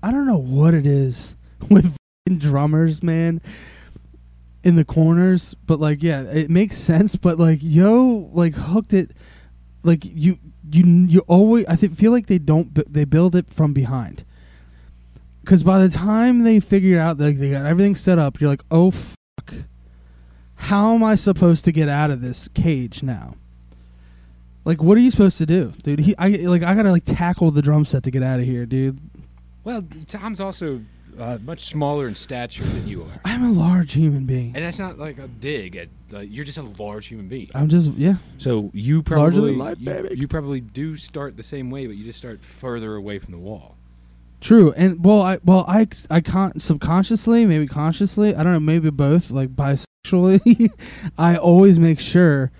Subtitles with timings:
[0.00, 1.36] I don't know what it is
[1.68, 1.96] with
[2.36, 3.40] drummers, man,
[4.62, 5.54] in the corners.
[5.66, 7.16] But like, yeah, it makes sense.
[7.16, 9.10] But like, yo, like hooked it.
[9.82, 10.38] Like you,
[10.70, 11.66] you, you always.
[11.66, 12.74] I feel like they don't.
[12.92, 14.24] They build it from behind.
[15.40, 18.62] Because by the time they figure out like they got everything set up, you're like,
[18.70, 19.54] oh fuck,
[20.56, 23.34] how am I supposed to get out of this cage now?
[24.66, 26.00] Like, what are you supposed to do, dude?
[26.00, 28.66] He, I like, I gotta like tackle the drum set to get out of here,
[28.66, 29.00] dude.
[29.68, 30.80] Well, Tom's also
[31.18, 34.56] uh, much smaller in stature than you are, I'm a large human being.
[34.56, 35.88] and that's not like a dig at.
[36.10, 37.50] Uh, you're just a large human being.
[37.54, 38.14] I'm just yeah.
[38.38, 40.16] So you Larger probably than life, you, baby.
[40.16, 43.38] you probably do start the same way, but you just start further away from the
[43.38, 43.76] wall.
[44.40, 48.88] True, and well, I well, I I can't subconsciously, maybe consciously, I don't know, maybe
[48.88, 50.70] both, like bisexually.
[51.18, 52.52] I always make sure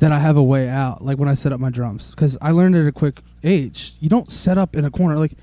[0.00, 2.50] that I have a way out, like when I set up my drums, because I
[2.50, 5.16] learned at a quick age, you don't set up in a corner.
[5.16, 5.34] Like,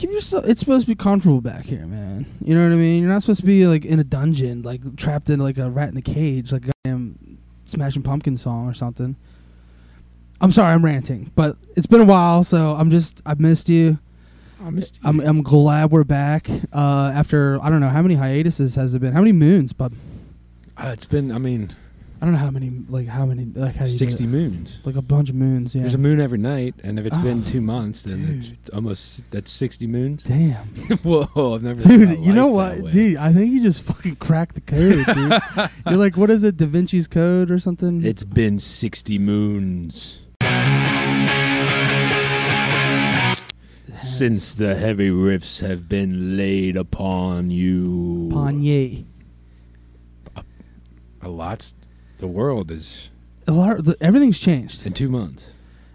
[0.00, 0.44] give yourself.
[0.46, 2.26] It's supposed to be comfortable back here, man.
[2.42, 3.02] You know what I mean?
[3.02, 5.90] You're not supposed to be like in a dungeon, like trapped in like a rat
[5.90, 9.14] in a cage, like a damn Smashing Pumpkin song or something.
[10.40, 13.98] I'm sorry, I'm ranting, but it's been a while, so I'm just I've missed you.
[14.64, 15.08] I missed you.
[15.08, 16.48] I'm I'm glad we're back.
[16.72, 19.12] Uh, after I don't know how many hiatuses has it been?
[19.12, 19.72] How many moons?
[19.74, 19.92] But
[20.78, 21.70] Uh, it's been, I mean,
[22.20, 22.70] I don't know how many.
[22.88, 23.46] Like how many?
[23.46, 24.28] Like how do you do sixty it?
[24.28, 24.80] moons.
[24.84, 25.74] Like a bunch of moons.
[25.74, 25.82] Yeah.
[25.82, 29.22] There's a moon every night, and if it's been ah, two months, then it's almost
[29.30, 30.24] that's sixty moons.
[30.24, 30.66] Damn,
[31.02, 31.80] Whoa, I've never.
[31.80, 32.18] thought dude.
[32.20, 32.90] You know life that what, way.
[32.90, 33.16] dude?
[33.16, 35.70] I think you just fucking cracked the code, dude.
[35.86, 36.58] You're like, what is it?
[36.58, 38.04] Da Vinci's Code or something?
[38.04, 40.24] It's been sixty moons
[43.94, 48.28] since the heavy riffs have been laid upon you.
[48.32, 49.06] Panye.
[51.22, 51.74] A lot's.
[52.20, 53.08] The world is
[53.46, 53.84] A lot.
[53.84, 54.86] The, everything's changed.
[54.86, 55.46] in two months.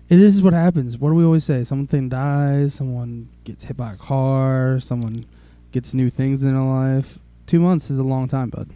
[0.10, 0.98] And this is what happens.
[0.98, 1.64] What do we always say?
[1.64, 2.74] Something dies.
[2.74, 4.80] Someone gets hit by a car.
[4.80, 5.26] Someone
[5.72, 7.20] gets new things in their life.
[7.46, 8.70] Two months is a long time, bud.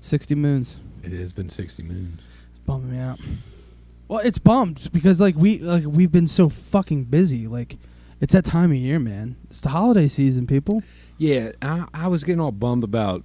[0.00, 0.78] Sixty moons.
[1.04, 2.20] It has been sixty moons.
[2.50, 3.20] It's bumming me out.
[4.08, 7.46] Well, it's bummed because like we like we've been so fucking busy.
[7.46, 7.78] Like
[8.20, 9.36] it's that time of year, man.
[9.50, 10.82] It's the holiday season, people.
[11.18, 13.24] Yeah, I, I was getting all bummed about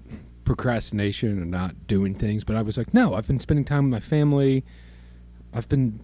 [0.51, 3.91] procrastination and not doing things, but I was like, no, I've been spending time with
[3.93, 4.65] my family.
[5.53, 6.01] I've been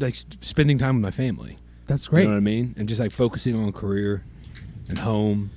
[0.00, 1.56] like spending time with my family.
[1.86, 2.22] That's great.
[2.22, 2.74] You know what I mean?
[2.76, 4.24] And just like focusing on career
[4.88, 5.52] and home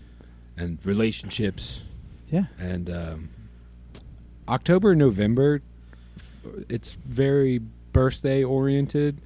[0.56, 1.82] and relationships
[2.30, 2.44] yeah.
[2.60, 3.30] and um,
[4.48, 5.64] October and November.
[6.70, 7.62] It's very
[7.94, 9.22] birthday oriented,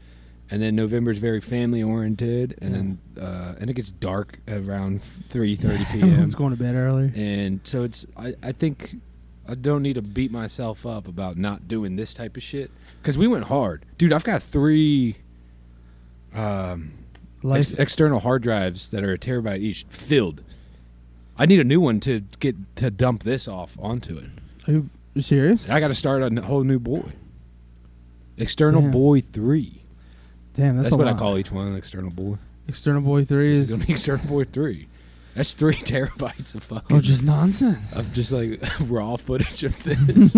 [0.50, 5.02] and then November is very family oriented, and then uh, and it gets dark around
[5.30, 6.04] three thirty p.m.
[6.10, 7.12] Everyone's going to bed early.
[7.16, 8.96] And so it's I, I think
[9.48, 12.72] I don't need to beat myself up about not doing this type of shit
[13.02, 14.14] because we went hard, dude.
[14.14, 15.18] I've got three
[16.34, 16.94] um,
[17.50, 20.44] ex- external hard drives that are a terabyte each filled.
[21.38, 24.30] I need a new one to get to dump this off onto it.
[24.68, 24.90] are you
[25.22, 25.70] serious?
[25.70, 27.12] I got to start a whole new boy.
[28.38, 28.92] External Damn.
[28.92, 29.84] boy three.
[30.58, 31.76] Damn, that's, That's, what I call each one.
[31.76, 32.38] External boy.
[32.68, 34.88] External Boy Three This is gonna be external boy three.
[35.36, 37.96] That's three terabytes of fucking oh, just nonsense.
[37.96, 38.60] of just like
[38.90, 40.34] raw footage of this.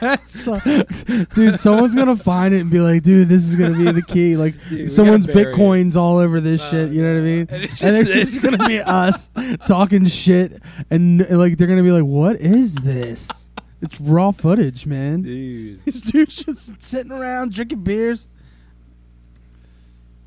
[0.00, 1.02] that sucks.
[1.34, 1.58] dude.
[1.58, 4.54] Someone's gonna find it and be like, "Dude, this is gonna be the key." Like,
[4.68, 5.56] Dude, someone's bury it.
[5.56, 6.92] bitcoins all over this Uh, shit.
[6.92, 7.46] You know what I mean?
[7.50, 8.44] And it's and just it's this.
[8.44, 9.30] gonna be us
[9.66, 10.60] talking shit,
[10.90, 13.28] and, and, like they're gonna be like, "What is this?"
[13.82, 15.22] It's raw footage, man.
[15.22, 15.80] Dude.
[15.84, 18.28] This dude's just sitting around drinking beers,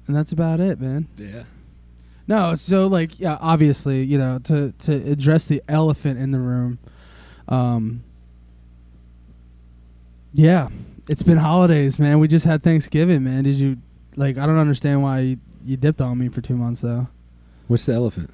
[0.07, 1.07] and that's about it, man.
[1.17, 1.43] Yeah.
[2.27, 6.77] No, so like yeah, obviously, you know, to to address the elephant in the room.
[7.47, 8.03] Um
[10.33, 10.69] Yeah,
[11.09, 12.19] it's been holidays, man.
[12.19, 13.45] We just had Thanksgiving, man.
[13.45, 13.77] Did you
[14.15, 17.07] like I don't understand why you, you dipped on me for 2 months though.
[17.67, 18.29] What's the elephant?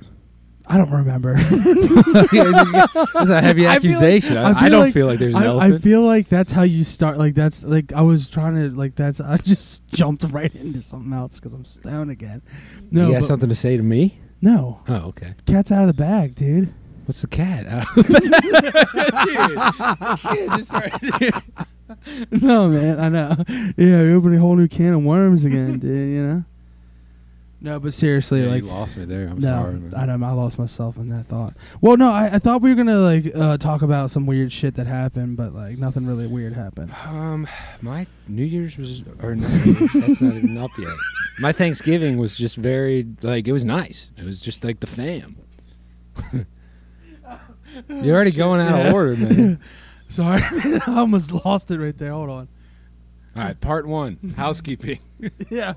[0.67, 1.33] I don't remember.
[3.13, 4.37] That's a heavy I feel like- accusation.
[4.37, 5.83] I, I feel don't like- feel like there's an I, I elephant.
[5.83, 7.17] feel like that's how you start.
[7.17, 11.13] Like that's like I was trying to like that's I just jumped right into something
[11.13, 12.41] else because I'm stoned again.
[12.91, 14.19] No, you got but- something to say to me?
[14.41, 15.33] no, Oh, okay.
[15.45, 16.73] cat's out of the bag, dude.
[17.05, 17.65] What's the cat?
[21.19, 21.33] Dude.
[22.41, 23.35] No, man, I know.
[23.77, 26.09] Yeah, we opened a whole new can of worms again, dude.
[26.09, 26.43] You know.
[27.65, 29.27] No, but seriously, Yeah, like, you lost me there.
[29.27, 29.73] I'm no, sorry.
[29.73, 29.93] man.
[29.95, 31.55] I know I lost myself in that thought.
[31.81, 34.75] Well, no, I, I thought we were gonna like uh, talk about some weird shit
[34.75, 36.93] that happened, but like nothing really weird happened.
[37.07, 37.47] Um,
[37.81, 39.49] my New Year's was or not.
[39.65, 40.93] New Year's, that's not even up yet.
[41.39, 44.11] My Thanksgiving was just very like it was nice.
[44.15, 45.35] It was just like the fam.
[47.89, 48.87] You're already going out Yeah.
[48.89, 49.59] of order, man.
[50.07, 52.11] Sorry, I almost lost it right there.
[52.11, 52.47] Hold on.
[53.35, 54.99] All right, part one, housekeeping.
[55.49, 55.73] yeah.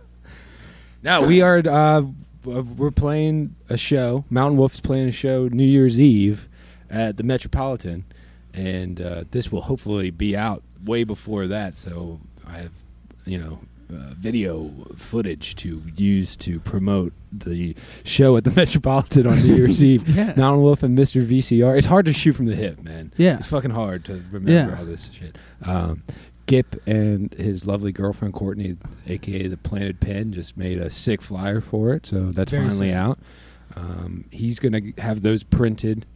[1.02, 1.58] No, we are.
[1.66, 2.02] Uh,
[2.44, 4.24] we're playing a show.
[4.30, 6.48] Mountainwolf's playing a show New Year's Eve
[6.90, 8.04] at the Metropolitan,
[8.54, 11.76] and uh, this will hopefully be out way before that.
[11.76, 12.72] So I have,
[13.26, 13.60] you know,
[13.90, 17.74] uh, video footage to use to promote the
[18.04, 20.06] show at the Metropolitan on New Year's Eve.
[20.18, 20.32] Yeah.
[20.34, 21.24] Mountainwolf and Mr.
[21.24, 21.76] VCR.
[21.78, 23.12] It's hard to shoot from the hip, man.
[23.16, 23.36] Yeah.
[23.38, 24.78] It's fucking hard to remember Yeah.
[24.78, 25.36] all this shit.
[25.62, 26.02] Um,
[26.48, 31.60] Gip and his lovely girlfriend Courtney, aka the Planted Pen, just made a sick flyer
[31.60, 32.06] for it.
[32.06, 32.96] So that's Very finally sick.
[32.96, 33.18] out.
[33.76, 36.06] Um, he's gonna have those printed,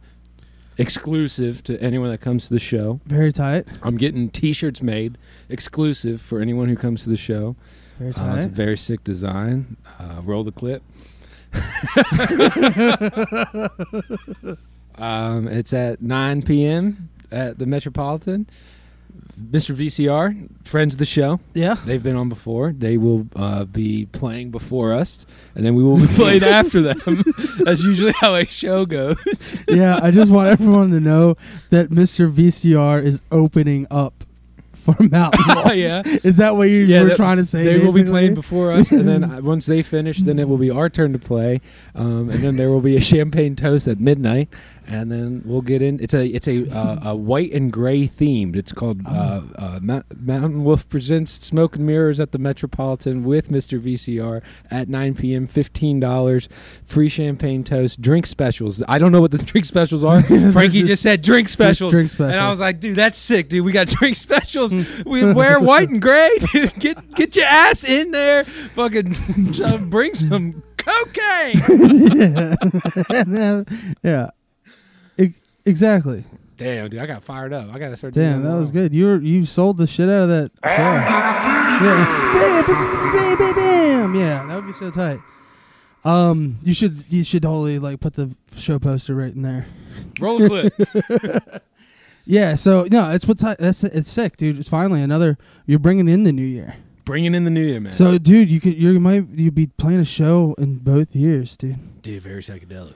[0.77, 2.99] exclusive to anyone that comes to the show.
[3.05, 3.67] Very tight.
[3.83, 5.17] I'm getting T-shirts made
[5.49, 7.55] exclusive for anyone who comes to the show.
[7.99, 9.77] Very Uh, it's a very sick design.
[9.99, 10.81] Uh, roll the clip.
[14.97, 17.09] um, it's at 9 p.m.
[17.31, 18.47] at the Metropolitan.
[19.39, 19.75] Mr.
[19.75, 21.39] VCR, friends of the show.
[21.53, 21.75] yeah.
[21.85, 22.71] They've been on before.
[22.71, 25.25] They will uh, be playing before us,
[25.55, 26.99] and then we will be playing after them.
[27.63, 29.17] That's usually how a show goes.
[29.67, 31.35] yeah, I just want everyone to know
[31.71, 32.31] that Mr.
[32.31, 34.23] VCR is opening up
[34.73, 35.77] for Mountainwolf.
[35.77, 36.03] yeah.
[36.23, 37.63] Is that what you Yeah, were that- trying to say?
[37.63, 40.57] They will be playing before us, and then uh, once they finish, then it will
[40.57, 41.61] be our turn to play,
[41.95, 44.49] um, and then there will be a champagne toast at midnight,
[44.87, 45.99] and then we'll get in.
[45.99, 48.55] It's a it's a uh, a white and gray themed.
[48.55, 53.79] It's called uh, uh, Mou- Mountainwolf presents Smoke and Mirrors at the Metropolitan with Mr.
[53.79, 54.41] VCR
[54.71, 55.47] at 9 p.m.
[55.47, 56.49] Fifteen dollars,
[56.85, 58.81] free champagne toast, drink specials.
[58.87, 60.21] I don't know what the drink specials are.
[60.51, 61.91] Frankie just- just, said drink specials.
[61.91, 63.65] drink specials, And I was like, dude, that's sick, dude.
[63.65, 64.73] We got drink specials.
[65.05, 66.73] we wear white and gray, dude.
[66.79, 68.43] Get get your ass in there.
[68.43, 69.15] Fucking
[69.89, 71.61] bring some cocaine.
[72.13, 73.63] yeah.
[74.03, 74.29] yeah.
[75.65, 76.25] Exactly.
[76.57, 77.73] Damn, dude, I got fired up.
[77.73, 78.13] I gotta start.
[78.13, 78.93] Damn, that was good.
[78.93, 80.51] You were you sold the shit out of that.
[80.63, 80.69] show.
[80.69, 82.63] Yeah.
[82.63, 84.15] Bam, bam, bam, bam, bam.
[84.15, 85.19] Yeah, that would be so tight.
[86.05, 89.65] Um, you should you should totally like put the show poster right in there.
[90.19, 91.63] Roll the clip.
[92.25, 92.55] Yeah.
[92.55, 93.57] So no, it's what's tight.
[93.57, 94.57] That's it's sick, dude.
[94.57, 95.37] It's finally another.
[95.65, 96.77] You're bringing in the new year.
[97.03, 97.91] Bringing in the new year, man.
[97.91, 102.01] So, dude, you could you might you be playing a show in both years, dude.
[102.01, 102.93] dude, very psychedelic.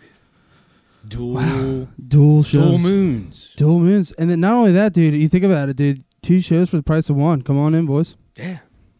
[1.07, 1.87] Dual Wow.
[2.07, 3.53] Dual shows, dual moons.
[3.57, 5.13] dual moons, and then not only that, dude.
[5.13, 6.03] You think about it, dude.
[6.21, 7.41] Two shows for the price of one.
[7.41, 8.15] Come on in, boys.
[8.35, 8.59] Yeah,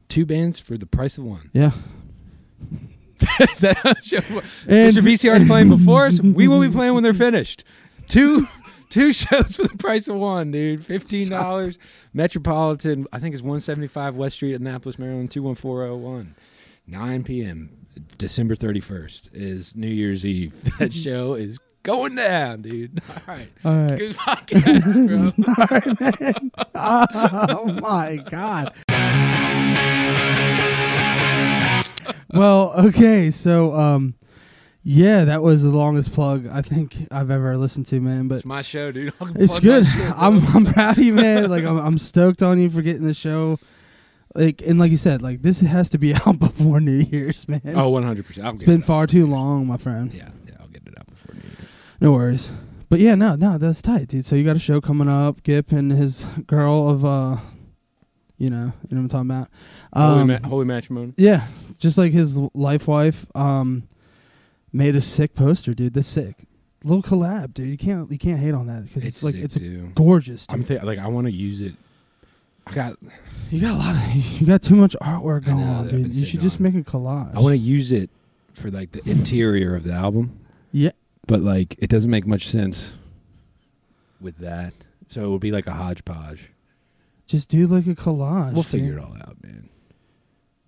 [0.10, 1.50] two bands for the price of one.
[1.54, 1.72] Yeah.
[3.52, 4.18] Is that how the show?
[4.68, 5.02] And Mr.
[5.02, 6.22] VCR is playing before us.
[6.22, 7.64] We will be playing when they're finished.
[8.08, 8.48] Two
[8.90, 10.86] two shows for the price of one, dude.
[10.86, 11.78] Fifteen dollars.
[12.14, 15.98] Metropolitan, I think it's one seventy five West Street, Annapolis, Maryland, two one four zero
[15.98, 16.36] one.
[16.86, 17.70] Nine p.m.
[18.20, 20.54] December thirty first is New Year's Eve.
[20.78, 21.58] That show is
[21.88, 23.02] going down, dude.
[23.10, 23.98] All right, All right.
[23.98, 26.50] good podcast, bro.
[26.76, 28.74] oh my god.
[32.34, 34.16] well, okay, so um
[34.84, 38.46] yeah, that was the longest plug I think I've ever listened to, man, but It's
[38.46, 39.14] my show, dude.
[39.36, 39.86] It's good.
[39.86, 40.14] shit.
[40.16, 41.50] I'm I'm proud of you, man.
[41.50, 43.60] Like I'm I'm stoked on you for getting the show.
[44.36, 47.62] Like and like you said, like this has to be out before New Year's, man.
[47.76, 48.56] Oh, 100 percent.
[48.56, 50.14] it's been far too long, my friend.
[50.14, 50.56] Yeah, yeah.
[50.60, 51.58] I'll get it out before New Year's.
[52.00, 52.52] No worries.
[52.90, 54.26] But yeah, no, no, that's tight, dude.
[54.26, 55.44] So you got a show coming up.
[55.44, 57.38] Gip and his girl of, uh,
[58.38, 59.50] you know, you know what I'm talking about.
[59.94, 61.14] Holy, Um, ma- holy matrimony.
[61.18, 61.48] yeah,
[61.80, 63.84] just like his life wife, um,
[64.72, 65.94] made a sick poster, dude.
[65.96, 66.46] That's sick.
[66.84, 67.68] Little collab, dude.
[67.68, 69.94] You can't you can't hate on that because it's, like sick, it's dude.
[69.96, 70.46] gorgeous.
[70.50, 71.74] I'm th- like I want to use it.
[72.68, 72.98] I got.
[73.50, 76.16] you got a lot of you got too much artwork going on, dude.
[76.16, 77.36] You should just on make a collage.
[77.36, 78.10] I want to use it
[78.54, 80.40] for like the interior of the album.
[80.72, 80.92] Yeah.
[81.28, 82.94] But like it doesn't make much sense
[84.20, 84.74] with that.
[85.10, 86.50] So it would be like a hodgepodge.
[87.28, 88.54] just do like a collage.
[88.54, 88.72] We'll dude.
[88.72, 89.70] figure it all out, man.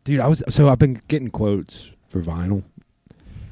[0.04, 2.64] Dude, I was so I've been getting quotes for vinyl.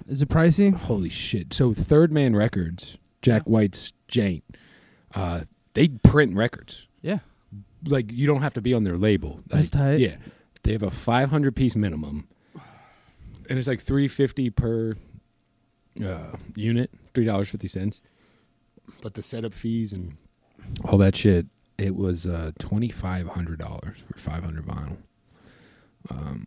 [0.08, 0.74] Is it pricey?
[0.74, 1.54] Holy shit!
[1.54, 4.42] So Third Man Records, Jack White's Jane,
[5.16, 5.42] uh,
[5.74, 6.88] they print records.
[7.02, 7.20] Yeah.
[7.86, 9.42] Like you don't have to be on their label.
[9.48, 10.00] That's Like, tight.
[10.00, 10.16] Yeah,
[10.64, 12.28] they have a 500 piece minimum,
[13.50, 14.96] and it's like 350 per
[16.04, 18.01] uh, unit, three dollars fifty cents.
[19.01, 20.18] But the setup fees and
[20.86, 21.46] all that shit,
[21.77, 24.98] it was uh, twenty five hundred dollars for 500 vinyl.
[26.10, 26.46] Um,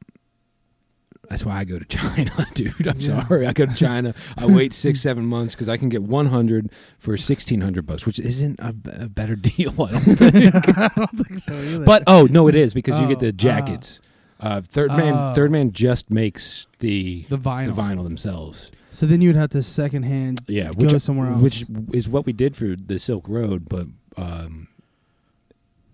[1.28, 2.87] that's why I go to China, dude.
[2.88, 3.25] I'm Yeah.
[3.26, 3.47] sorry.
[3.47, 4.14] I go to China.
[4.37, 8.59] I wait six, seven months because I can get 100 for 1600 bucks, which isn't
[8.61, 9.71] a, b- a better deal.
[9.83, 10.78] I don't think.
[10.78, 11.85] I don't think so either.
[11.85, 14.00] but oh no, it is because you get Oh, the jackets.
[14.40, 15.35] Uh, third man, Oh.
[15.35, 17.66] third man just makes the the vinyl.
[17.66, 18.71] the vinyl themselves.
[18.92, 21.42] So then you would have to secondhand Yeah, go which somewhere else.
[21.42, 24.68] which is what we did for the Silk Road, but um,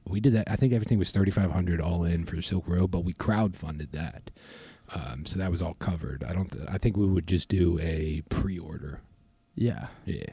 [0.08, 0.50] we did that.
[0.50, 3.56] I think everything was thirty five hundred all in for Silk Road, but we crowd
[3.56, 4.30] funded that.
[4.94, 6.22] Um, so that was all covered.
[6.24, 6.50] I don't.
[6.50, 9.00] Th- I think we would just do a pre-order.
[9.56, 9.86] Yeah.
[10.04, 10.26] Yeah,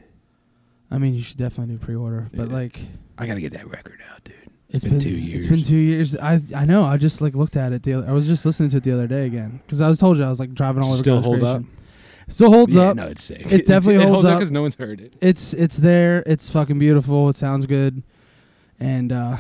[0.92, 2.54] I mean, you should definitely do pre-order, but Yeah.
[2.54, 2.80] like
[3.18, 4.36] I gotta get that record out, dude.
[4.70, 5.46] it's been two years.
[5.46, 6.16] It's been two years.
[6.16, 6.84] I I know.
[6.84, 7.84] I just like looked at it.
[7.84, 9.98] The other, I was just listening to it the other day again because I was
[9.98, 11.00] told you I was like driving all over.
[11.00, 11.68] Still hold creation.
[12.28, 12.96] Still holds yeah, up.
[12.96, 13.52] no, it's sick.
[13.52, 14.40] It definitely holds up.
[14.40, 15.16] because no one's heard it.
[15.22, 16.24] It's it's there.
[16.26, 17.30] It's fucking beautiful.
[17.30, 18.04] It sounds good,
[18.80, 19.38] and uh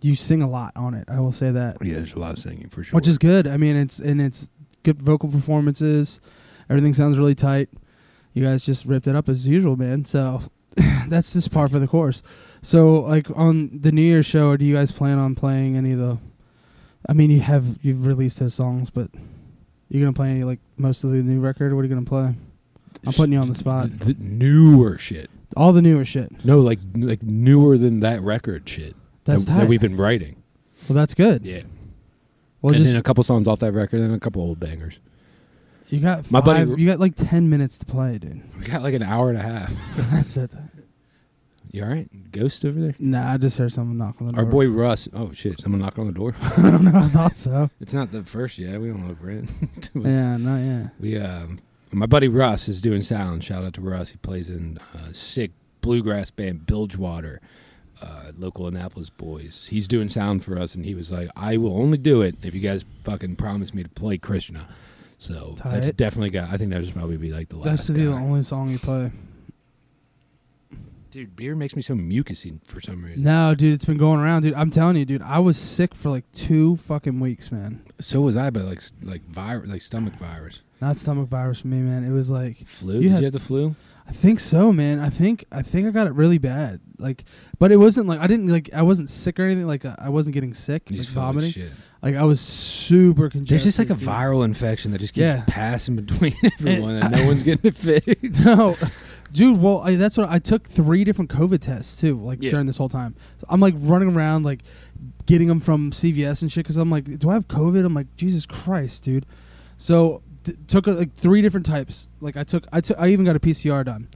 [0.00, 1.04] you sing a lot on it.
[1.08, 2.96] I will say that, Yeah, there's a lot of singing for sure.
[2.96, 3.46] which is good.
[3.46, 4.48] I mean, it's and it's
[4.82, 6.20] good vocal performances.
[6.68, 7.68] Everything sounds really tight.
[8.32, 10.04] You guys just ripped it up as usual, man.
[10.04, 10.42] So
[11.08, 12.22] that's just par for the course.
[12.62, 15.98] So, like on the New Year's show, do you guys plan on playing any of
[15.98, 16.18] the?
[17.08, 19.10] I mean, you have you've released those songs, but
[19.92, 21.72] you're gonna play any like most of the new record.
[21.74, 22.34] What are you gonna play?
[23.06, 23.90] I'm putting you on the spot.
[23.98, 25.28] The, newer shit.
[25.56, 26.44] All the newer shit.
[26.44, 29.58] No, like like newer than that record shit That's that, tight.
[29.60, 30.42] that we've been writing.
[30.88, 31.44] well, that's good.
[31.44, 31.62] Yeah,
[32.62, 34.94] Well, and just then a couple songs off that record, and a couple old bangers.
[35.88, 38.40] you got My buddy- you got like ten minutes to play, dude.
[38.58, 39.74] We got like an hour and a half.
[40.10, 40.54] that's it.
[41.72, 42.32] You all right?
[42.32, 42.94] Ghost over there?
[42.98, 44.50] Nah, I just heard someone knock on the Our door.
[44.52, 45.08] boy Russ.
[45.14, 45.58] Oh shit!
[45.58, 46.34] Someone knocked on the door.
[46.42, 46.98] I don't know.
[46.98, 47.70] I thought so.
[47.80, 48.78] It's not the first yet.
[48.78, 49.48] We don't open
[49.78, 49.90] it.
[49.94, 50.90] yeah, not yet.
[51.00, 51.58] We um,
[51.90, 53.42] my buddy Russ is doing sound.
[53.42, 54.10] Shout out to Russ.
[54.10, 55.50] He plays in uh, sick
[55.80, 57.40] bluegrass band Bilgewater,
[58.02, 59.66] uh, local Annapolis boys.
[59.70, 62.54] He's doing sound for us, and he was like, "I will only do it if
[62.54, 64.68] you guys fucking promise me to play Krishna."
[65.16, 66.50] So that's definitely got.
[66.50, 67.64] I think that would probably be like the last.
[67.64, 68.20] That's to be the guy.
[68.20, 69.10] only song you play.
[71.12, 73.22] Dude, beer makes me so mucusy for some reason.
[73.22, 74.54] No, dude, it's been going around, dude.
[74.54, 75.20] I'm telling you, dude.
[75.20, 77.84] I was sick for like two fucking weeks, man.
[78.00, 81.80] So was I, but like like virus, like stomach virus, Not stomach virus for me,
[81.80, 82.02] man.
[82.02, 82.94] It was like flu.
[82.94, 83.76] You Did had- you have the flu?
[84.08, 84.98] I think so, man.
[85.00, 86.80] I think I think I got it really bad.
[86.98, 87.24] Like,
[87.58, 89.66] but it wasn't like I didn't like I wasn't sick or anything.
[89.66, 91.50] Like uh, I wasn't getting sick, You like just like vomiting.
[91.52, 91.72] shit.
[92.02, 93.48] Like I was super congested.
[93.50, 94.08] There's just like a dude.
[94.08, 95.44] viral infection that just keeps Yeah.
[95.46, 98.44] passing between everyone, and, I- no one's getting it fixed.
[98.46, 98.76] no,
[99.32, 99.60] dude.
[99.60, 102.16] Well, I, that's what I took three different COVID tests too.
[102.18, 102.50] Like Yeah.
[102.50, 104.60] during this whole time, so I'm like running around like
[105.26, 107.84] getting them from CVS and shit because I'm like, do I have COVID?
[107.84, 109.26] I'm like, Jesus Christ, dude.
[109.78, 112.08] So t- took uh, like three different types.
[112.20, 114.08] Like I took, I took, I even got a PCR done.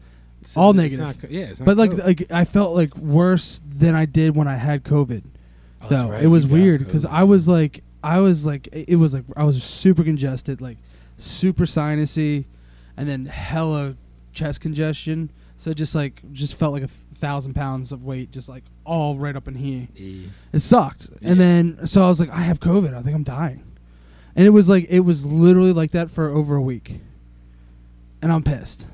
[0.55, 1.23] All It's negative.
[1.23, 2.05] not yeah, it's But like, COVID.
[2.07, 5.25] like I felt like worse than I did when I had COVID.
[5.83, 8.97] Oh, though right, it was you weird because I was like, I was like, it
[8.97, 10.79] was like I was super congested, like
[11.19, 12.45] super sinusy,
[12.97, 13.97] and then hella
[14.37, 15.31] chest congestion.
[15.57, 19.35] So just like, just felt like a thousand pounds of weight, just like all right
[19.35, 19.89] up in here.
[19.95, 20.29] Yeah.
[20.53, 21.09] It sucked.
[21.23, 22.95] And then so I was like, I have COVID.
[22.95, 23.65] I think I'm dying.
[24.37, 27.01] And it was like it was literally like that for over a week.
[28.23, 28.87] And I'm pissed.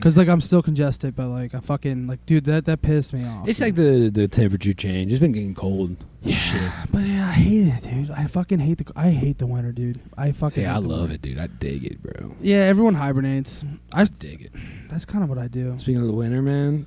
[0.00, 3.24] Cuz like I'm still congested, but like I fucking like dude that that pissed me
[3.24, 3.48] off.
[3.48, 5.12] It's like the the temperature change.
[5.12, 5.96] It's been getting cold.
[6.26, 6.70] Shit.
[6.90, 8.10] But yeah, I hate it, dude.
[8.10, 10.00] I fucking hate the I hate the winter, dude.
[10.18, 11.14] I fucking Yeah, I love winter.
[11.14, 11.38] it, dude.
[11.38, 12.34] I dig it, bro.
[12.40, 13.64] Yeah, everyone hibernates.
[13.92, 14.52] I I dig it.
[14.88, 15.74] that's kind of what I do.
[15.78, 16.86] Speaking of the winter, man,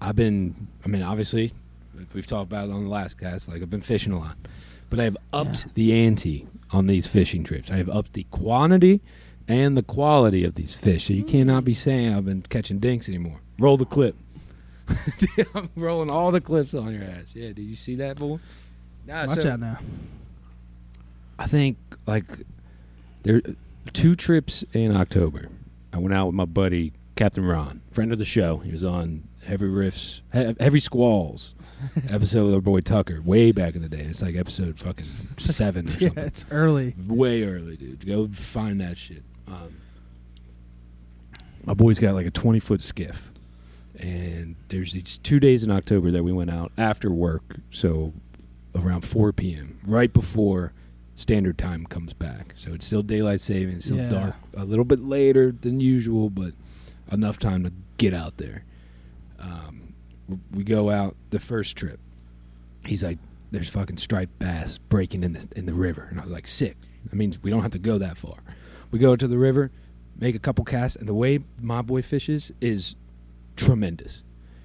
[0.00, 0.68] I've been.
[0.84, 1.52] I mean, obviously,
[2.14, 3.48] we've talked about it on the last cast.
[3.48, 4.36] Like I've been fishing a lot,
[4.88, 5.72] but I have upped Yeah.
[5.74, 7.70] the ante on these fishing trips.
[7.70, 9.00] I have upped the quantity
[9.48, 11.06] and the quality of these fish.
[11.06, 11.30] So you mm-hmm.
[11.30, 13.40] cannot be saying I've been catching dinks anymore.
[13.58, 14.16] Roll the clip.
[15.54, 17.26] I'm rolling all the clips on your ass.
[17.34, 18.38] Yeah, did you see that, boy?
[19.06, 19.78] Nah, Watch so- out now.
[21.38, 21.76] I think
[22.06, 22.24] like
[23.22, 23.42] there
[23.92, 25.48] two trips in October.
[25.92, 28.58] I went out with my buddy Captain Ron, friend of the show.
[28.58, 31.54] He was on Heavy Riffs, he- Heavy Squalls
[32.10, 34.00] episode with our boy Tucker, way back in the day.
[34.00, 35.06] It's like episode fucking
[35.38, 36.24] seven or Yeah, something.
[36.24, 36.94] it's early.
[37.06, 38.06] Way early, dude.
[38.06, 39.22] Go find that shit.
[39.48, 39.76] Um,
[41.64, 43.30] my boy's got like a twenty foot skiff,
[43.98, 48.12] and there's these two days in October that we went out after work, so
[48.74, 49.78] around four p.m.
[49.86, 50.72] right before
[51.16, 52.52] standard time comes back.
[52.56, 54.08] So it's still daylight saving, it's still Yeah.
[54.10, 56.52] dark a little bit later than usual, but
[57.10, 58.64] enough time to get out there.
[59.40, 59.94] Um,
[60.52, 61.98] we go out the first trip.
[62.84, 63.18] He's like,
[63.50, 66.76] "There's fucking striped bass breaking in the in the river," and I was like, "Sick."
[67.06, 68.38] That means we don't have to go that far.
[68.90, 69.70] We go to the river,
[70.18, 72.94] make a couple casts, and the way my boy fishes is
[73.56, 74.22] tremendous.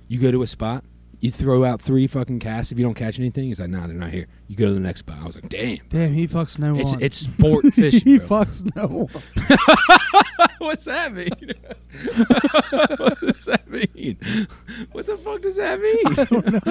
[0.08, 0.84] You go to a spot,
[1.20, 2.72] you throw out three fucking casts.
[2.72, 4.80] If you don't catch anything, he's like, "Nah, they're not here." You go to the
[4.80, 5.20] next spot.
[5.22, 7.02] I was like, "Damn." Damn, he fucks no It's one.
[7.02, 8.02] it's sport fishing.
[8.02, 8.28] he bro.
[8.28, 9.24] fucks no one.
[10.60, 11.30] What's that mean?
[12.98, 14.18] what does that mean?
[14.92, 16.06] What the fuck does that mean?
[16.06, 16.68] I don't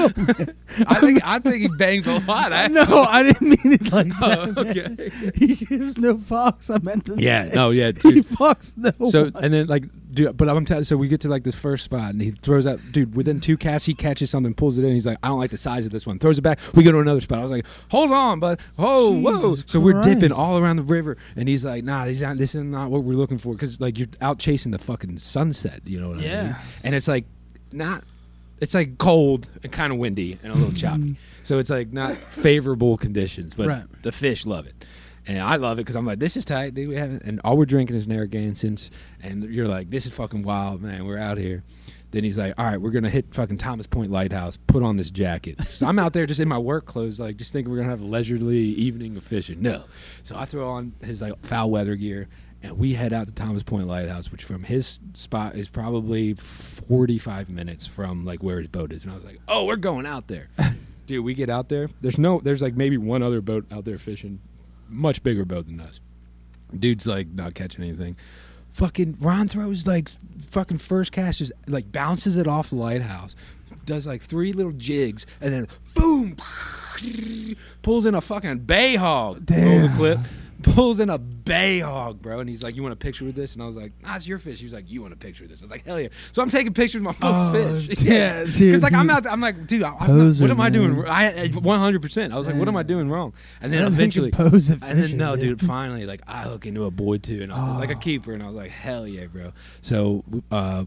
[0.47, 0.55] know.
[0.87, 2.53] I think I think he bangs a lot.
[2.53, 4.59] I no, I didn't mean it like Oh, that.
[4.59, 5.33] okay.
[5.35, 6.75] He gives no fucks.
[6.75, 7.55] I meant to Yeah, say.
[7.55, 8.27] no, yeah, He dude.
[8.29, 8.93] fucks no.
[9.11, 9.45] So one.
[9.45, 10.85] and then like, dude, but I'm telling.
[10.85, 13.15] So we get to like this first spot, and he throws out, dude.
[13.15, 14.93] Within two casts, he catches something, pulls it in.
[14.93, 16.19] He's like, I don't like the size of this one.
[16.19, 16.59] Throws it back.
[16.75, 17.39] We go to another spot.
[17.39, 18.61] I was like, hold on, bud.
[18.79, 19.55] Oh, whoa, whoa.
[19.67, 22.63] So we're dipping all around the river, and he's like, Nah, these not, this is
[22.65, 25.83] not what we're looking for, because like you're out chasing the fucking sunset.
[25.85, 26.31] You know what I mean?
[26.31, 26.61] Yeah.
[26.83, 27.27] And it's like
[27.73, 28.05] not.
[28.61, 31.01] It's like cold and kind of windy and a little choppy.
[31.01, 31.13] Mm-hmm.
[31.45, 34.03] So it's like not favorable conditions, but Right.
[34.03, 34.85] the fish love it.
[35.27, 36.89] And I love it because I'm like, this is tight, dude.
[36.89, 38.91] We haven't, and all we're drinking is Narragansetts.
[39.23, 41.07] And you're like, this is fucking wild, man.
[41.07, 41.63] We're out here.
[42.11, 44.57] Then he's like, all right, we're gonna hit fucking Thomas Point Lighthouse.
[44.59, 45.59] Put on this jacket.
[45.73, 48.03] So I'm out there just in my work clothes, like just thinking we're gonna have
[48.03, 49.63] a leisurely evening of fishing.
[49.63, 49.85] No.
[50.23, 52.29] So I throw on his like foul weather gear,
[52.63, 57.49] and we head out to Thomas Point Lighthouse, which from his spot is probably 45
[57.49, 59.05] minutes from like where his boat is.
[59.05, 60.49] And I was like, oh, we're going out there.
[61.07, 61.89] Dude, we get out there.
[62.01, 64.41] There's no, there's like maybe one other boat out there fishing,
[64.89, 66.01] much bigger boat than us.
[66.79, 68.17] Dude's like not catching anything.
[68.75, 70.09] Fucking Ron throws like
[70.43, 73.35] fucking first cast, just like bounces it off the lighthouse,
[73.85, 76.37] does like three little jigs, and then boom,
[77.83, 79.51] pulls in a fucking bay hog.
[79.51, 79.97] Roll the Damn.
[79.97, 80.19] clip.
[80.63, 83.55] Pulls in a bay hog, bro, and he's like, "You want a picture with this?"
[83.55, 85.45] And I was like, "Nah, it's your fish." He was like, "You want a picture
[85.45, 87.53] with this?" I was like, "Hell yeah!" So I'm taking pictures of my folks' Oh,
[87.81, 88.01] fish.
[88.03, 89.27] yeah, because like I'm out.
[89.27, 91.05] I'm like, dude, I, I'm not, what am I doing?
[91.07, 92.03] I 100.
[92.03, 93.33] percent I was like, what am I doing wrong?
[93.61, 95.59] And then I don't think you eventually, pose and then no, dude.
[95.59, 95.67] dude.
[95.67, 97.99] Finally, like I hook into a boy too, and I was like a Oh.
[97.99, 99.53] keeper, and I was like, hell yeah, bro.
[99.83, 100.85] So, uh,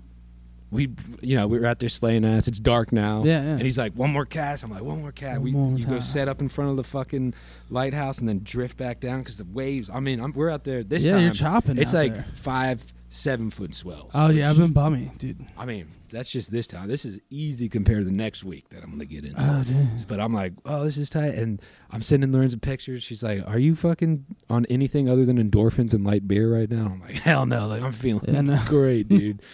[0.73, 0.89] we,
[1.21, 2.47] you know, we were out there slaying ass.
[2.47, 3.23] It's dark now.
[3.23, 3.49] Yeah, yeah.
[3.51, 4.63] And he's like, one more cast.
[4.63, 5.37] I'm like, one more cast.
[5.37, 7.33] One we more you go set up in front of the fucking
[7.69, 9.89] lighthouse and then drift back down because the waves.
[9.89, 11.21] I mean, I'm, we're out there this yeah, time.
[11.21, 11.77] you're chopping.
[11.77, 12.23] It's like there.
[12.23, 14.11] five, seven foot swells.
[14.15, 15.45] Oh yeah, I've been bummy, dude.
[15.57, 16.87] I mean, that's just this time.
[16.87, 19.41] This is easy compared to the next week that I'm going to get into.
[19.41, 20.07] Oh dude.
[20.07, 21.35] But I'm like, oh, this is tight.
[21.35, 21.61] And
[21.91, 23.03] I'm sending Lorenzo pictures.
[23.03, 26.85] She's like, are you fucking on anything other than endorphins and light beer right now?
[26.85, 27.67] I'm like, hell no.
[27.67, 28.61] Like, I'm feeling Yeah, no.
[28.67, 29.41] great, dude.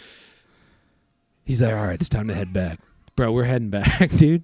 [1.49, 2.77] He's like, all right, it's time to head back.
[3.15, 4.43] Bro, we're heading back, dude.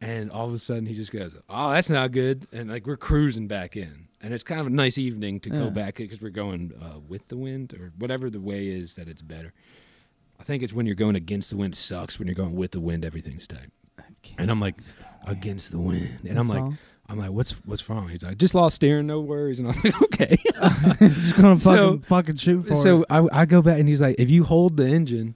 [0.00, 2.46] And all of a sudden, he just goes, oh, that's not good.
[2.52, 4.06] And like, we're cruising back in.
[4.22, 5.58] And it's kind of a nice evening to Yeah.
[5.64, 9.08] go back because we're going uh, with the wind or whatever the way is that
[9.08, 9.52] it's better.
[10.38, 12.20] I think it's when you're going against the wind, it sucks.
[12.20, 13.70] When you're going with the wind, everything's tight.
[14.38, 14.80] And I'm like,
[15.26, 16.20] against the wind.
[16.28, 16.72] And I'm like,
[17.08, 18.08] I'm like, what's what's wrong?
[18.10, 19.58] He's like, just lost steering, no worries.
[19.58, 20.36] And I'm like, okay.
[21.00, 23.06] just gonna So- fucking fucking shoot for so it.
[23.10, 25.34] I, I go back and he's like, if you hold the engine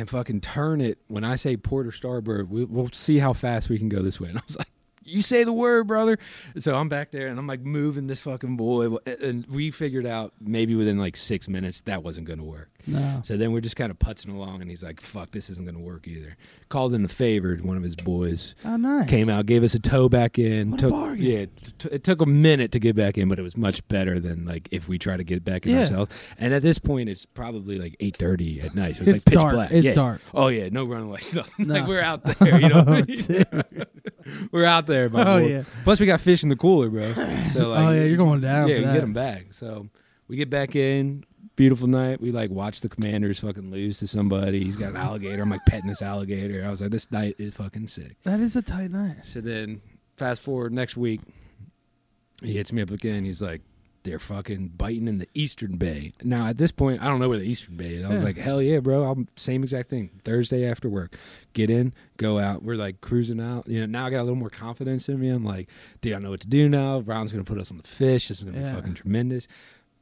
[0.00, 3.68] and fucking turn it, when I say port or starboard, we, we'll see how fast
[3.68, 4.30] we can go this way.
[4.30, 4.70] And I was like,
[5.04, 6.18] you say the word, brother.
[6.54, 8.96] And so I'm back there and I'm like moving this fucking boy.
[9.20, 12.70] And we figured out maybe within like six minutes that wasn't going to work.
[12.86, 13.20] No.
[13.24, 15.76] So then we're just kind of putzing along, and he's like, "Fuck, this isn't going
[15.76, 16.36] to work either."
[16.68, 19.08] Called in the favored, one of his boys Oh nice.
[19.08, 20.70] came out, gave us a tow back in.
[20.72, 21.24] What a bargain.
[21.24, 23.86] Yeah, it, t- it took a minute to get back in, but it was much
[23.88, 25.80] better than like if we try to get back in Yeah.
[25.80, 26.14] ourselves.
[26.38, 28.96] And at this point, it's probably like eight thirty at night.
[28.96, 29.52] So it's, It's like pitch dark.
[29.54, 29.70] black.
[29.72, 29.94] It's Yeah.
[29.94, 30.20] dark.
[30.34, 31.66] Oh yeah, no runaways, nothing.
[31.68, 31.74] No.
[31.74, 32.84] Like we're out there, you know.
[33.52, 33.62] Oh,
[34.52, 35.46] we're out there, my Oh boy.
[35.48, 35.62] yeah.
[35.84, 37.12] Plus, we got fish in the cooler, bro.
[37.52, 38.68] So like, oh yeah, you're going down.
[38.68, 39.52] yeah, we get them back.
[39.52, 39.88] So
[40.28, 41.24] we get back in.
[41.60, 42.22] Beautiful night.
[42.22, 44.64] We like watch the commanders fucking lose to somebody.
[44.64, 45.42] He's got an alligator.
[45.42, 46.64] I'm like petting this alligator.
[46.64, 48.16] I was like, this night is fucking sick.
[48.24, 49.16] That is a tight night.
[49.24, 49.82] So then,
[50.16, 51.20] fast forward next week,
[52.42, 53.26] he hits me up again.
[53.26, 53.60] He's like,
[54.04, 56.14] they're fucking biting in the Eastern Bay.
[56.24, 58.06] Now at this point, I don't know where the Eastern Bay is.
[58.06, 58.28] I was Yeah.
[58.28, 59.04] like, hell yeah, bro.
[59.10, 60.08] I'm same exact thing.
[60.24, 61.14] Thursday after work,
[61.52, 62.62] get in, go out.
[62.62, 63.68] We're like cruising out.
[63.68, 65.28] You know, now I got a little more confidence in me.
[65.28, 65.68] I'm like,
[66.00, 67.00] dude, I know what to do now.
[67.00, 68.28] Ron's gonna put us on the fish.
[68.28, 68.70] This is gonna Yeah.
[68.70, 69.46] be fucking tremendous.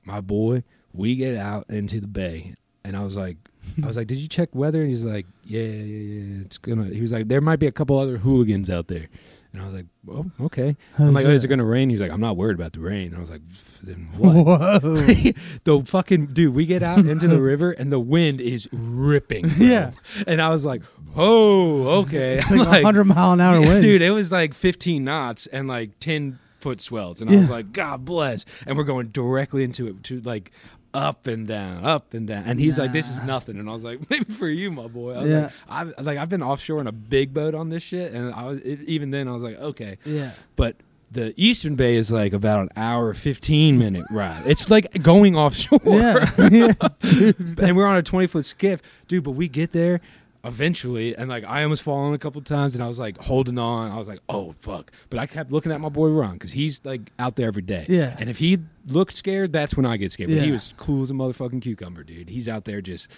[0.09, 3.37] My boy, we get out into the bay, and I was like.
[3.83, 6.43] I was like, "Did you check weather?" And he's like, "Yeah, yeah, yeah.
[6.47, 9.09] It's gonna." He was like, "There might be a couple other hooligans out there,"
[9.53, 11.91] and I was like, "Oh, okay." I'm like, oh, is it going to rain?
[11.91, 13.15] He's like, I'm not worried about the rain.
[13.15, 13.41] I was like,
[13.83, 14.35] then what?
[14.35, 14.79] Whoa.
[15.65, 19.49] the fucking dude, we get out into the river and the wind is ripping.
[19.49, 19.67] bro.
[19.67, 19.91] Yeah.
[20.27, 20.83] And I was like,
[21.17, 22.39] oh, okay.
[22.39, 23.85] It's I'm like, 100 mile an hour yeah, winds.
[23.85, 27.21] Dude, it was like 15 knots and like 10 foot swells.
[27.21, 28.45] And I was like, God bless.
[28.67, 30.51] And we're going directly into it to like
[30.95, 32.45] up and down, up and down.
[32.47, 33.59] And he's like, this is nothing.
[33.59, 35.15] And I was like, maybe for you, my boy.
[35.15, 35.41] I was Yeah.
[35.43, 38.13] like, I've, like, I've been offshore in a big boat on this shit.
[38.13, 40.33] And I was, it, even then, I was like, okay yeah.
[40.57, 40.77] but
[41.11, 44.43] the Eastern Bay is like about an hour, fifteen minute ride.
[44.45, 45.81] It's like going offshore.
[45.83, 46.31] Yeah.
[46.51, 46.73] yeah.
[47.59, 49.25] and we're on a twenty foot skiff, dude.
[49.25, 50.03] But we get there
[50.45, 53.91] eventually, and like I almost fallen a couple times, and I was like holding on.
[53.91, 54.91] I was like, oh fuck!
[55.11, 57.87] But I kept looking at my boy Ron because he's like out there every day.
[57.89, 58.15] Yeah.
[58.19, 60.31] And if he looked scared, that's when I get scared.
[60.31, 60.53] But he Yeah.
[60.53, 62.29] was cool as a motherfucking cucumber, dude.
[62.29, 63.09] He's out there just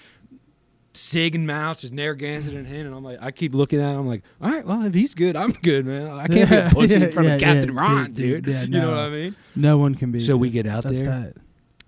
[0.92, 4.00] Sig and Mouse, just Narragansett in hand, and I'm like, I keep looking at him,
[4.00, 6.09] I'm like, all right, well, if he's good, I'm good, man.
[6.09, 8.44] I can't be Yeah, a pussy yeah, in front yeah, of Captain yeah, Ron, dude,
[8.44, 8.52] dude.
[8.52, 8.90] yeah, You know no.
[8.90, 9.37] what I mean?
[9.54, 10.18] No one can be.
[10.18, 11.37] So we get out That's there, tight.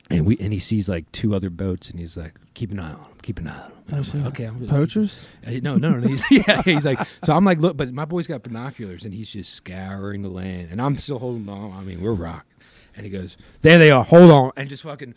[0.08, 2.92] and we and he sees like two other boats, and he's like, keep an eye
[2.92, 3.71] on him, keep an eye on him.
[3.88, 4.14] And Oh, I'm shit.
[4.16, 5.26] like, okay, I'm Poachers.
[5.46, 6.08] Uh, No, no, no.
[6.08, 9.30] He's, yeah, he's like, so I'm like, look, but my boy's got binoculars and he's
[9.30, 11.72] just scouring the land, and I'm still holding on.
[11.72, 12.48] I mean, we're rocking.
[12.94, 14.04] And he goes, there they are.
[14.04, 15.14] Hold on, and just fucking.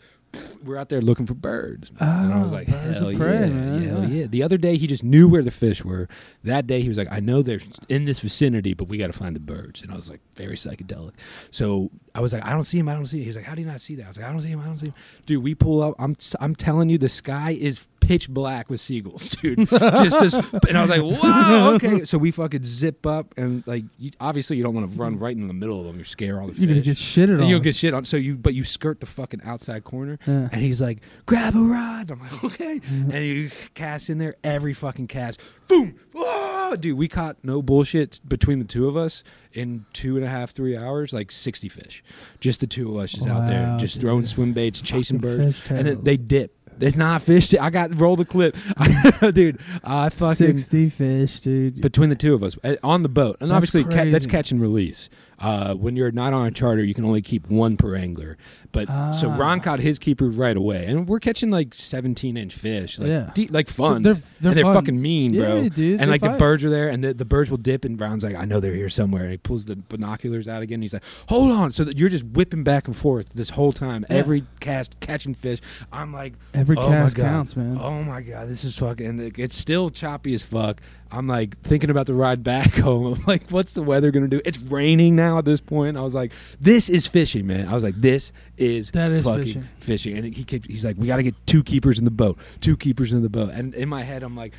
[0.62, 3.80] We're out there looking for birds, and I was Oh, like, "Hell of prey, yeah,
[3.90, 4.06] hell yeah.
[4.06, 6.08] yeah!" The other day, he just knew where the fish were.
[6.44, 9.14] That day, he was like, "I know they're in this vicinity, but we got to
[9.14, 11.12] find the birds." And I was like, very psychedelic.
[11.50, 12.88] So I was like, "I don't see him.
[12.88, 14.26] I don't see him." He's like, "How do you not see that?" I was like,
[14.26, 14.60] "I don't see him.
[14.60, 14.94] I don't see him."
[15.26, 15.94] Dude, we pull up.
[15.98, 19.68] I'm I'm telling you, the sky is pitch black with seagulls, dude.
[19.68, 20.34] just, just,
[20.68, 24.56] and I was like, "Wow, okay." So we fucking zip up, and like, you, obviously,
[24.56, 25.98] you don't want to run right in the middle of them.
[25.98, 27.48] You scare all the You're gonna get shitted And on.
[27.48, 28.04] You'll get shit on.
[28.04, 30.48] So you, but you skirt the fucking outside corner, Yeah.
[30.52, 34.72] and he's like, "Grab a rod." I'm like, "Okay," and you cast in there every
[34.72, 35.40] fucking cast.
[35.68, 35.96] Boom!
[36.12, 36.55] Whoa!
[36.74, 40.50] Dude, we caught no bullshit between the two of us in two and a half,
[40.50, 42.02] three hours, like sixty fish.
[42.40, 44.02] Just the two of us, just out there, just dude.
[44.02, 46.52] throwing swim baits, chasing Fucking birds, and then they dip.
[46.78, 47.54] It's not fish.
[47.54, 48.54] I got roll the clip,
[49.34, 49.58] dude.
[49.82, 51.80] I fucking sixty fish, dude.
[51.80, 54.50] between the two of us uh, on the boat, and That's obviously ca- that's catch
[54.50, 55.08] and release.
[55.38, 58.38] Uh, when you're not on a charter, you can only keep one per angler.
[58.72, 59.36] But so Ah.
[59.36, 63.30] Ron caught his keeper right away, and we're catching like 17 inch fish, like Yeah.
[63.34, 64.00] de- like fun.
[64.02, 64.74] They're- they're and they're fun.
[64.74, 65.62] fucking mean, bro.
[65.62, 68.00] Yeah, dude, and like the birds are there, and the, the birds will dip, and
[68.00, 69.22] Ron's like, I know they're here somewhere.
[69.24, 70.76] And he pulls the binoculars out again.
[70.76, 73.72] And he's like, Hold on, so that you're just whipping back and forth this whole
[73.74, 74.16] time, Yeah.
[74.16, 75.60] every cast catching fish.
[75.92, 77.22] I'm like, Every Oh my cast God.
[77.24, 77.78] counts, man.
[77.80, 79.06] Oh my god, this is fucking.
[79.06, 80.80] and It's still choppy as fuck.
[81.10, 83.14] I'm like thinking about the ride back home.
[83.14, 84.40] I'm like, what's the weather gonna do?
[84.44, 85.96] It's raining now at this point.
[85.96, 87.68] I was like, this is fishing, man.
[87.68, 89.68] I was like, this is That is fucking fishing.
[89.78, 90.18] fishing.
[90.18, 92.38] And he kept, He's like, we got to get two keepers in the boat.
[92.60, 93.50] Two keepers in the boat.
[93.52, 94.52] And in my head, I'm like.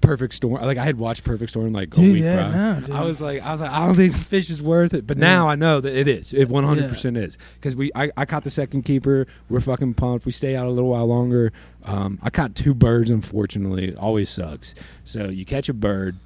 [0.00, 0.62] Perfect Storm.
[0.62, 2.80] Like I had watched Perfect Storm like a week yeah, prior.
[2.88, 2.94] no.
[2.96, 5.06] I was like, I was like, I don't think fish is worth it.
[5.06, 5.20] But Yeah.
[5.26, 6.32] now I know that it is.
[6.32, 7.90] It 100 percent is because we.
[7.94, 9.26] I, I caught the second keeper.
[9.48, 10.24] We're fucking pumped.
[10.26, 11.52] We stay out a little while longer.
[11.84, 13.10] Um, I caught two birds.
[13.10, 14.74] Unfortunately, it always sucks.
[15.04, 16.16] So you catch a bird.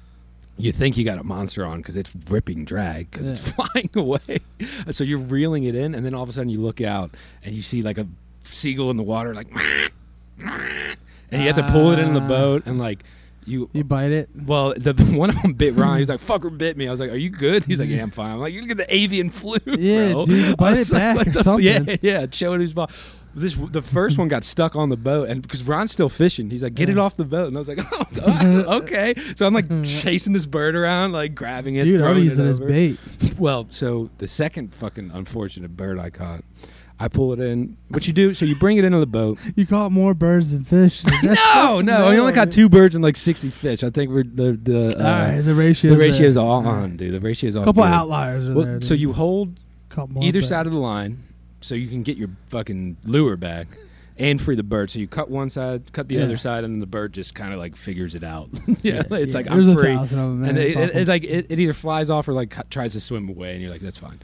[0.55, 4.39] You think you got a monster on because it's ripping drag because it's flying away.
[4.91, 7.09] so you're reeling it in, and then all of a sudden you look out
[7.43, 8.05] and you see like a
[8.43, 9.47] seagull in the water, like,
[10.39, 12.27] and you have to pull it in the Ah.
[12.27, 13.03] boat and like
[13.45, 14.29] you You bite it.
[14.35, 15.99] well, the one of them bit Ron.
[15.99, 18.11] He's like, "Fucker bit me." I was like, "Are you good?" He's like, "Yeah, I'm
[18.11, 21.27] fine." I'm like, "You get the avian flu, Yeah, bro." dude, bite it back "What
[21.27, 21.65] or the something.
[21.65, 22.21] Yeah, yeah.
[22.23, 22.89] It his ball.
[23.35, 26.61] This the first one got stuck on the boat, and because Ron's still fishing, he's
[26.61, 28.45] like, "Get it off the boat," and I was like, "Oh, God,
[28.83, 32.27] okay." So I'm like chasing this bird around, like grabbing it, Dude, I would throwing
[32.27, 32.99] it as bait.
[33.39, 36.43] Well, so the second fucking unfortunate bird I caught,
[37.03, 37.75] I pull it in.
[37.89, 38.33] What you do?
[38.33, 39.37] So you bring it into the boat.
[39.55, 41.03] You caught more birds than fish.
[41.23, 43.83] No, no, we only caught two birds and like sixty fish.
[43.83, 45.91] I think we're the the uh, All right, the ratio.
[45.91, 47.13] the ratio's all on, dude.
[47.13, 47.67] The ratio's all on.
[47.67, 47.91] A couple good.
[47.91, 48.81] outliers are Well, there.
[48.81, 49.59] so you hold
[50.21, 51.17] either but- side of the line,
[51.61, 53.67] so you can get your fucking lure back
[54.17, 54.89] and free the bird.
[54.91, 56.23] So you cut one side, cut the Yeah.
[56.23, 58.49] other side, and then the bird just kind of like figures it out.
[58.81, 61.59] yeah, it's yeah, like there's I'm free, them, and it, it, it like it, it
[61.59, 64.19] either flies off or like tries to swim away, and you're like, that's fine.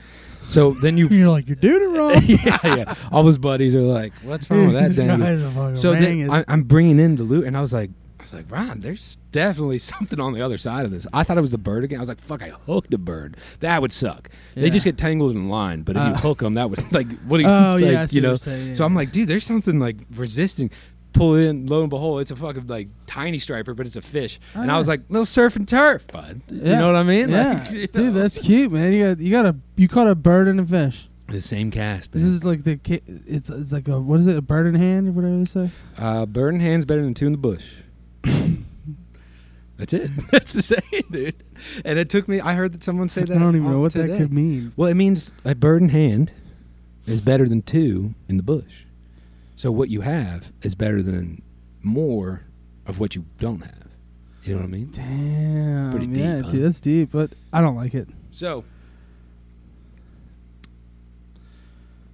[0.49, 1.07] So then you.
[1.09, 2.21] You're like, you're doing it wrong.
[2.25, 2.95] yeah, yeah.
[3.12, 5.93] All his buddies are like, "What's wrong with that?" This Daniel?" guy's a fucking So
[5.93, 6.29] then.
[6.29, 9.17] I, I'm bringing in the loot, and I was like, I was like, Ron, there's
[9.31, 11.05] definitely something on the other side of this.
[11.13, 11.99] I thought it was the bird again.
[11.99, 13.38] I was like, fuck, I hooked a bird.
[13.62, 14.29] That would suck.
[14.55, 16.17] They just get tangled in line, but if you Uh.
[16.17, 17.49] hook them, that would like what do you?
[17.49, 18.19] Oh like, yeah, you what know.
[18.29, 18.85] you're saying, So.
[18.85, 20.71] I'm like, dude, there's something like resisting.
[21.13, 24.39] Pull in, lo and behold, it's a fucking like tiny striper, but it's a fish.
[24.55, 26.41] Oh, and I was like, little surf and turf, bud.
[26.49, 27.29] You know what I mean?
[27.29, 27.85] Yeah, Like, you know.
[27.87, 28.93] dude, that's cute, man.
[28.93, 31.09] You got you got a you caught a bird and a fish.
[31.27, 32.11] the same cast.
[32.11, 32.79] This is like the
[33.27, 35.69] it's it's like a what is it a bird in hand or whatever they say.
[35.97, 37.65] Uh, bird in hand's better than two in the bush.
[39.77, 40.11] That's it.
[40.31, 41.43] That's the saying, dude.
[41.85, 42.41] And it took me.
[42.41, 43.35] I heard that someone say that.
[43.35, 44.07] I don't even know what today.
[44.07, 44.73] that could mean.
[44.75, 46.33] Well, it means a bird in hand
[47.07, 48.83] is better than two in the bush.
[49.59, 51.41] So what you have is better than
[51.83, 52.45] more
[52.85, 53.89] of what you don't have.
[54.43, 54.89] You know what I mean?
[54.93, 56.49] Damn, Pretty deep, yeah, huh?
[56.49, 58.07] dude, that's deep, but I don't like it.
[58.31, 58.63] So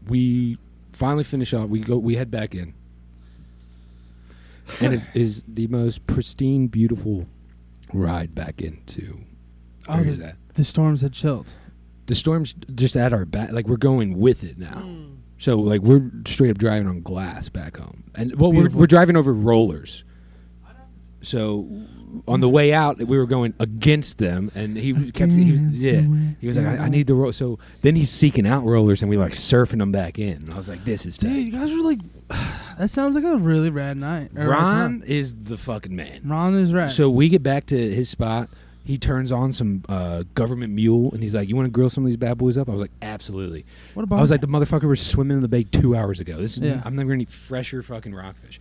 [0.08, 0.58] we
[0.94, 1.70] finally finish off.
[1.70, 2.00] We go.
[2.00, 2.74] We head back in,
[4.82, 7.28] and it is the most pristine, beautiful
[7.94, 9.20] ride back into.
[9.88, 10.36] Oh, Where is the, that?
[10.56, 11.54] the storms had chilled.
[12.08, 13.52] The storm's just at our back.
[13.52, 14.82] Like we're going with it now.
[14.84, 15.15] Mm.
[15.38, 18.80] So like we're straight up driving on glass back home, and well, we're, Beautiful.
[18.82, 20.04] we're driving over rollers.
[21.22, 21.68] So
[22.28, 25.32] on the way out, we were going against them, and he kept.
[25.32, 26.02] He was, yeah,
[26.40, 29.10] he was like, I, "I need the roll." So then he's seeking out rollers, and
[29.10, 30.38] we like surfing them back in.
[30.44, 31.38] And I was like, "This is Dude, tight.
[31.40, 32.00] you guys were like
[32.78, 34.32] that sounds like a really rad night.
[34.36, 35.04] or rad Ron time.
[35.08, 36.22] is the fucking man.
[36.26, 36.92] Ron is rad.
[36.92, 38.50] So we get back to his spot.
[38.86, 42.04] He turns on some uh, Gov't Mule, and he's like, "You want to grill some
[42.04, 44.20] of these bad boys up?" I was like, "Absolutely." what about?
[44.20, 46.38] I was like, "The motherfucker was swimming in the bay two hours ago.
[46.38, 46.82] This is Yeah.
[46.86, 48.60] I'm never gonna eat fresher fucking rockfish."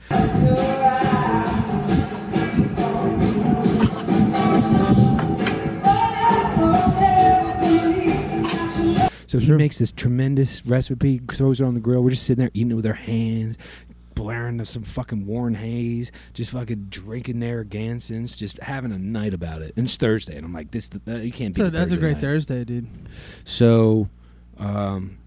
[9.27, 9.59] So he Sure.
[9.59, 12.03] makes this tremendous recipe, throws it on the grill.
[12.05, 13.57] We're just sitting there eating it with our hands,
[14.15, 19.63] blaring to some fucking Warren Haynes, just fucking drinking Narragansetts, just having a night about
[19.63, 19.75] it.
[19.77, 22.15] And it's Thursday, and I'm like, "This, uh, you can't." Be So that's a great
[22.15, 22.21] night.
[22.21, 22.89] Thursday, dude.
[23.45, 24.09] So,
[24.59, 25.19] um,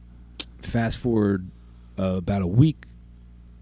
[0.61, 1.49] fast forward
[1.99, 2.85] uh, about a week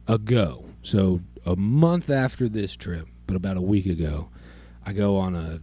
[0.08, 0.66] ago.
[0.82, 4.30] So a month after this trip, but about a week ago,
[4.86, 5.60] I go on a.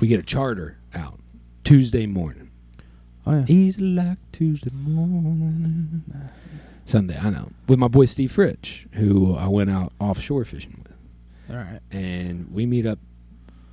[0.00, 1.20] We get a charter out
[1.62, 2.50] Tuesday morning.
[3.26, 3.44] Oh yeah.
[3.48, 6.02] Easy like Tuesday morning.
[6.86, 7.50] Sunday, I know.
[7.68, 10.92] With my boy Steve Fritch, who I went out offshore fishing with.
[11.56, 11.80] All right.
[11.90, 12.98] And we meet up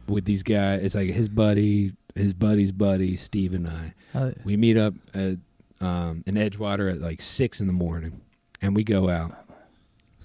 [0.07, 0.81] with these guys.
[0.81, 3.93] It's like his buddy, his buddy's buddy, Steve and I.
[4.13, 5.37] Uh, We meet up at
[5.79, 8.21] um, in Edgewater at like six in the morning,
[8.61, 9.33] and we go out,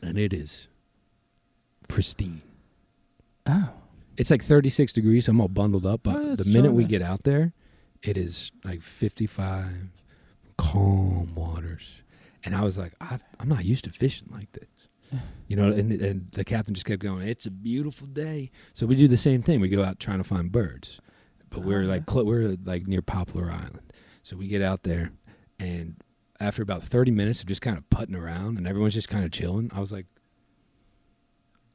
[0.03, 0.69] and it is
[1.89, 2.43] pristine.
[3.47, 3.71] oh.
[4.19, 5.27] It's like 36 degrees.
[5.27, 7.53] So I'm all bundled up, but Oh, the minute we get out there,
[8.03, 9.67] it is like 55,
[10.57, 12.01] calm waters,
[12.47, 14.69] and I was like, I, I'm not used to fishing like this.
[15.47, 17.29] You know, and and the captain just kept going.
[17.29, 19.61] It's a beautiful day, so we do the same thing.
[19.61, 20.99] We go out trying to find birds,
[21.51, 23.93] but we're Oh, like cl- we're like near Poplar Island,
[24.25, 25.13] so we get out there,
[25.61, 25.95] and
[26.41, 29.31] after about thirty minutes of just kind of putting around, and everyone's just kind of
[29.31, 30.07] chilling, I was like,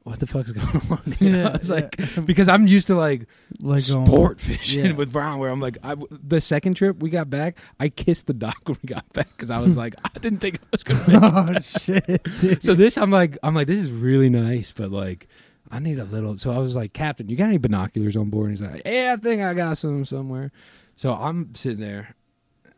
[0.04, 1.38] "What the fuck's going on?" You know?
[1.42, 1.74] Yeah, I was yeah.
[1.76, 3.26] like, because I'm used to like
[3.60, 4.92] Like going- sport fishing yeah.
[4.92, 8.34] with Brown, where I'm like, I, the second trip we got back, I kissed the
[8.34, 11.04] dock when we got back because I was like, I didn't think I was gonna
[11.06, 11.56] make it.
[11.56, 12.22] oh shit.
[12.40, 12.62] Dude.
[12.62, 15.28] So this, I'm like, I'm like, this is really nice, but like,
[15.70, 16.36] I need a little.
[16.36, 18.50] So I was like, Captain, you got any binoculars on board?
[18.50, 20.52] And he's like, Yeah, I think I got some somewhere.
[20.96, 22.14] So I'm sitting there,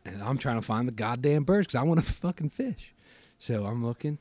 [0.04, 2.94] and I'm trying to find the goddamn birds because I want to fucking fish.
[3.40, 4.18] So I'm looking,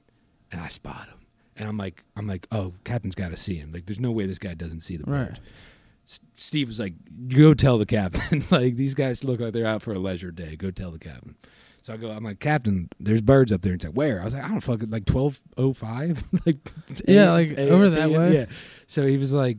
[0.52, 1.20] and I spot him,
[1.58, 3.72] and I'm like, I'm like, oh, Captain's got to see him.
[3.72, 5.40] Like, there's no way this guy doesn't see the Right.
[6.08, 6.94] S- Steve was like,
[7.30, 8.44] "Go tell the captain.
[8.52, 10.56] like these guys look like they're out for a leisure day.
[10.58, 11.36] Go tell the captain."
[11.82, 13.74] So I go, I'm like, Captain, there's birds up there.
[13.74, 14.22] And he's like, Where?
[14.22, 16.58] I was like, I don't fucking like twelve oh five, like
[17.08, 18.34] Yeah, A- like, A- over A- that way.
[18.34, 18.46] Yeah.
[18.88, 19.58] So he was like,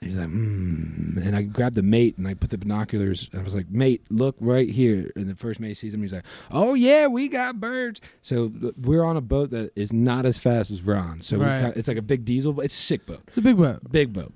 [0.00, 1.16] he's like, mm.
[1.24, 3.28] and I grabbed the mate and I put the binoculars.
[3.34, 5.10] I was like, Mate, look right here.
[5.16, 6.02] And the first mate sees him.
[6.02, 8.00] He's like, Oh yeah, we got birds.
[8.22, 11.20] So we're on a boat that is not as fast as Ron.
[11.20, 11.60] So we Right.
[11.62, 13.80] kinda- it's like a big diesel, but it's a sick boat, It's a big boat.
[13.90, 14.32] big boat.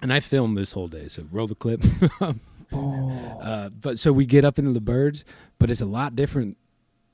[0.00, 1.08] And I filmed this whole day.
[1.08, 1.82] So roll the clip.
[2.20, 2.34] Oh.
[3.42, 5.24] Uh, but so we get up into the birds,
[5.58, 6.56] but it's a lot different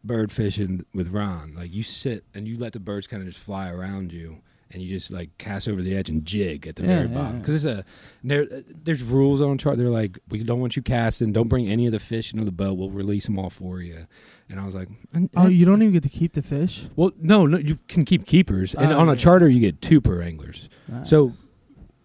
[0.04, 1.54] bird fishing with Ron.
[1.56, 4.38] Like you sit and you let the birds kind of just fly around you,
[4.70, 7.14] and you just like cast over the edge and jig at the Yeah, very yeah,
[7.14, 7.32] bottom.
[7.34, 7.38] yeah.
[7.40, 7.84] Because it's a
[8.22, 8.46] there,
[8.84, 9.78] there's rules on chart.
[9.78, 11.32] They're like we don't want you casting.
[11.32, 12.74] Don't bring any of the fish into the boat.
[12.74, 14.06] We'll release them all for you.
[14.50, 14.88] And I was like,
[15.36, 16.84] Oh, you don't even get to keep the fish.
[16.96, 19.16] Well, no, no, you can keep keepers, and Oh, on a yeah.
[19.18, 20.68] charter you get two per anglers.
[20.92, 21.04] Ah.
[21.04, 21.32] So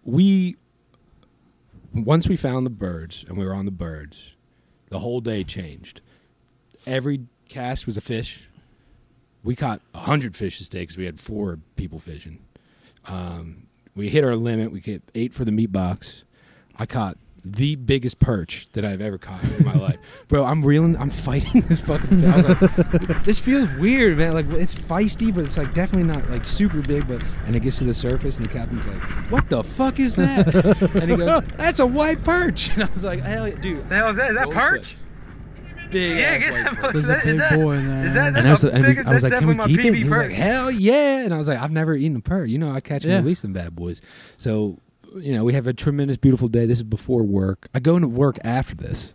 [0.04, 0.56] we
[1.94, 4.34] once we found the birds and we were on the birds,
[4.90, 6.02] the whole day changed.
[6.86, 8.42] Every cast was a fish.
[9.44, 12.40] We caught a hundred fish this day because we had four people fishing.
[13.06, 14.72] Um, we hit our limit.
[14.72, 16.24] We get eight for the meat box.
[16.78, 19.98] I caught the biggest perch that I've ever caught in my life,
[20.30, 20.46] bro.
[20.46, 20.96] I'm reeling.
[20.98, 22.22] I'm fighting this fucking.
[22.22, 22.30] Fish.
[22.30, 24.34] I was like, this feels weird, man.
[24.34, 27.08] Like it's feisty, but it's like definitely not like super big.
[27.08, 30.16] But and it gets to the surface, and the captain's like, "What the fuck is
[30.16, 30.56] that?"
[30.96, 34.10] and he goes, "That's a white perch." And I was like, "Hell, dude, The hell
[34.10, 34.32] is that?
[34.32, 34.96] Is that Gold perch?
[35.94, 38.06] Big Yeah, ass get white that perch." There's a big that- boy in there.
[38.06, 39.64] is that- And I was, and we- biggest- I was like, "Can we keep my
[39.66, 42.18] it?" PB And He was like, "Hell yeah!" And I was like, "I've never eaten
[42.18, 42.50] a perch.
[42.50, 43.18] You know, I catch and Yeah.
[43.20, 44.02] release them bad boys."
[44.38, 44.80] So,
[45.16, 46.66] you know, we have a tremendous, beautiful day.
[46.66, 47.70] This is before work.
[47.74, 49.14] I go into work after this.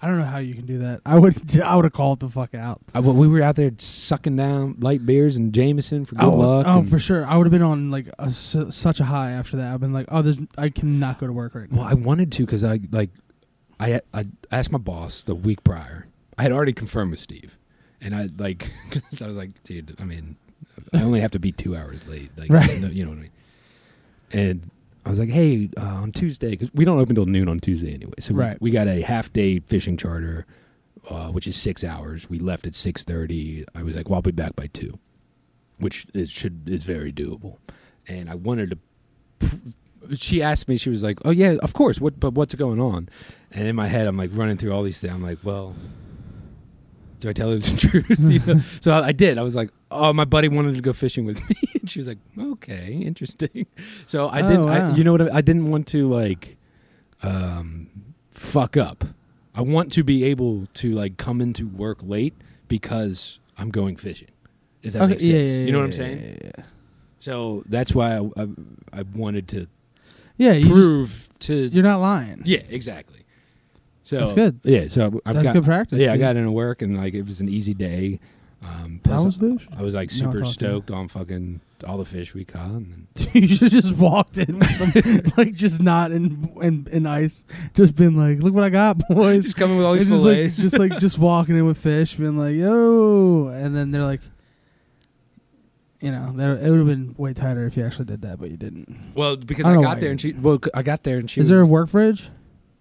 [0.00, 1.00] I don't know how you can do that.
[1.04, 1.36] I would.
[1.64, 2.80] I would have called the fuck out.
[2.94, 6.36] I, well, we were out there sucking down light beers and Jameson for good oh,
[6.36, 6.66] luck.
[6.68, 7.26] oh, for sure.
[7.26, 9.74] I would have been on like a, su- such a high after that.
[9.74, 10.38] I've been like, oh, there's.
[10.56, 11.78] I cannot go to work right now.
[11.80, 13.10] Well, I wanted to because I like,
[13.80, 16.06] I I asked my boss the week prior.
[16.38, 17.56] I had already confirmed with Steve,
[18.00, 18.70] and I like,
[19.20, 20.36] I was like, dude, I mean,
[20.92, 22.72] I only have to be two hours late, like, Right.
[22.74, 23.30] you know, you know what I mean.
[24.32, 24.70] And
[25.04, 27.92] I was like, hey, uh, on Tuesday, because we don't open till noon on Tuesday
[27.92, 28.60] anyway, so we- Right.
[28.62, 30.46] we, got a half day fishing charter,
[31.10, 32.28] uh, which is six hours.
[32.30, 33.64] We left at six thirty.
[33.74, 34.98] I was like, well, I'll be back by two,
[35.78, 37.56] which is should is very doable.
[38.06, 38.78] And I wanted
[39.40, 39.48] to
[40.16, 42.00] she asked me, she was like, "Oh yeah, of course.
[42.00, 42.18] What?
[42.20, 43.08] But what's going on?"
[43.50, 45.12] And in my head, I'm like running through all these things.
[45.12, 45.74] I'm like, "Well,
[47.20, 48.18] Do I tell her the truth?
[48.20, 48.60] You know?
[48.80, 49.38] So I, I did.
[49.38, 52.06] I was like, "Oh, my buddy wanted to go fishing with me," and she was
[52.08, 53.66] like, "Okay, interesting."
[54.06, 54.66] So I Oh, didn't.
[54.66, 54.90] wow.
[54.92, 55.22] I, you know what?
[55.32, 56.56] I, I didn't want to like,
[57.22, 57.88] um,
[58.30, 59.04] fuck up.
[59.54, 62.34] I want to be able to like come into work late
[62.68, 64.28] because I'm going fishing.
[64.82, 66.40] If that Okay, makes sense, yeah, yeah, you know what I'm saying?
[66.44, 66.64] Yeah,
[67.18, 68.46] So that's why I, I,
[68.92, 69.66] I wanted to
[70.36, 70.52] yeah.
[70.52, 71.54] you just- prove to.
[71.54, 72.42] you're not lying.
[72.44, 73.24] Yeah, exactly.
[74.08, 74.60] So That's good.
[74.64, 75.98] Yeah, so I've That's got good practice.
[76.00, 78.20] yeah, I got into work and like it was an easy day.
[78.64, 79.68] Um, plus was fish.
[79.76, 82.70] I was like No, super talk to stoked on fucking all the fish we caught.
[82.70, 87.44] And you should just walked in with them, like just not in, in in ice,
[87.74, 90.24] just been like, "Look what I got, boys." just coming with all these And just
[90.24, 90.56] like, fillets.
[90.56, 94.22] just like just walking in with fish, being like, "Yo," and then they're like,
[96.00, 98.50] you know, that, it would have been way tighter if you actually did that, but
[98.50, 99.12] you didn't.
[99.14, 101.18] well, because I I, don't know got why there and she well, I got there
[101.18, 102.28] and she Is was, there a work fridge?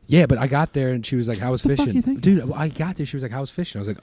[0.08, 2.20] Yeah, but I got there and she was like, "How was the fuck fishing, you
[2.20, 3.06] dude?" I got there.
[3.06, 4.00] She was like, "How was fishing?" I was like.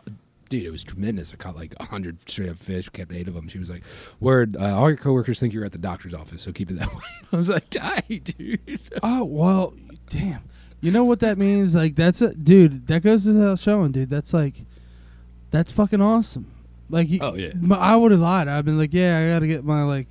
[0.51, 1.33] Dude, it was tremendous.
[1.33, 2.88] I caught like a hundred straight up fish.
[2.90, 3.49] Kept eight of them.
[3.49, 3.83] She was like,
[4.21, 6.95] "Word, uh, all your coworkers think you're at the doctor's office, so keep it that
[6.95, 7.01] way."
[7.33, 9.73] I was like, "Tight, dude." Oh well,
[10.11, 10.43] damn.
[10.83, 11.75] You know what that means?
[11.75, 12.88] Like that's a dude.
[12.88, 14.11] That goes the showing, dude.
[14.11, 14.67] That's like,
[15.51, 16.53] that's fucking awesome.
[16.90, 17.53] Like, you, Oh, yeah.
[17.73, 18.47] I would have lied.
[18.47, 20.09] I've been like, yeah, I got to get my like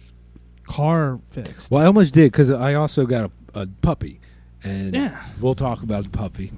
[0.63, 1.69] car fixed.
[1.69, 4.19] Well, I almost did because I also got a, a puppy,
[4.63, 5.21] and Yeah.
[5.41, 6.52] we'll talk about the puppy.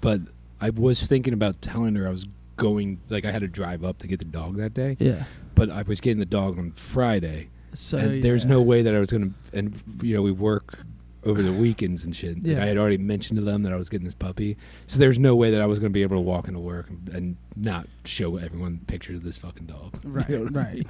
[0.00, 0.20] But
[0.60, 3.98] I was thinking about telling her I was going, like I had to drive up
[4.00, 5.24] to get the dog that day, Yeah.
[5.54, 8.98] but I was getting the dog on Friday, So and there's no way that I
[8.98, 9.58] was going to.
[9.58, 10.78] And you know, we work
[11.24, 12.36] over the weekends and shit.
[12.36, 12.62] And Yeah.
[12.62, 15.36] I had already mentioned to them that I was getting this puppy, so there's no
[15.36, 17.86] way that I was going to be able to walk into work and, and not
[18.04, 19.98] show everyone pictures of this fucking dog.
[20.04, 20.28] You Right.
[20.30, 20.74] know what I right.
[20.74, 20.86] mean?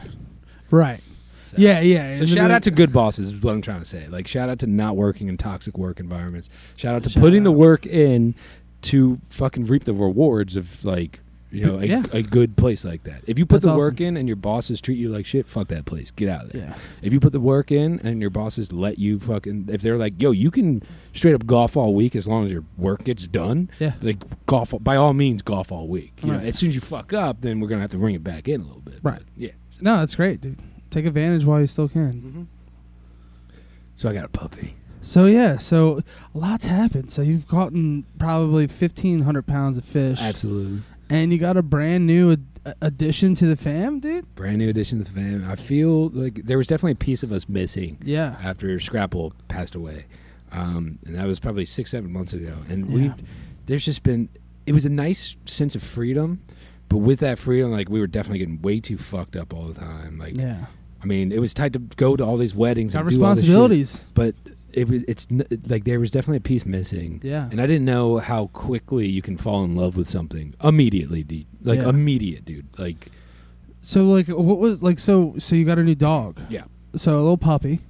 [0.71, 1.01] Right.
[1.51, 1.81] So- Yeah.
[1.81, 2.17] Yeah.
[2.17, 4.07] So shout out to good bosses is what I'm trying to say.
[4.09, 6.49] Like shout out to not working in toxic work environments.
[6.77, 8.35] Shout out to Shout putting the work in
[8.83, 11.21] to fucking reap the rewards of like
[11.53, 12.05] you know a, Yeah.
[12.13, 13.23] a good place like that.
[13.27, 13.79] If you put That's the awesome.
[13.81, 16.13] work in and your bosses treat you like shit, fuck that place.
[16.13, 16.63] Get out of there.
[16.63, 16.75] Yeah.
[17.03, 20.15] If you put the work in and your bosses let you fucking if they're like,
[20.23, 20.81] "Yo, you can
[21.13, 23.95] straight up golf all week as long as your work gets done." Yeah.
[24.01, 26.13] Like golf by all means golf all week.
[26.23, 26.41] You Right.
[26.43, 28.23] know, as soon as you fuck up, then we're going to have to bring it
[28.23, 29.01] back in a little bit.
[29.03, 29.19] Right.
[29.19, 29.51] But, yeah.
[29.81, 30.57] No, that's great, dude.
[30.91, 32.49] Take advantage while you still can.
[33.97, 34.75] So I got a puppy.
[35.03, 36.03] So yeah, so
[36.35, 37.11] a lot's happened.
[37.11, 40.83] So you've caught in probably fifteen hundred pounds of fish, Absolutely.
[41.09, 44.35] and you got a brand new ad- addition to the fam, dude.
[44.35, 45.49] brand new addition to the fam.
[45.51, 49.75] I feel like there was definitely a piece of us missing Yeah, after Scrapple passed
[49.75, 50.05] away,
[50.53, 52.55] um, and that was probably six, seven months ago.
[52.69, 52.95] And Yeah.
[52.95, 53.13] we,
[53.67, 54.29] there's just been,
[54.67, 56.43] it was a nice sense of freedom,
[56.91, 59.81] but with that freedom, like we were definitely getting way too fucked up all the
[59.81, 60.19] time.
[60.19, 60.67] Like, yeah.
[61.03, 63.21] I mean, it was tight to go to all these weddings, Got and this shit,
[63.23, 64.01] responsibilities.
[64.15, 64.35] but
[64.73, 67.21] it was, it's n- like there was definitely a piece missing.
[67.25, 71.23] Yeah, And I didn't know how quickly you can fall in love with something immediately,
[71.23, 71.47] dude.
[71.63, 71.89] Like Yeah.
[71.89, 72.67] immediate, dude.
[72.79, 73.09] Like,
[73.83, 74.99] So like, what was like?
[74.99, 76.39] So so you got a new dog.
[76.51, 76.65] yeah.
[76.97, 77.81] So a little puppy.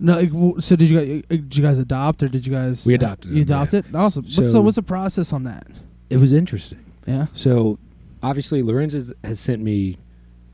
[0.00, 0.30] No, like,
[0.62, 3.30] so did you guys uh, did you guys adopt or did you guys We adopted
[3.32, 3.56] You him, yeah.
[3.56, 3.94] adopted?
[3.94, 4.24] Awesome.
[4.24, 5.66] what's the So- what's the process on that?
[6.08, 6.78] It was interesting.
[7.06, 7.26] Yeah.
[7.34, 7.78] So,
[8.22, 9.98] obviously, Lorenz has, has sent me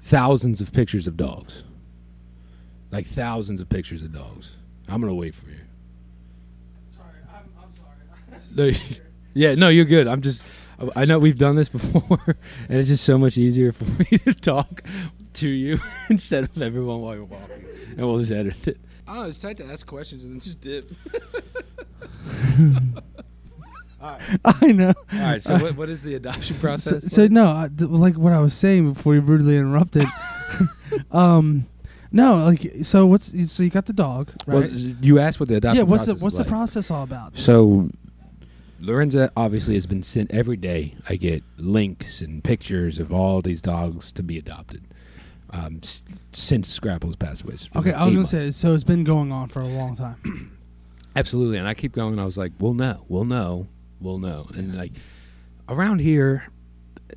[0.00, 1.62] thousands of pictures of dogs.
[2.94, 4.52] Like thousands of pictures of dogs.
[4.88, 5.56] I'm gonna wait for you.
[6.96, 8.72] Sorry, I'm, I'm sorry.
[8.72, 8.96] No,
[9.34, 10.06] yeah, no, you're good.
[10.06, 10.44] I'm just.
[10.94, 12.20] I know we've done this before,
[12.68, 14.84] and it's just so much easier for me to talk
[15.34, 17.64] to you instead of everyone while you're walking,
[17.96, 18.78] and we'll just edit it.
[19.08, 19.28] I don't know.
[19.28, 20.92] It's tight to ask questions and then just dip.
[24.00, 24.20] All right.
[24.44, 24.94] I know.
[25.12, 25.42] All right.
[25.42, 27.12] So, what, what is the adoption process?
[27.12, 27.32] so like?
[27.32, 30.06] no, I, th- like what I was saying before you rudely interrupted.
[31.10, 31.66] um,
[32.14, 33.04] no, like so.
[33.06, 34.70] What's so you got the dog, Well, right?
[34.72, 35.90] you asked what the adoption yeah.
[35.90, 36.48] What's the what's the like.
[36.50, 37.36] process all about?
[37.36, 37.90] So,
[38.80, 40.94] Lorenza obviously has been sent every day.
[41.08, 44.82] I get links and pictures of all these dogs to be adopted
[45.50, 47.56] um, s- since Scrapple's passed away.
[47.56, 48.30] So it's been Okay, like I was gonna months.
[48.30, 48.74] say so.
[48.74, 50.50] It's been going on for a long time.
[51.16, 52.18] absolutely, and I keep going.
[52.18, 53.66] I was like, "We'll know, we'll know,
[54.00, 54.92] we'll know," and like
[55.68, 56.44] around here.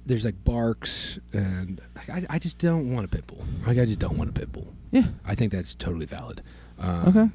[0.05, 1.81] There's like barks, and
[2.11, 3.43] I, I just don't want a pit bull.
[3.65, 4.67] Like I just don't want a pit bull.
[4.91, 5.07] Yeah.
[5.25, 6.41] I think that's totally valid.
[6.79, 7.29] Um, Okay.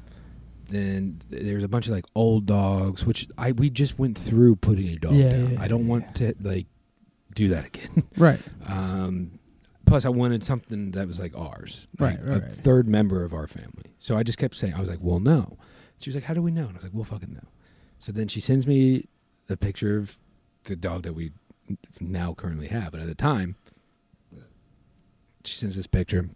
[0.69, 4.87] then there's a bunch of like old dogs, which I we just went through putting
[4.89, 5.51] a dog Yeah, down.
[5.53, 6.65] yeah, I don't yeah, want to like
[7.35, 8.03] do that again.
[8.17, 8.39] Right.
[8.67, 9.39] um,
[9.85, 12.51] plus, I wanted something that was like ours, Right, right, a right.
[12.51, 13.91] third member of our family.
[13.99, 15.57] So I just kept saying, I was like, "Well, no."
[15.99, 17.47] She was like, "How do we know?" And I was like, "We'll fucking know."
[17.99, 19.05] So then she sends me
[19.49, 20.17] a picture of
[20.65, 21.31] the dog that we
[22.01, 23.55] now currently have, but at the time,
[25.43, 26.29] she sends this picture.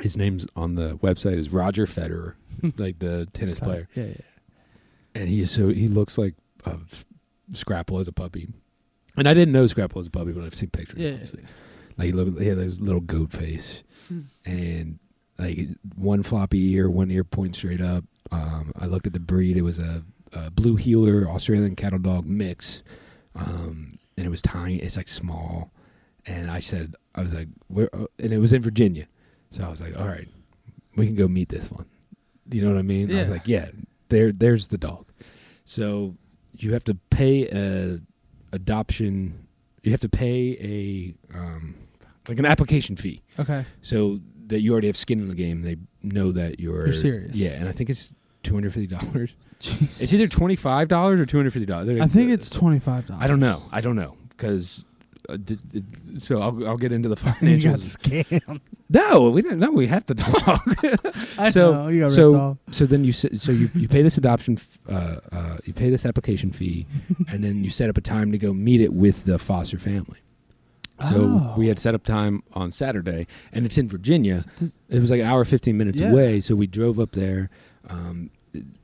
[0.00, 2.34] His name's on the website is Roger Federer,
[2.78, 4.14] like the tennis player Yeah, yeah.
[5.14, 6.34] and he is so he looks like
[6.66, 7.04] a f-
[7.54, 8.48] Scrapple as a puppy.
[9.16, 10.98] And I didn't know Scrapple was a puppy, but I've seen pictures.
[11.00, 11.10] Yeah.
[11.12, 11.42] obviously.
[11.96, 14.20] Like he, looked, he had this little goat face, Hmm.
[14.44, 14.98] and
[15.38, 15.58] like
[15.96, 18.04] one floppy ear, one ear point straight up.
[18.30, 22.24] Um, I looked at the breed; it was a, a blue heeler Australian cattle dog
[22.26, 22.82] mix,
[23.34, 24.76] um, and it was tiny.
[24.76, 25.72] It's like small,
[26.26, 29.06] and I said, I was like, Where, uh, and it was in Virginia,
[29.50, 30.28] so I was like, all right,
[30.96, 31.86] we can go meet this one.
[32.50, 33.14] You know what I mean?
[33.14, 33.68] I was like, yeah,
[34.08, 35.06] there, there's the dog.
[35.64, 36.14] So
[36.58, 38.00] you have to pay a
[38.52, 39.46] adoption.
[39.82, 41.74] You have to pay a um,
[42.28, 43.64] like an application fee, Okay.
[43.80, 45.62] so that you already have skin in the game.
[45.62, 47.36] They know that you're You're serious.
[47.36, 49.30] Yeah, and I think it's two hundred fifty dollars.
[49.60, 50.02] Jeez.
[50.02, 52.00] It's either twenty five dollars or two hundred fifty dollars.
[52.00, 53.22] I think it's twenty five dollars.
[53.22, 53.62] I don't know.
[53.72, 54.84] I don't know because.
[55.28, 55.36] Uh,
[56.18, 57.98] so I'll I'll get into the You got financials.
[57.98, 58.60] scammed.
[58.88, 59.58] No, we didn't.
[59.58, 60.62] No, we have to talk.
[61.38, 61.88] I So- know.
[61.88, 62.56] You got so- ripped off.
[62.70, 65.90] so then you s- so you, you pay this adoption f- uh, uh, you pay
[65.90, 66.86] this application fee
[67.28, 70.20] and then you set up a time to go meet it with the foster family
[71.02, 71.54] so Oh.
[71.56, 75.20] we had set up time on saturday and it's in virginia Does- it was like
[75.20, 76.10] an hour 15 minutes Yeah.
[76.10, 77.50] away so we drove up there
[77.88, 78.30] um,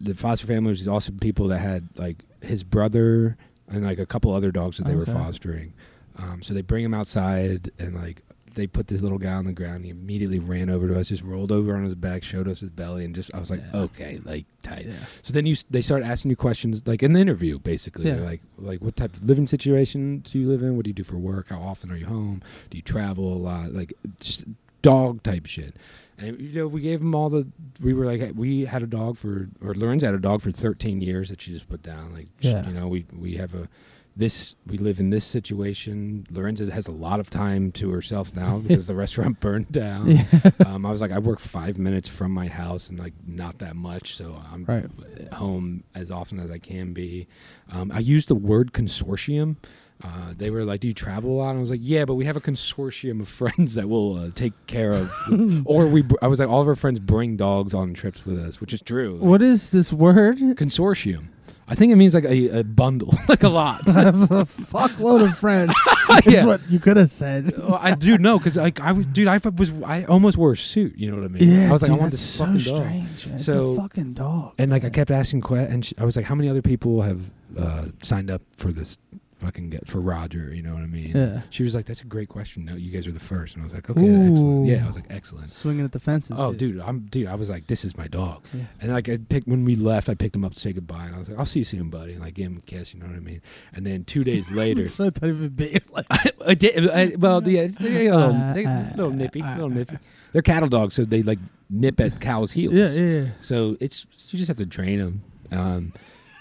[0.00, 3.36] the foster family was also people that had like his brother
[3.68, 5.12] and like a couple other dogs that they were Okay.
[5.12, 5.72] fostering
[6.18, 8.22] um, so they bring him outside and like
[8.54, 9.84] they put this little guy on the ground.
[9.84, 12.70] He immediately ran over to us, just rolled over on his back, showed us his
[12.70, 13.80] belly, and just I was like, Yeah.
[13.80, 14.86] okay, like tight.
[14.86, 14.94] Yeah.
[15.22, 18.06] So then you they start asking you questions like in the interview, basically.
[18.06, 18.16] Yeah.
[18.20, 20.76] Like like what type of living situation do you live in?
[20.76, 21.48] What do you do for work?
[21.48, 22.42] How often are you home?
[22.70, 23.72] Do you travel a lot?
[23.72, 24.44] Like just
[24.82, 25.74] dog type shit.
[26.16, 27.48] And you know, we gave them all the.
[27.80, 31.00] We were like, we had a dog for, or Lorenz had a dog for 13
[31.00, 32.12] years that she just put down.
[32.14, 32.64] Like, Yeah.
[32.68, 33.68] you know, we we have a
[34.16, 36.26] this we live in this situation.
[36.30, 40.10] Lorenza has a lot of time to herself now because the restaurant burned down.
[40.10, 40.24] Yeah.
[40.66, 43.76] Um, I was like, I work five minutes from my house and like not that
[43.76, 44.86] much, so I'm Right.
[45.32, 47.26] home as often as I can be.
[47.70, 49.56] Um, I used the word consortium.
[50.02, 52.14] Uh, they were like, "Do you travel a lot?" And I was like, "Yeah, but
[52.14, 55.10] we have a consortium of friends that will uh, take care of."
[55.64, 58.38] or we, br- I was like, all of our friends bring dogs on trips with
[58.38, 59.16] us, which is true.
[59.18, 60.38] What is this word?
[60.38, 61.28] consortium?
[61.66, 63.88] I think it means like a, a bundle, like a lot.
[63.88, 65.74] I have a fuckload of friends.
[66.08, 66.44] That's Yeah.
[66.44, 67.54] what you could have said.
[67.56, 70.56] Oh, I do know because like I was, dude, I was, I almost wore a
[70.56, 70.96] suit.
[70.98, 71.50] You know what I mean?
[71.50, 72.76] Yeah, I was like, dude, I want that's this so fucking dog.
[72.76, 73.26] strange.
[73.26, 73.38] Man.
[73.38, 74.52] So- it's a fucking dog.
[74.58, 74.92] And like I man.
[74.92, 78.30] kept asking questions, and she, I was like, "How many other people have uh, signed
[78.30, 78.98] up for this
[79.44, 81.12] fucking get for Roger?" You know what I mean?
[81.14, 81.42] Yeah.
[81.50, 82.64] She was like, "That's a great question.
[82.64, 83.54] No, you guys are the first.
[83.54, 86.38] And I was like, "Okay, excellent." Yeah, I was like, "Excellent." swinging at the fences.
[86.38, 87.26] Oh, dude, I'm dude.
[87.28, 88.64] I was like, "This is my dog." Yeah.
[88.80, 91.14] And like I picked when we left, I picked him up to say goodbye, and
[91.14, 92.94] I was like, "I'll see you soon, buddy," and like give him a kiss.
[92.94, 93.42] You know what I mean?
[93.72, 95.82] And then two days later, so not even big.
[95.90, 96.90] Like, I, I did.
[96.90, 99.98] I, well, yeah, they're a little, they're uh, a little nippy, uh, little nippy.
[100.32, 101.38] They're cattle dogs, so they like
[101.70, 102.74] nip at cows' heels.
[102.74, 103.26] yeah, yeah.
[103.40, 105.22] So it's you just have to train them.
[105.52, 105.92] Um,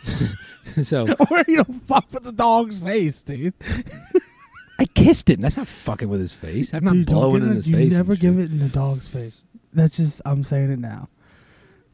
[0.84, 1.14] so yeah.
[1.32, 3.54] or you don't fuck with the dog's face, dude.
[4.80, 5.42] I kissed him.
[5.42, 6.74] That's not fucking with his face.
[6.74, 7.92] I'm not Dude, blowing in it- his you face.
[7.92, 8.46] You never give shit.
[8.46, 9.44] it in the dog's face.
[9.74, 11.10] That's just I'm saying it now.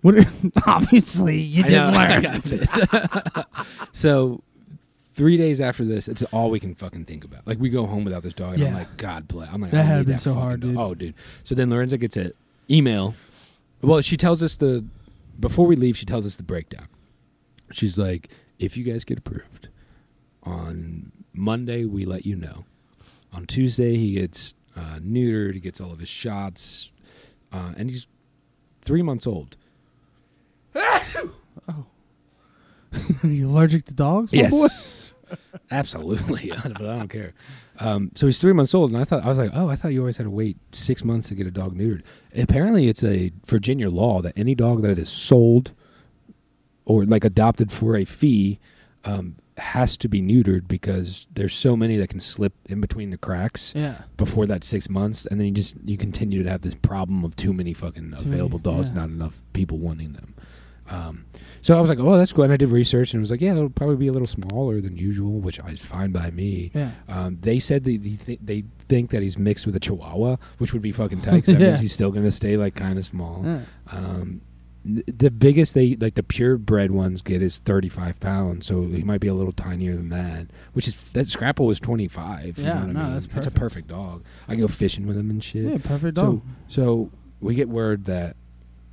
[0.02, 0.16] What?
[0.66, 3.46] Obviously, you I didn't learn.
[3.92, 4.42] so
[5.12, 7.46] three days after this, it's all we can fucking think about.
[7.46, 9.50] Like we go home without this dog, and I'm like, God bless.
[9.54, 10.70] I'm like, That had been that so hard, dog.
[10.72, 10.78] dude.
[10.80, 11.14] Oh, dude.
[11.44, 12.32] So then Lorenza gets an
[12.70, 13.16] email.
[13.82, 14.86] Well, she tells us the
[15.40, 15.98] before we leave.
[15.98, 16.88] She tells us the breakdown.
[17.72, 19.70] She's like, if you guys get approved
[20.44, 22.66] on Monday, we let you know.
[23.34, 25.54] On Tuesday, he gets uh, neutered.
[25.54, 26.90] He gets all of his shots,
[27.54, 28.08] uh, and he's
[28.82, 29.56] three months old.
[30.76, 31.32] oh,
[31.64, 31.84] Are
[33.28, 34.34] you allergic to dogs?
[34.34, 34.58] my boy?
[34.62, 35.12] Yes,
[35.72, 36.52] absolutely.
[36.64, 37.34] but I don't care.
[37.80, 39.90] Um, so he's three months old, and I thought I was like, oh, I thought
[39.94, 42.02] you always had to wait six months to get a dog neutered.
[42.36, 45.72] Apparently, it's a Virginia law that any dog that is sold
[46.90, 48.60] or like adopted for a fee
[49.06, 53.18] um, has to be neutered because there's so many that can slip in between the
[53.18, 54.00] cracks Yeah.
[54.18, 57.36] before that six months, and then you just you continue to have this problem of
[57.36, 58.96] too many fucking Too available many, dogs, yeah.
[58.96, 60.34] not enough people wanting them.
[60.92, 61.26] Um,
[61.62, 62.46] so I was like, oh, that's good.
[62.46, 64.82] And I did research, and it was like, yeah, it'll probably be a little smaller
[64.82, 66.72] than usual, which is fine by me.
[66.74, 66.92] Yeah.
[67.08, 70.74] Um, they said they they, th- they think that he's mixed with a Chihuahua, which
[70.74, 71.46] would be fucking tight.
[71.46, 73.44] 'cause that means he's still gonna stay like kind of small.
[73.46, 73.60] Yeah.
[73.92, 74.42] Um,
[74.86, 79.28] the biggest they like the purebred ones get is 35 pounds, so he might be
[79.28, 80.48] a little tinier than that.
[80.74, 82.58] Which is that Scrapple was 25.
[82.58, 83.14] you Yeah, know what no, I mean?
[83.14, 83.56] that's a perfect.
[83.58, 84.24] perfect dog.
[84.48, 85.64] I can go fishing with him and shit.
[85.66, 86.42] Yeah, perfect dog.
[86.70, 87.12] So
[87.42, 88.36] we get word that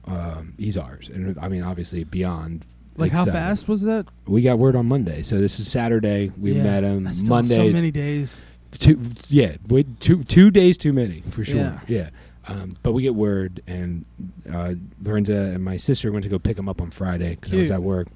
[0.07, 2.65] um, he's ours, and I mean obviously beyond.
[2.97, 3.33] like how excited.
[3.39, 4.07] fast was that?
[4.27, 6.33] We got word on Monday, so this is Saturday.
[6.39, 7.57] We Yeah, met him That's Monday.
[7.69, 8.43] So many days.
[8.73, 11.57] two, yeah, wait, two two days too many for sure.
[11.57, 11.81] Yeah.
[11.87, 12.11] Yeah.
[12.49, 14.05] Um, but we get word, and
[14.53, 17.57] uh, Lorenza and my sister went to go pick him up on Friday because I
[17.57, 18.09] was at work.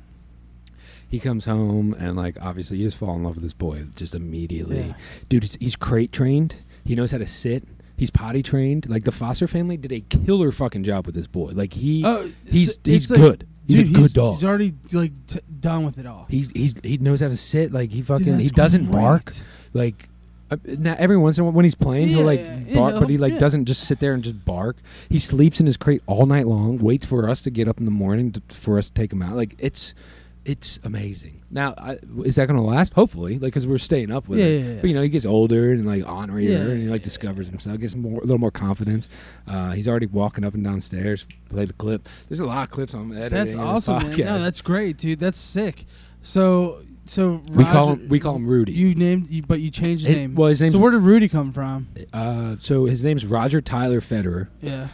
[1.08, 4.14] He comes home and like obviously you just fall in love with this boy just
[4.14, 4.80] immediately.
[4.88, 4.94] Yeah.
[5.28, 6.56] Dude, he's, he's crate trained.
[6.84, 7.64] He knows how to sit.
[7.96, 8.88] He's potty trained.
[8.88, 11.50] Like the foster family did a killer fucking job with this boy.
[11.52, 13.46] Like he Oh, he's it's- he's it's like- good.
[13.66, 14.34] He's dude, a good dog.
[14.34, 16.26] He's already like t- done with it all.
[16.28, 17.72] He's he's he knows how to sit.
[17.72, 18.92] Like he Dude, fucking he that's doesn't great.
[18.92, 19.32] bark.
[19.74, 20.08] Like
[20.50, 23.00] uh, now every once in a while when he's playing, he'll like yeah, bark, yeah,
[23.00, 23.38] but he like yeah.
[23.38, 24.76] doesn't just sit there and just bark.
[25.08, 26.78] He sleeps in his crate all night long.
[26.78, 29.22] Waits for us to get up in the morning to, for us to take him
[29.22, 29.36] out.
[29.36, 29.94] Like it's
[30.44, 31.42] it's amazing.
[31.50, 32.94] Now I, is that going to last?
[32.94, 34.60] Hopefully, like because we're staying up with Yeah, it.
[34.64, 34.80] yeah, yeah.
[34.80, 37.46] But you know he gets older and like ornerier, Yeah, and he like yeah, discovers
[37.48, 39.08] himself, gets more a little more confidence.
[39.46, 41.26] Uh, he's already walking up and downstairs.
[41.50, 42.08] Play the clip.
[42.28, 43.30] There's a lot of clips on editing.
[43.30, 44.18] That's awesome, man.
[44.18, 45.18] No, that's great, dude.
[45.18, 45.84] That's sick.
[46.22, 48.72] So, so we call him we call him Rudy.
[48.72, 50.34] You named, you, but you changed his It- name.
[50.36, 51.88] well, his name's so where did Rudy come from?
[52.12, 54.46] Uh, so his name's Roger Tyler Federer.
[54.62, 54.88] Yeah,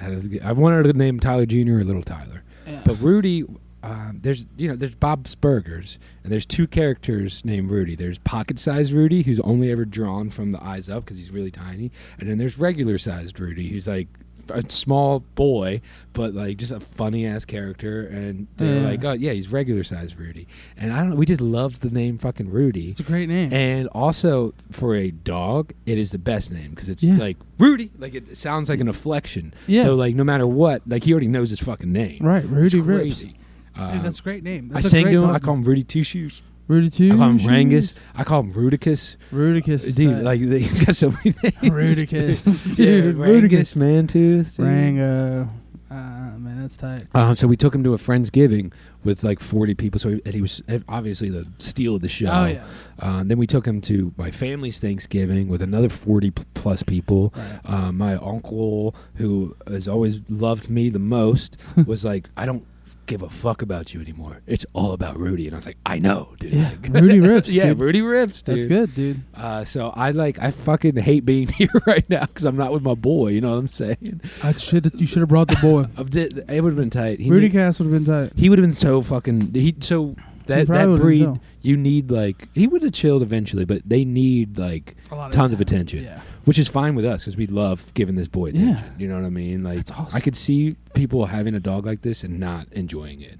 [0.00, 1.78] I wanted to name Tyler Jr.
[1.80, 2.80] or Little Tyler, yeah.
[2.84, 3.44] but Rudy.
[3.84, 7.96] Um, there's you know there's Bob's Burgers and there's two characters named Rudy.
[7.96, 11.50] There's pocket sized Rudy who's only ever drawn from the eyes up because he's really
[11.50, 11.90] tiny,
[12.20, 14.06] and then there's regular sized Rudy who's like
[14.50, 15.80] a small boy
[16.14, 18.02] but like just a funny ass character.
[18.06, 18.86] And they're Yeah.
[18.88, 20.46] like, oh yeah, he's regular sized Rudy.
[20.76, 22.90] And I don't know, we just love the name fucking Rudy.
[22.90, 23.50] it's a great name.
[23.52, 27.16] And also for a dog, it is the best name because it's Yeah.
[27.16, 27.90] like Rudy.
[27.98, 29.54] Like it sounds like an inflection.
[29.66, 29.84] Yeah.
[29.84, 32.18] So like no matter what, like he already knows his fucking name.
[32.20, 33.26] right, Rudy It's crazy.
[33.74, 34.68] Dude, um, that's a great name.
[34.70, 35.20] I That's a sang to him.
[35.22, 36.42] dog I call him Rudy Two Shoes.
[36.68, 37.12] Rudy too.
[37.12, 37.94] I call him Rangus.
[38.14, 39.16] I call him Rudicus.
[39.32, 39.84] Rudicus.
[39.86, 40.22] is Dude, tight.
[40.24, 41.54] like he's got so many names.
[41.74, 42.66] Rudicus.
[42.68, 43.76] yeah, Dude, Rangus, Rudicus.
[43.76, 44.56] Mantooth.
[44.56, 44.66] dude.
[44.66, 45.48] Rango.
[45.90, 45.94] Uh,
[46.38, 47.06] man, that's tight.
[47.14, 48.72] Uh, so we took him to a friendsgiving
[49.04, 49.98] with like 40 people.
[50.00, 52.28] So he, and he was obviously the steal of the show.
[52.32, 52.64] Oh yeah.
[52.98, 57.34] Uh, then we took him to my family's Thanksgiving with another 40 p- plus people.
[57.36, 57.60] Right.
[57.66, 62.64] Uh, my uncle, who has always loved me the most, was like, I don't
[63.06, 64.40] give a fuck about you anymore.
[64.46, 65.46] It's all about Rudy.
[65.46, 66.52] And I was like, I know, dude.
[66.52, 67.78] Yeah, Rudy rips, yeah, dude.
[67.80, 68.54] Rudy rips, dude.
[68.56, 69.22] That's good, dude.
[69.34, 72.82] Uh, so I like, I fucking hate being here right now because I'm not with
[72.82, 73.28] my boy.
[73.28, 74.20] You know what I'm saying?
[74.42, 74.90] I should.
[75.00, 75.86] You should have brought the boy.
[75.98, 77.20] I did, it would have been tight.
[77.20, 78.32] He Rudy need- Cass would have been tight.
[78.36, 79.52] he would have been so fucking.
[79.54, 80.14] He so
[80.46, 81.40] that probably that breed.
[81.62, 85.52] You need like he would have chilled eventually, but they need like A lot tons
[85.52, 86.20] of attention, Yeah.
[86.44, 88.72] Which is fine with us because we love giving this boy Yeah.
[88.72, 88.92] attention.
[88.98, 89.62] You know what I mean?
[89.62, 90.08] Like awesome.
[90.16, 93.38] I could see people having a dog like this and not enjoying it,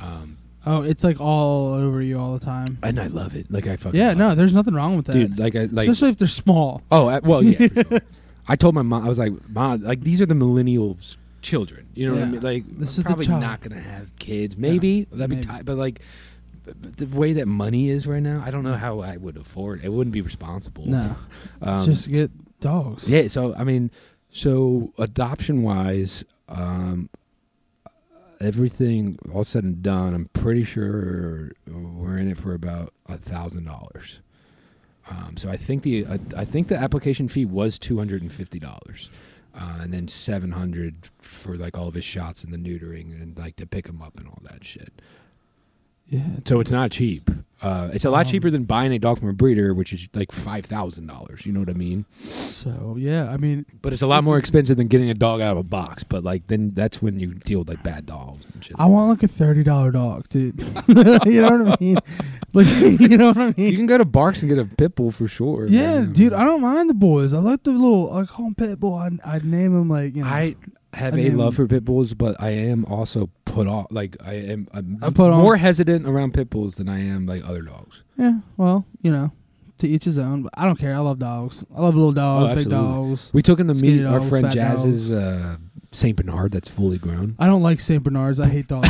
[0.00, 2.78] um, Oh, it's like all over you all the time.
[2.82, 3.50] and I love it.
[3.50, 4.36] Like I fucking Yeah, no, it.
[4.36, 5.12] there's nothing wrong with that.
[5.12, 5.38] dude.
[5.38, 6.80] Like I like Especially if they're small.
[6.90, 7.66] oh I, well yeah.
[7.68, 8.00] Sure.
[8.48, 11.86] I told my mom I was like mom like these are the millennials children.
[11.94, 12.40] You know what I mean?
[12.40, 14.56] Like This I'm is the probably not gonna have kids.
[14.56, 15.46] Maybe that'd be maybe.
[15.46, 16.00] tight, but like.
[16.96, 19.80] The way that money is right now, I don't know how I would afford.
[19.80, 20.86] It, it wouldn't be responsible.
[20.86, 21.14] No,
[21.60, 22.30] Um, just get
[22.64, 23.08] dogs.
[23.08, 23.90] Yeah, so I mean,
[24.30, 27.10] so adoption wise, um,
[28.40, 33.64] everything all said and done, I'm pretty sure we're in it for about a thousand
[33.64, 34.20] dollars.
[35.10, 38.58] Um, so I think the I think the application fee was two hundred and fifty
[38.58, 39.10] dollars,
[39.54, 43.38] uh, and then seven hundred for like all of his shots and the neutering and
[43.38, 44.92] like to pick him up and all that shit.
[46.08, 46.20] Yeah.
[46.44, 47.30] So it's not cheap.
[47.62, 50.06] Uh, it's a lot Um, cheaper than buying a dog from a breeder, which is
[50.12, 51.46] like five thousand dollars.
[51.46, 52.04] You know what I mean?
[52.20, 55.52] So yeah, I mean, But it's a lot more expensive than getting a dog out
[55.52, 56.04] of a box.
[56.04, 58.76] But like then that's when you deal with like bad dogs and shit.
[58.78, 60.60] I want like a thirty dollar dog, dude.
[60.88, 60.94] you
[61.40, 61.96] know what I mean?
[62.52, 62.66] Like,
[63.00, 63.70] you know what I mean?
[63.70, 65.66] you can go to BARCS and get a pit bull for sure.
[65.66, 66.12] Yeah, man.
[66.12, 66.34] dude.
[66.34, 67.32] I don't mind the boys.
[67.32, 68.14] I like the little.
[68.14, 68.94] I call them pit bull.
[68.94, 70.28] I I'd name them like you know.
[70.28, 70.56] I
[70.94, 73.86] have I a mean- love for pit bulls, but I am also put off.
[73.90, 77.26] Like I am I'm I put on- more hesitant around pit bulls than I am
[77.26, 78.02] like other dogs.
[78.16, 78.40] yeah.
[78.56, 79.32] Well, you know,
[79.78, 80.42] to each his own.
[80.42, 80.94] But I don't care.
[80.94, 81.64] I love dogs.
[81.76, 83.30] I love little dogs, Oh, big dogs.
[83.32, 85.56] We took him to meet our friend Jazz's uh,
[85.94, 87.36] Saint Bernard that's fully grown.
[87.38, 88.40] I don't like Saint Bernards.
[88.40, 88.88] I hate dogs.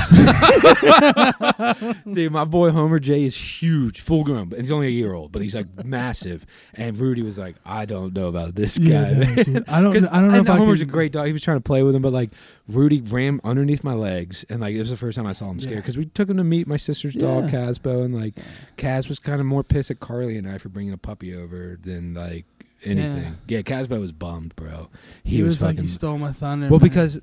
[2.12, 5.32] Dude, my boy Homer J is huge, full grown, but he's only a year old,
[5.32, 6.46] but he's like massive.
[6.74, 8.84] And Rudy was like, I don't know about this guy.
[8.86, 9.68] yeah, dude.
[9.68, 9.92] I don't.
[9.94, 11.26] 'Cause I don't know if I Homer's can- a great dog.
[11.26, 12.30] He was trying to play with him, but like
[12.68, 15.60] Rudy ran underneath my legs, and like it was the first time I saw him
[15.60, 15.80] scared Yeah.
[15.80, 17.50] because we took him to meet my sister's dog Yeah.
[17.50, 18.34] Casbo, and like
[18.76, 21.78] Cas was kind of more pissed at Carly and I for bringing a puppy over
[21.82, 22.46] than like
[22.84, 23.36] anything.
[23.48, 24.88] Yeah, Casbo was bummed, bro.
[25.22, 26.68] He, He, was, was, like, fucking he stole my thunder.
[26.68, 26.88] well man.
[26.88, 27.20] because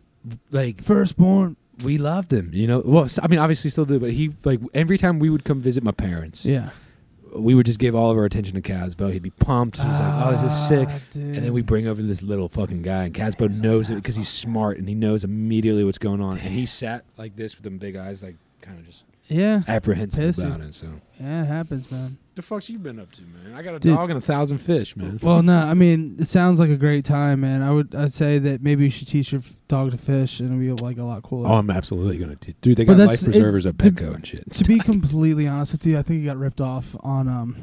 [0.52, 1.56] like firstborn.
[1.84, 2.82] we loved him, you know.
[2.86, 5.84] Well, I mean, obviously still do, but he like every time we would come visit
[5.84, 6.70] my parents, Yeah.
[7.36, 9.10] we would just give all of our attention to Casbo.
[9.10, 9.78] He'd be pumped.
[9.78, 12.82] He's like, "Oh, this is sick." Ah, And then we bring over this little fucking
[12.84, 16.38] guy, and Casbo knows it because he's smart and he knows immediately what's going on.
[16.38, 19.64] And he sat like this with them big eyes, like kind of just Yeah.
[19.68, 20.46] apprehensive Pissy.
[20.46, 20.76] about it.
[20.76, 20.88] So
[21.20, 22.18] Yeah, it happens, man.
[22.42, 23.54] The fuck's you been up to, man?
[23.56, 23.96] I got a Dude.
[23.96, 25.20] dog and a thousand fish, man.
[25.22, 27.62] Well, no, I mean, it sounds like a great time, man.
[27.62, 30.50] I would, I'd say that maybe you should teach your f- dog to fish, and
[30.62, 31.48] it'll be like a lot cooler.
[31.50, 32.36] Oh, I'm absolutely gonna.
[32.36, 34.52] T- Dude, they But got that's- life preservers at to- Petco and shit.
[34.52, 37.56] to be completely honest with you, I think you got ripped off on um,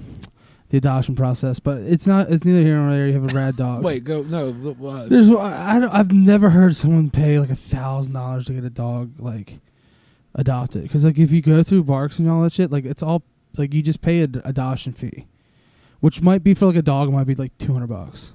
[0.70, 2.30] the adoption process, but it's not.
[2.30, 3.06] It's neither here nor there.
[3.08, 3.82] You have a rad dog.
[3.82, 4.46] Wait, go no.
[4.46, 5.08] look, What?
[5.08, 8.64] there's I, I don't, I've never heard someone pay like a thousand dollars to get
[8.64, 9.58] a dog like
[10.34, 13.22] adopted because like if you go through barks and all that shit, like it's all
[13.58, 15.26] like you just pay an adoption fee,
[16.00, 18.32] which might be for like a dog, it might be like two hundred bucks,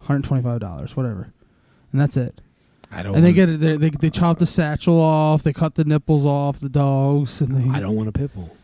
[0.00, 1.32] hundred twenty five dollars, whatever,
[1.92, 2.40] and that's it.
[2.90, 3.14] I don't.
[3.14, 3.60] and they get it.
[3.60, 5.42] They, they they chop the satchel off.
[5.42, 7.76] They cut the nipples off the dogs, and they.
[7.76, 8.56] I don't want a pit bull.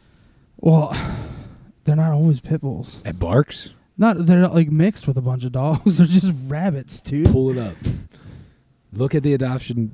[0.56, 0.96] Well,
[1.84, 3.00] they're not always pit bulls.
[3.04, 3.72] It barks.
[3.96, 5.98] Not they're not like mixed with a bunch of dogs.
[5.98, 7.30] They're just rabbits, dude.
[7.30, 7.76] Pull it up.
[8.92, 9.92] Look at the adoption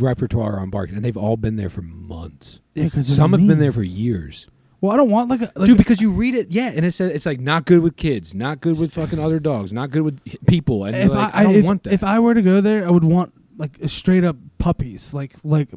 [0.00, 2.60] repertoire on Bark, and they've all been there for months.
[2.74, 4.46] Yeah, because Some have been there for years.
[4.82, 6.90] Well, I don't want like a like Dude, because you read it, yeah, and it
[6.90, 10.02] says it's like not good with kids, not good with fucking other dogs, not good
[10.02, 11.92] with people, and if like, I, I, don't if, want that.
[11.92, 15.68] if I were to go there, I would want like straight up puppies, like like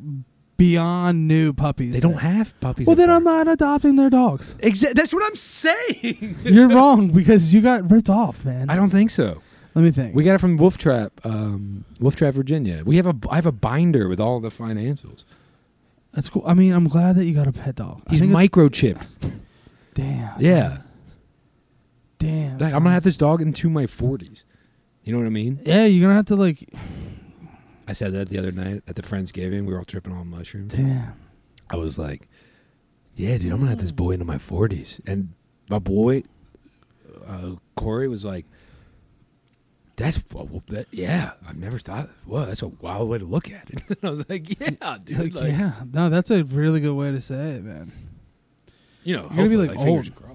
[0.57, 1.93] beyond new puppies.
[1.93, 2.87] they don't have puppies.
[2.87, 4.55] Well, then I'm not adopting their dogs.
[4.55, 6.39] Exa- that's what I'm saying.
[6.43, 8.71] You're wrong because you got ripped off, man.
[8.71, 9.39] I don't think so.
[9.75, 10.15] Let me think.
[10.15, 12.81] We got it from Wolf Trap, um, Wolf Trap, Virginia.
[12.83, 15.25] We have a I have a binder with all the financials.
[16.15, 16.43] That's cool.
[16.47, 18.01] I mean, I'm glad that you got a pet dog.
[18.07, 19.05] I He's think it's- microchipped.
[19.93, 20.31] Damn.
[20.31, 20.41] son.
[20.41, 20.77] Yeah,
[22.17, 22.57] Damn.
[22.57, 24.43] Like, I'm gonna have this dog into my 40s.
[25.03, 25.59] You know what I mean?
[25.65, 26.69] Yeah, you're gonna have to like.
[27.87, 29.65] I said that the other night at the Friendsgiving.
[29.65, 30.73] We were all tripping on mushrooms.
[30.73, 31.13] Damn.
[31.69, 32.27] I was like,
[33.15, 35.33] "Yeah, dude, I'm gonna have this boy into my 40s." And
[35.69, 36.23] my boy,
[37.27, 38.45] uh, Corey, was like,
[39.95, 41.31] "That's well, that, yeah.
[41.47, 42.09] I've never thought.
[42.25, 45.33] Well, that's a wild way to look at it." and I was like, "Yeah, dude.
[45.33, 45.73] Like, like, yeah.
[45.91, 47.91] No, that's a really good way to say it, man.
[49.03, 50.15] You know, You're gonna be, hopefully, like, fingers old.
[50.15, 50.31] crossed.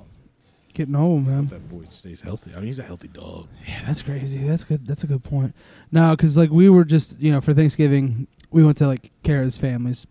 [0.72, 1.46] Getting old, man.
[1.46, 2.52] That boy stays healthy.
[2.52, 3.48] I mean, he's a healthy dog.
[3.66, 4.38] Yeah, that's crazy.
[4.46, 4.86] That's good.
[4.86, 5.54] That's a good point.
[5.90, 9.58] Now, because like we were just you know for Thanksgiving we went to like Kara's
[9.58, 10.06] families.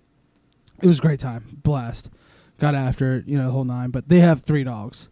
[0.81, 2.09] It was a great time, blast.
[2.57, 3.89] Got after it, you know the whole nine.
[3.89, 5.09] But they have three dogs,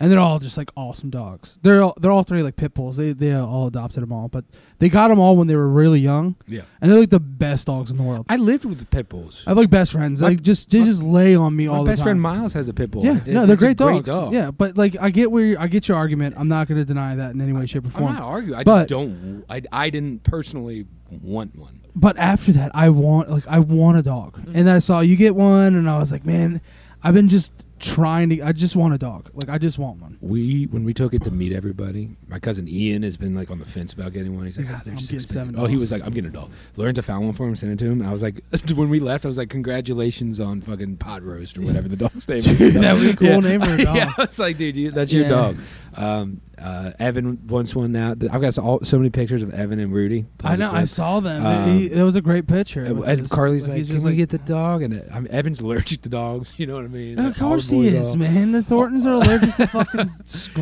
[0.00, 1.58] and they're all just like awesome dogs.
[1.62, 2.96] They're all, they're all three like pit bulls.
[2.96, 4.44] They they all adopted them all, but
[4.78, 7.66] they got them all when they were really young, Yeah, and they're like the best
[7.66, 8.26] dogs in the world.
[8.28, 9.42] I lived with the pit bulls.
[9.46, 10.20] I have like best friends.
[10.20, 11.84] My- Like just they my- just lay on me all the time.
[11.84, 13.04] My best friend Miles has a pit bull.
[13.04, 14.06] Yeah, It- no, they're great dogs.
[14.06, 14.32] dog.
[14.32, 16.34] Yeah, but like I get where I get your argument.
[16.38, 18.06] I'm not going to deny that in any way, shape, or form.
[18.08, 18.58] I'm not arguing.
[18.58, 19.44] I But- just don't.
[19.48, 20.86] I, I didn't personally
[21.22, 21.80] want one.
[21.94, 24.52] but after that, I want like I want a dog, Mhm.
[24.54, 26.60] and I saw you get one, and I was like, man,
[27.02, 28.40] I've been just trying to.
[28.42, 29.28] I just want a dog.
[29.34, 30.16] Like I just want one.
[30.22, 33.58] We when we took it to meet everybody, my cousin Ian has been like on
[33.58, 34.46] the fence about getting one.
[34.46, 35.80] He's like, He's ah, they're I'm just getting expensive." seven Oh, he dogs.
[35.82, 36.50] was like, I'm getting a dog.
[36.76, 38.00] Lorenzo found one for him, sent it to him.
[38.00, 38.42] I was like,
[38.74, 42.26] when we left, I was like, congratulations on fucking pot roast or whatever the dog's
[42.28, 42.38] name.
[42.38, 42.74] is.
[42.74, 43.38] That would be a cool Yeah.
[43.40, 43.96] name for a dog.
[43.96, 45.28] yeah, I was like, dude, you, that's your Yeah.
[45.28, 45.58] dog.
[45.94, 48.10] Um, uh, Evan wants one now.
[48.12, 50.26] I've got so, all, so many pictures of Evan and Rudy.
[50.44, 50.70] I know.
[50.72, 51.44] I saw them.
[51.44, 52.82] Um, he, it was a great picture.
[52.82, 56.08] And, Carly's like, he's "Can we get the dog?" And uh, I'm, Evan's allergic to
[56.08, 56.54] dogs.
[56.58, 57.18] You know what I mean?
[57.18, 58.18] Of Like, course he is, dog.
[58.18, 58.52] man.
[58.52, 60.10] The Thorntons are allergic to fucking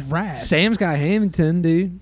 [0.09, 0.48] grass.
[0.48, 2.01] Sam's got Hamilton, dude.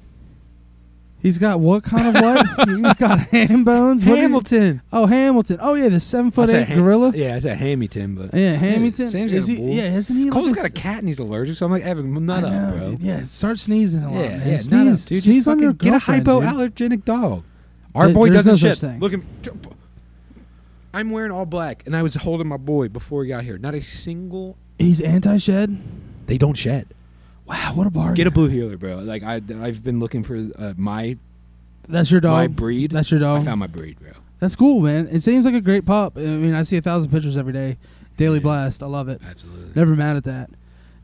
[1.20, 2.68] He's got what kind of what?
[2.68, 4.04] He's got ham bones.
[4.04, 4.82] What Hamilton.
[4.92, 5.58] oh, Hamilton.
[5.60, 7.12] Oh yeah, the seven I foot said eight Ham- gorilla.
[7.14, 9.08] Yeah, I said Hamilton, but Yeah, Hamilton.
[9.08, 9.58] Sam's is got a he?
[9.58, 9.74] bull.
[9.74, 10.30] Yeah, isn't he?
[10.30, 12.56] Cole's like got a cat and he's allergic, so I'm like, Evan, nut I know,
[12.56, 12.84] up, bro.
[12.92, 13.00] dude.
[13.00, 14.48] Yeah, start sneezing a lot, yeah, man.
[14.48, 15.22] yeah, Sneeze, nut up, dude.
[15.22, 16.42] sneeze Just on your fucking get a girlfriend, dude.
[16.92, 17.42] hypoallergenic dog.
[17.96, 18.78] Our There- boy there's doesn't no shit.
[18.78, 19.00] such thing.
[19.00, 19.20] Look at
[20.94, 23.58] I'm wearing all black, and I was holding my boy before he got here.
[23.58, 24.56] Not a single.
[24.78, 25.78] He's anti-shed.
[26.26, 26.86] They don't shed.
[27.49, 28.14] Wow, what a bargain.
[28.14, 28.96] Get a blue heeler, bro.
[28.96, 31.16] Like I, I've been looking for uh, my
[31.88, 32.34] That's your dog.
[32.36, 32.90] my breed.
[32.92, 33.42] That's your dog.
[33.42, 34.12] I found my breed, bro.
[34.38, 35.09] That's cool, man.
[35.11, 36.16] It seems like a great pup.
[36.16, 37.76] I mean, I see a thousand pictures every day.
[38.16, 38.42] Daily Yeah.
[38.42, 38.82] blast.
[38.82, 39.20] I love it.
[39.28, 39.72] Absolutely.
[39.74, 40.51] Never mad at that.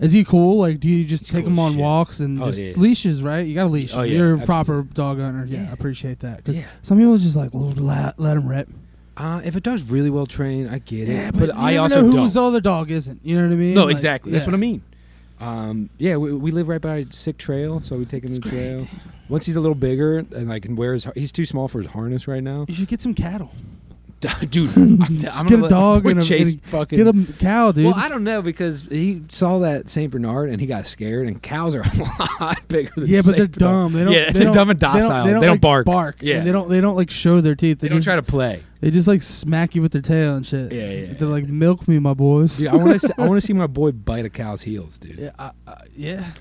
[0.01, 0.59] Is he cool?
[0.59, 1.81] Like, do you just He's take cool him on shit.
[1.81, 2.73] walks and Oh, just yeah.
[2.77, 3.47] leashes, right?
[3.47, 3.95] You got to leash.
[3.95, 5.47] Oh, yeah, You're a proper dog owner.
[5.47, 5.69] Yeah.
[5.71, 6.39] I appreciate that.
[6.39, 6.65] Because Yeah.
[6.83, 8.69] some people just like let, let him rip.
[9.17, 11.13] Uh, if a dog's really well trained, I get it.
[11.13, 12.23] Yeah, but, but, I also know don't.
[12.23, 13.21] whose other dog isn't.
[13.25, 13.75] You know what I mean?
[13.75, 14.33] no, Like, exactly.
[14.33, 14.83] That's what I mean.
[15.45, 18.41] Um, yeah, we, we live right by Sick Trail, so we take him It's to
[18.41, 18.89] the trail.
[19.29, 21.91] Once he's a little bigger and like can wear his, he's too small for his
[21.91, 22.65] harness right now.
[22.67, 23.51] You should get some cattle.
[24.51, 26.99] Dude, I'm, I'm get gonna a dog and a- chase and fucking.
[26.99, 27.87] Get a cow, dude.
[27.87, 31.27] well, I don't know because he saw that Saint Bernard and he got scared.
[31.27, 32.91] And cows are a lot bigger.
[32.97, 33.59] than yeah, but Saint they're Bernard.
[33.59, 33.93] dumb.
[33.93, 34.13] They don't.
[34.13, 35.25] yeah, they they're don't, dumb and they don't- docile.
[35.27, 35.87] They don't, like, bark.
[35.87, 36.17] Bark.
[36.21, 36.37] Yeah.
[36.37, 36.69] and they don't.
[36.69, 37.81] They don't like show their teeth.
[37.81, 38.63] They They, don't try to play.
[38.81, 40.71] They just like smack you with their tail and shit.
[40.73, 41.35] Yeah, yeah, They're yeah.
[41.35, 42.59] like, milk me, my boys.
[42.59, 43.15] Dude, I want to.
[43.19, 45.19] I want to see my boy bite a cow's heels, dude.
[45.19, 45.53] yeah, I,
[45.97, 46.33] yeah.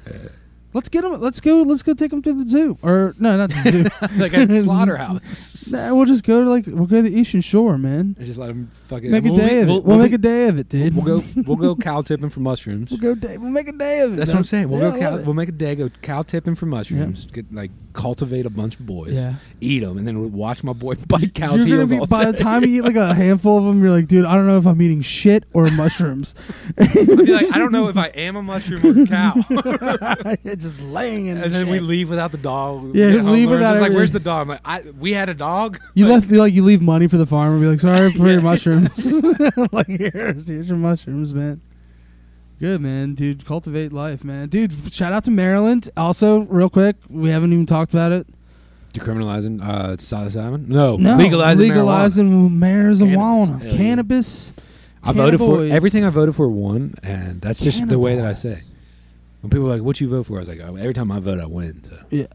[0.73, 1.19] Let's get them.
[1.21, 1.61] Let's go.
[1.61, 2.77] Let's go take them to the zoo.
[2.81, 4.17] Or no, not the zoo.
[4.17, 5.71] like a slaughterhouse.
[5.71, 8.15] Nah, we'll just go to like we'll go to the Eastern Shore, man.
[8.17, 9.65] And just let them fucking Make a we'll day be- of it.
[9.67, 10.95] We'll, We'll, we'll make be- a day of it, dude.
[10.95, 11.23] We'll go.
[11.45, 12.89] We'll go cow tipping for mushrooms.
[12.91, 13.37] We'll go day.
[13.37, 14.15] We'll make a day of it.
[14.15, 14.35] That's man.
[14.35, 14.69] what I'm saying.
[14.69, 14.99] We'll Yeah, go.
[14.99, 15.75] Cow, we'll make a day.
[15.75, 17.25] Go cow tipping for mushrooms.
[17.27, 19.11] Get like cultivate a bunch of boys.
[19.13, 19.35] Yeah.
[19.61, 22.05] Eat them, and then we'll watch my boy bite cows' you're gonna heels be all
[22.07, 22.31] by day.
[22.31, 24.57] the time you eat like a handful of them, you're like, dude, I don't know
[24.57, 26.33] if I'm eating shit or mushrooms.
[26.77, 29.33] Be like, I don't know if I am a mushroom or a cow.
[30.63, 31.37] Just laying in.
[31.37, 32.95] and then we leave without the dog.
[32.95, 33.95] Yeah, We leave without Just like, everything.
[33.97, 34.41] where's the dog?
[34.43, 35.79] I'm like, I, we had a dog.
[35.93, 37.59] You Like, left like you leave money for the farmer.
[37.59, 39.13] Be like, sorry for your mushrooms.
[39.71, 41.61] like here's here's your mushrooms, man.
[42.59, 43.45] Good man, dude.
[43.45, 44.73] Cultivate life, man, dude.
[44.93, 45.89] Shout out to Maryland.
[45.97, 48.25] Also, real quick, we haven't even talked about it.
[48.93, 50.67] decriminalizing uh, psilocybin.
[50.67, 51.75] No, No, legalizing, marijuana.
[51.75, 53.69] legalizing marijuana, Cannabis.
[53.69, 54.53] Hell cannabis.
[55.05, 58.33] I voted for everything I voted for one, and that's just the way that I
[58.33, 58.41] Cannabis.
[58.41, 58.63] say.
[59.43, 61.19] When people are like, "What you vote for?" I was like, oh, "Every time I
[61.19, 62.27] vote, I win." So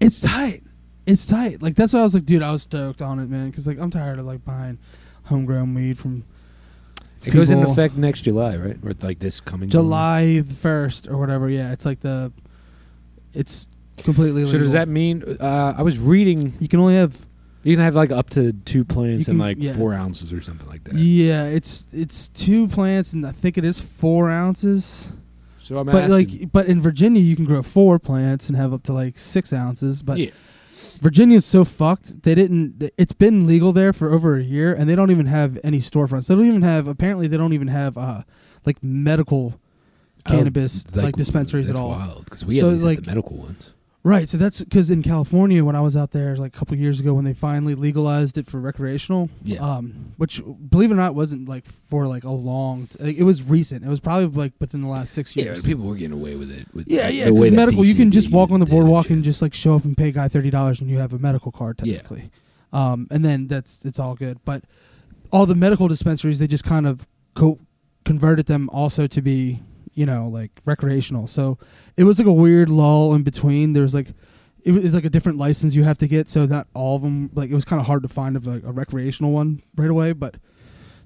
[0.00, 0.64] It's tight.
[1.06, 1.62] It's tight.
[1.62, 3.78] Like that's why I was like, dude, I was stoked on it, man, because like
[3.78, 4.78] I'm tired of like buying
[5.22, 6.24] homegrown weed from
[7.24, 8.76] it goes into effect next July, right?
[8.84, 11.48] Or like this coming July first or whatever.
[11.48, 12.32] Yeah, it's like the,
[13.32, 14.44] it's completely.
[14.46, 15.22] So does that mean?
[15.40, 17.26] Uh, I was reading You can only have
[17.64, 19.74] you can have like up to two plants You and like yeah.
[19.74, 20.94] four ounces or something like that.
[20.94, 21.44] yeah.
[21.44, 25.10] It's it's two plants and I think it is four ounces.
[25.68, 28.72] So I'm but asking, like, but in Virginia you can grow four plants and have
[28.72, 30.02] up to like six ounces.
[30.02, 30.30] But yeah,
[31.00, 32.22] Virginia's so fucked.
[32.22, 32.90] They didn't.
[32.96, 36.28] It's been legal there for over a year, and they don't even have any storefronts.
[36.28, 36.88] They don't even have.
[36.88, 38.22] Apparently, they don't even have uh
[38.64, 39.60] like medical
[40.24, 41.90] cannabis Oh, like, dispensaries at all.
[41.90, 43.72] Wild because we So, at have like- the medical ones.
[44.08, 44.26] Right.
[44.26, 47.12] So that's because in California, when I was out there like a couple years ago,
[47.12, 49.58] when they finally legalized it for recreational, Yeah.
[49.60, 50.40] um, which
[50.70, 52.86] believe it or not wasn't like for like a long.
[52.86, 53.84] T- like, it was recent.
[53.84, 55.58] It was probably like within the last six years.
[55.60, 56.66] but people were getting away with it.
[56.74, 57.26] With Yeah, yeah.
[57.26, 59.14] Because medical, you can just walk on the boardwalk yeah.
[59.16, 61.18] and just like show up and pay a guy thirty dollars, and you have a
[61.18, 62.30] medical card technically.
[62.72, 62.92] Yeah.
[62.92, 64.38] Um, and then that's it's all good.
[64.46, 64.64] But
[65.30, 67.58] all the medical dispensaries, they just kind of co-
[68.06, 69.60] converted them also to be,
[69.98, 71.26] you know, like recreational.
[71.26, 71.58] So
[71.96, 73.72] it was like a weird lull in between.
[73.74, 74.08] There was like.
[74.64, 77.30] It was like a different license you have to get, so not all of them.
[77.32, 80.12] Like it was kind of hard to find of like a recreational one right away,
[80.12, 80.34] but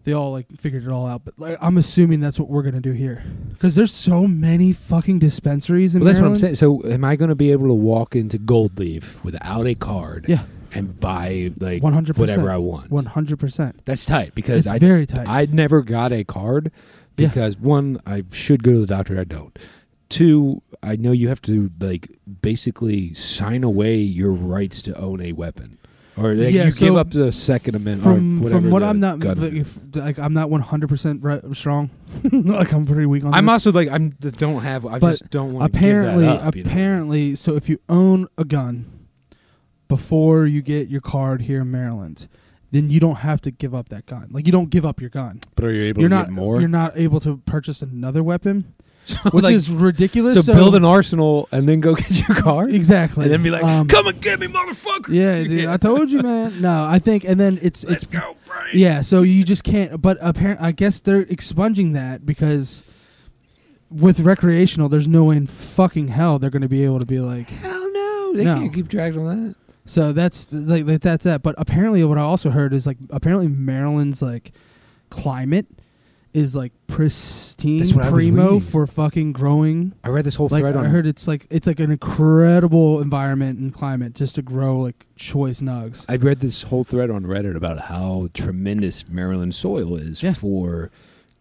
[0.05, 1.25] they all like figured it all out.
[1.25, 5.19] But like, I'm assuming that's what we're gonna do here, because there's so many fucking
[5.21, 6.43] dispensaries in Well, that's Maryland.
[6.43, 6.83] what I'm saying.
[6.83, 10.25] So, am I going to be able to walk into Gold Leaf without a card
[10.29, 12.19] Yeah, and buy like 100%.
[12.19, 12.91] whatever I want?
[12.91, 13.83] one hundred percent.
[13.85, 15.29] That's tight because It's I very tight.
[15.29, 16.73] I never got a card
[17.17, 17.29] Yeah.
[17.29, 19.19] because one, I should go to the doctor.
[19.21, 19.57] I don't.
[20.09, 22.11] Two, I know you have to like
[22.43, 25.79] basically sign away your rights to own a weapon,
[26.19, 28.03] or like, Yeah, you so give up the Second Amendment.
[28.03, 31.23] from or whatever from what I'm not like, if, like I'm not one hundred percent
[31.57, 31.89] strong.
[32.31, 33.33] like I'm pretty weak on.
[33.33, 33.53] I'm this.
[33.53, 34.85] also like I'm don't have.
[34.85, 36.71] I But just don't want apparently to give that up, you know?
[36.71, 39.07] apparently so if you own a gun
[39.89, 42.29] before you get your card here in Maryland,
[42.73, 44.29] then you don't have to give up that gun.
[44.33, 45.41] Like you don't give up your gun.
[45.55, 46.59] But are you able you're to not get more?
[46.59, 50.45] You're not able to purchase another weapon, So, which like, is ridiculous.
[50.47, 52.69] so, build an arsenal and then go get your car.
[52.69, 56.11] exactly, and then be like, Um, "Come and get me, motherfucker!" Yeah, dude, I told
[56.11, 56.61] you, man.
[56.61, 58.71] No, I think, and then it's Let's it's go, Brian.
[58.79, 60.01] Yeah, so you just can't.
[60.01, 62.85] But apparently, I guess they're expunging that because
[63.91, 67.19] with recreational, there's no way in fucking hell they're going to be able to be
[67.21, 67.49] like.
[67.51, 68.55] Hell no, they No.
[68.55, 69.57] can't keep track on that.
[69.85, 71.43] So that's like that's that.
[71.43, 74.53] But apparently, what I also heard is like apparently Maryland's like
[75.11, 75.67] climate
[76.33, 79.93] is like pristine, That's what I was primo for fucking growing.
[80.03, 83.03] I read this whole Like thread on I heard, it's like it's like an incredible
[83.03, 86.07] environment and climate just to grow like choice nugs.
[86.09, 90.33] I read this whole thread on Reddit about how tremendous Maryland soil is Yeah.
[90.33, 90.91] for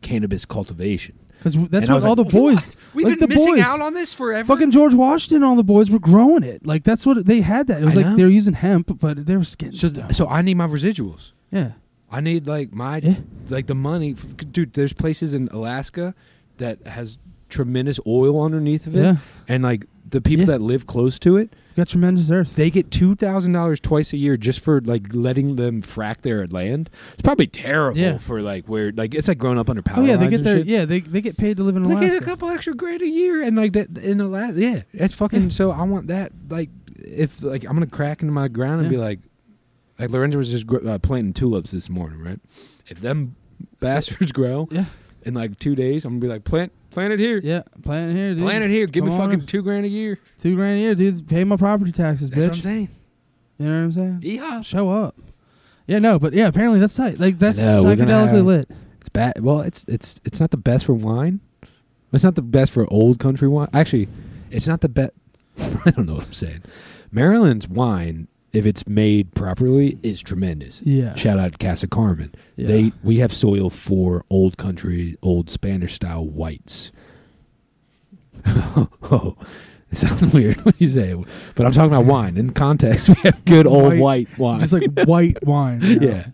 [0.02, 1.18] cannabis cultivation.
[1.44, 2.78] Because that's what all like, the boys.
[2.94, 3.64] We've Like been the missing boys.
[3.64, 4.46] out on this forever.
[4.46, 6.68] Fucking George Washington and all the boys were growing it.
[6.68, 7.66] Like that's what they had.
[7.68, 8.16] That it was I like know.
[8.18, 10.14] they were using hemp, but they were getting so, stuff.
[10.14, 11.32] so I need my residuals.
[11.50, 11.72] yeah,
[12.12, 13.16] I need like my Yeah.
[13.50, 14.14] like the money,
[14.52, 14.74] dude.
[14.74, 16.14] There's places in Alaska
[16.58, 17.18] that has
[17.50, 19.16] tremendous oil underneath of it, yeah.
[19.48, 20.58] and like the people Yeah.
[20.58, 22.56] that live close to it, Got tremendous earth.
[22.56, 26.46] they get two thousand dollars twice a year just for like letting them frack their
[26.48, 26.90] land.
[27.14, 28.18] It's probably terrible Yeah.
[28.18, 30.04] for like where like it's like growing up under power.
[30.04, 30.68] Oh yeah, they lines get and their shit.
[30.68, 32.10] yeah they they get paid to live in They Alaska.
[32.12, 35.52] get a couple extra grand a year, and like that in Alaska, yeah, it's fucking.
[35.52, 36.32] So I want that.
[36.50, 38.98] Like, if like I'm gonna crack into my ground and Yeah.
[38.98, 39.20] be like,
[40.00, 42.40] like Lorenzo was just gr- uh, planting tulips this morning, right?
[42.88, 43.36] If them
[43.80, 44.86] bastards grow Yeah,
[45.24, 47.62] in like two days, I'm gonna be like, plant, plant it here, yeah.
[47.84, 48.44] Plant it here, dude.
[48.44, 48.88] plant it here.
[48.88, 49.30] Give me Come on.
[49.32, 50.20] fucking two grand a year.
[50.40, 51.28] Two grand a year, dude.
[51.28, 52.90] Pay my property taxes, That's what I'm saying.
[53.58, 54.20] You know what I'm saying?
[54.24, 55.16] Yeah, Show up.
[55.88, 57.20] Yeah, no, but yeah, apparently that's tight.
[57.20, 58.70] Like that's know, we're gonna psychedelically have- lit.
[59.00, 59.40] it's bad.
[59.42, 61.40] Well, it's it's it's not the best for wine.
[62.14, 63.70] It's not the best for old country wine.
[63.74, 64.08] Actually,
[64.50, 65.12] It's not the best.
[65.60, 66.64] I don't know what I'm saying.
[67.12, 70.82] Maryland's wine, if it's made properly, is tremendous.
[70.84, 71.16] Yeah.
[71.16, 72.34] Shout out Casa Carmen.
[72.56, 72.68] Yeah.
[72.68, 76.92] They we have soil for old country, old Spanish style whites.
[78.46, 79.36] oh,
[79.92, 81.18] it sounds weird when you say it,
[81.56, 82.38] but I'm talking about wine.
[82.38, 84.00] In context, we have good old White-
[84.30, 84.60] white wine.
[84.62, 85.82] Just like white wine.
[85.82, 86.08] you know?
[86.08, 86.28] yeah.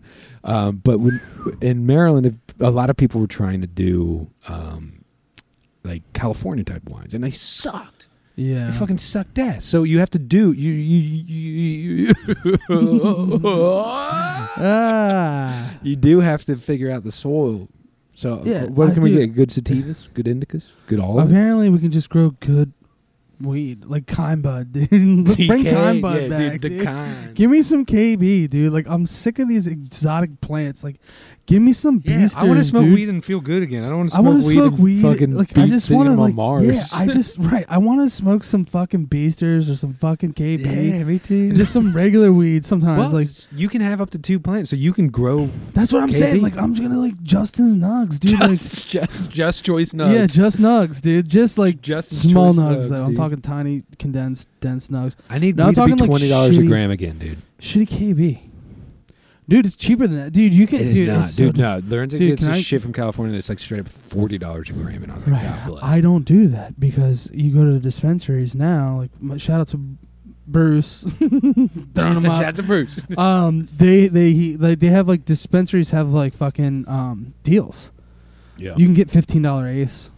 [0.44, 1.20] Um, but when,
[1.60, 5.04] in Maryland, if, a lot of people were trying to do um,
[5.84, 7.97] like California type wines, and they sucked.
[8.38, 8.66] Yeah.
[8.70, 9.64] They fucking sucked ass.
[9.64, 12.14] So you have to do you you you,
[14.58, 15.74] ah.
[15.82, 17.68] you do have to figure out the soil.
[18.14, 19.34] So Yeah, what I can we do- get?
[19.34, 21.28] Good sativas, good indicas, good olive.
[21.30, 22.72] Apparently, we can just grow good
[23.40, 24.88] weed, like Kime Bud, dude.
[24.90, 26.84] Bring Kind Bud yeah, back, dude, the dude.
[26.84, 27.34] kind.
[27.34, 28.72] Give me some KB, dude.
[28.72, 30.82] Like I'm sick of these exotic plants.
[30.82, 30.96] Like,
[31.48, 32.94] give me some yeah, beasters, I want to smoke dude.
[32.94, 33.82] weed and feel good again.
[33.82, 35.02] I don't want to I smoke want to weed smoke and weed.
[35.02, 36.64] fucking Like I just want to like Mars.
[36.64, 36.82] yeah.
[36.94, 37.64] I just right.
[37.68, 40.60] I want to smoke some fucking beasters or some fucking KB.
[40.64, 41.52] yeah, me too.
[41.54, 43.00] Just some regular weed sometimes.
[43.00, 46.02] well, like you can have up to two plants, so you can grow that's what
[46.02, 46.42] I'm saying.
[46.42, 48.38] Like I'm just gonna like Justin's nugs, dude.
[48.38, 50.14] like just, just, just choice nugs.
[50.14, 51.28] yeah, just nugs, dude.
[51.28, 52.84] Just like just small nugs.
[52.84, 53.04] nugs, though.
[53.04, 55.16] I'm talking tiny, condensed, dense nugs.
[55.30, 57.42] I need No, I'm weed to be talking, like, twenty dollars a gram again, dude.
[57.60, 58.47] Shitty KB.
[59.48, 60.32] Dude, it's cheaper than that.
[60.32, 61.56] Dude, you can It is dude, not, so dude.
[61.56, 64.68] No, Lorenzo Dude, gets can I- shit from California that's like straight up forty dollars
[64.70, 65.44] a gram, and I was like, Right.
[65.44, 65.84] God bless.
[65.84, 68.98] I don't do that because you go to the dispensaries now.
[68.98, 69.80] Like, my, shout out to
[70.46, 71.02] Bruce,
[71.96, 72.98] Shout out to Bruce.
[73.18, 77.92] Um, they they he, like they have like dispensaries have like fucking um deals.
[78.56, 78.74] yeah.
[78.76, 80.10] You can get fifteen dollar ace.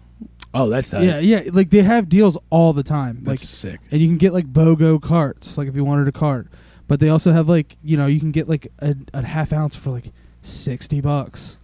[0.55, 1.43] oh, that's Yeah, yeah.
[1.53, 3.16] Like they have deals all the time.
[3.24, 3.81] Like, That's sick.
[3.91, 5.57] and you can get like BOGO carts.
[5.59, 6.49] Like if you wanted a cart,
[6.91, 9.76] but they also have like you know you can get like a, a half ounce
[9.76, 10.07] for like
[10.43, 11.57] sixty bucks.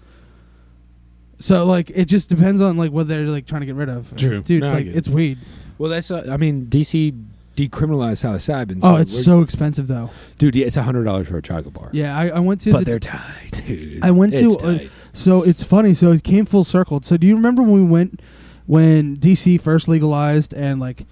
[1.41, 4.17] So like it just depends on like what they're like trying to get rid of.
[4.17, 4.41] True.
[4.41, 4.63] dude.
[4.63, 4.95] No, like it.
[4.95, 5.39] it's weed.
[5.79, 6.13] Well, that's.
[6.13, 7.25] Uh, I mean, DC
[7.57, 8.79] decriminalized psilocybin.
[8.85, 10.11] Oh, it's so expensive though.
[10.39, 10.55] dude.
[10.55, 11.89] Yeah, it's a hundred dollars for a chocolate bar.
[11.91, 14.05] Yeah, I, I went to but the they're tight, dude.
[14.05, 14.89] I went to, It's uh.
[15.13, 15.93] So it's funny.
[15.95, 17.03] So it came full circle.
[17.03, 18.23] So do you remember when we went
[18.67, 21.05] when DC first legalized and like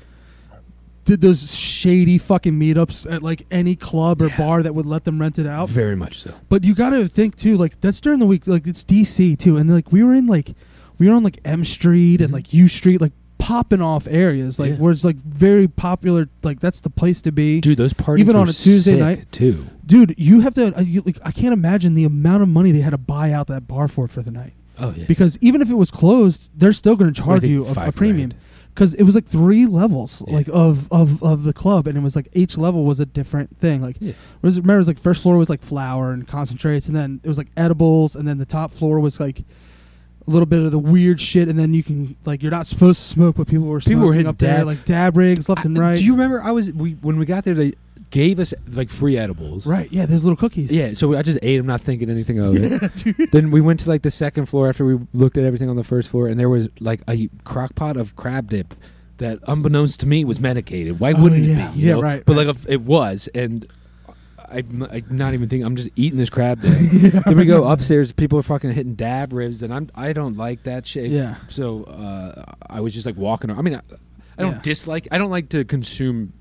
[1.05, 4.39] did those shady fucking meetups at like any club or Yeah.
[4.39, 5.69] bar that would let them rent it out?
[5.69, 6.33] very much so.
[6.49, 7.57] But you got to think too.
[7.57, 8.47] Like that's during the week.
[8.47, 10.55] Like it's DC too, and like we were in like
[10.99, 12.35] we were on like M Street and Mhm.
[12.35, 14.77] like U Street, like popping off areas, like Yeah.
[14.77, 16.29] where it's like very popular.
[16.43, 17.61] Like that's the place to be.
[17.61, 19.31] Dude, those parties Even on a Tuesday night?
[19.33, 19.67] too.
[19.85, 20.79] Dude, you have to.
[20.79, 23.49] Uh, you, like, I can't imagine the amount of money they had to buy out
[23.49, 24.55] that bar for for the night.
[24.79, 25.05] Oh yeah.
[25.07, 28.31] because even if it was closed, they're still going to charge you a, a premium
[28.31, 28.35] grand.
[28.75, 30.35] Because it was like three levels Yeah.
[30.35, 33.57] like of, of of the club, and it was like each level was a different
[33.59, 33.81] thing.
[33.81, 34.15] Like, Yeah.
[34.43, 37.29] was remember it was like first floor was like flour and concentrates, and then it
[37.29, 39.41] was like edibles, and then the top floor was like
[40.27, 43.01] a little bit of the weird shit, and then you can like you're not supposed
[43.03, 45.49] to smoke, but people were People smoking were hitting up there dab- like dab rigs
[45.49, 45.99] left and right.
[45.99, 46.43] Do you remember?
[46.43, 47.55] I was we when we got there.
[47.55, 47.75] They
[48.15, 49.67] gave us like free edibles.
[49.67, 49.91] right?
[49.93, 50.71] Yeah, there's little cookies.
[50.71, 53.07] Yeah, so I just ate them, not thinking anything of it.
[53.19, 55.75] Yeah, then we went to like the second floor after we looked at everything on
[55.77, 58.73] the first floor, and there was like a crock pot of crab dip
[59.19, 61.01] that, unbeknownst to me, was medicated.
[61.01, 61.71] Why Oh, wouldn't yeah.
[61.71, 61.81] it be?
[61.81, 62.03] you Yeah, know?
[62.03, 62.47] right, But right.
[62.47, 63.67] like it was, and
[64.49, 65.67] I'm, I'm not even thinking.
[65.67, 66.73] I'm just eating this crab dip.
[67.25, 68.13] then we go upstairs.
[68.13, 71.11] People are fucking hitting dab rigs, and I'm I don't like that shit.
[71.11, 71.35] Yeah.
[71.49, 73.51] So uh, I was just like walking.
[73.51, 73.59] around.
[73.59, 73.81] I mean, I,
[74.39, 74.61] I don't Yeah.
[74.63, 75.09] dislike.
[75.11, 76.33] I don't like to consume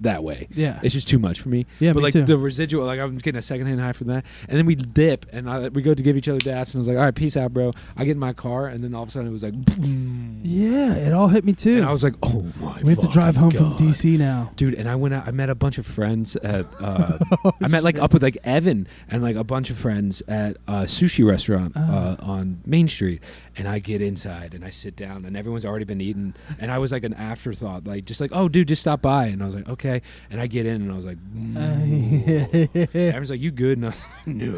[0.00, 0.48] that way.
[0.52, 0.80] Yeah.
[0.82, 1.66] It's just too much for me.
[1.78, 2.24] Yeah, but me like too.
[2.24, 5.48] the residual, like I'm getting a secondhand high from that, and then we dip, and
[5.48, 7.36] I, we go to give each other daps, and I was like, "All right, peace
[7.36, 9.42] out, bro." I get in my car, and then all of a sudden it was
[9.42, 10.40] like, boom.
[10.44, 11.76] yeah, it all hit me too.
[11.76, 14.50] and I was like, "Oh my!" we have to drive home fucking from DC now.
[14.56, 15.28] Dude, and I went out.
[15.28, 16.66] I met a bunch of friends at.
[16.80, 17.18] Uh,
[17.62, 20.84] I met like up with like Evan and like a bunch of friends at a
[20.84, 22.32] sushi restaurant uh, Oh.
[22.32, 23.20] on Main Street.
[23.56, 26.34] And I get inside and I sit down and everyone's already been eating.
[26.60, 29.26] And I was like an afterthought, like just like, oh, dude, just stop by.
[29.26, 30.02] And I was like, okay.
[30.30, 32.86] And I get in and I was like, mm.
[32.94, 34.56] Everyone's like, "You good?" And I was like, "No."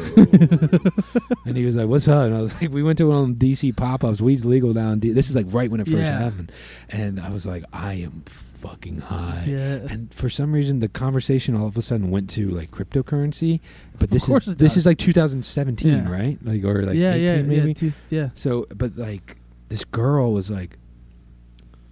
[1.45, 3.35] and he was like, "What's up?" And I was like, "We went to one of
[3.37, 4.21] DC pop-ups.
[4.21, 4.99] Weed's legal down.
[4.99, 5.11] D-.
[5.11, 6.19] This is like right when it first Yeah.
[6.19, 6.51] happened."
[6.89, 8.23] And I was like, "I am
[8.67, 9.79] fucking high." yeah.
[9.89, 13.59] And for some reason, the conversation all of a sudden went to like cryptocurrency.
[13.99, 14.77] But this is this does.
[14.77, 16.09] is like 2017, Yeah.
[16.11, 16.37] right?
[16.43, 17.67] Like or like yeah, 18 yeah, maybe.
[17.69, 18.29] yeah, two, yeah.
[18.35, 19.37] So, but like
[19.69, 20.77] this girl was like,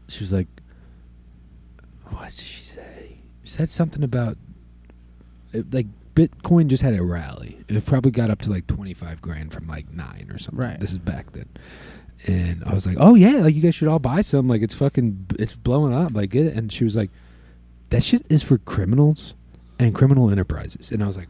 [0.07, 0.47] she was like,
[2.09, 3.17] what did she say?
[3.43, 4.37] She said something about
[5.53, 7.57] it, like Bitcoin just had a rally.
[7.67, 10.59] It probably got up to like twenty five grand from like nine or something.
[10.59, 10.79] Right.
[10.79, 11.47] This is back then.
[12.27, 14.47] And I was like, oh yeah, like you guys should all buy some.
[14.47, 16.13] Like it's fucking, it's blowing up.
[16.13, 16.55] Like get it.
[16.55, 17.09] And she was like,
[17.89, 19.33] that shit is for criminals
[19.79, 20.91] and criminal enterprises.
[20.91, 21.29] And I was like,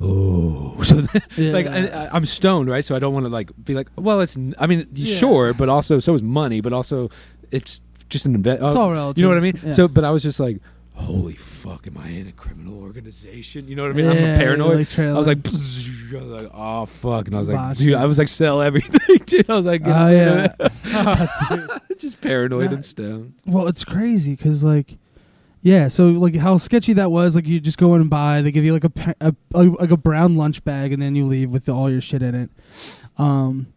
[0.00, 0.76] oh.
[0.84, 1.02] So
[1.36, 1.52] yeah.
[1.52, 2.84] like I, I- I'm stoned, right?
[2.84, 4.36] So I don't want to like be like, well, it's.
[4.36, 5.14] n- I mean, Yeah.
[5.16, 7.10] sure, but also so is money, but also
[7.50, 7.80] it's
[8.10, 8.62] just an invest.
[8.62, 9.18] Uh, it's all relative.
[9.22, 9.60] You know what I mean?
[9.64, 9.72] Yeah.
[9.72, 10.58] So, but I was just like,
[10.94, 13.68] holy fuck, am I in a criminal organization?
[13.68, 14.04] You know what I mean?
[14.06, 14.78] Yeah, I'm paranoid.
[14.78, 17.78] like, I was like, I was like, oh fuck, and I was like, Botch.
[17.78, 19.50] dude, I was like, sell everything, dude.
[19.50, 20.54] I was like, Oh yeah.
[20.60, 23.34] Oh, just paranoid and stoned.
[23.46, 24.96] Well, it's crazy because like,
[25.62, 25.88] yeah.
[25.88, 27.34] So like, how sketchy that was.
[27.34, 28.42] Like, you just go in and buy.
[28.42, 31.26] They give you like a, a, a like a brown lunch bag, and then you
[31.26, 32.50] leave with all your shit in it.
[33.18, 33.68] Um,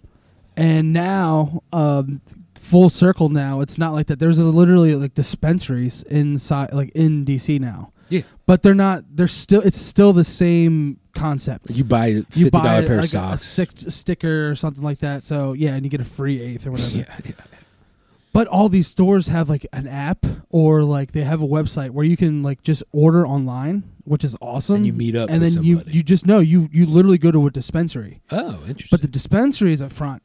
[0.55, 2.21] and now, um,
[2.59, 3.29] full circle.
[3.29, 4.19] Now it's not like that.
[4.19, 7.91] There's a, literally like dispensaries inside, like in DC now.
[8.09, 8.21] Yeah.
[8.45, 9.03] But they're not.
[9.09, 9.61] They're still.
[9.61, 11.71] It's still the same concept.
[11.71, 13.41] You buy a fifty dollar pair like of a, a socks.
[13.43, 15.25] sick sticker or something like that.
[15.25, 16.97] So yeah, and you get a free eighth or whatever.
[16.97, 17.31] yeah, yeah.
[18.33, 22.05] But all these stores have like an app or like they have a website where
[22.05, 24.75] you can like just order online, which is awesome.
[24.77, 27.47] And you meet up and then you you just know you you literally go to
[27.47, 28.21] a dispensary.
[28.29, 28.89] Oh, interesting.
[28.91, 30.21] But the dispensary is up front.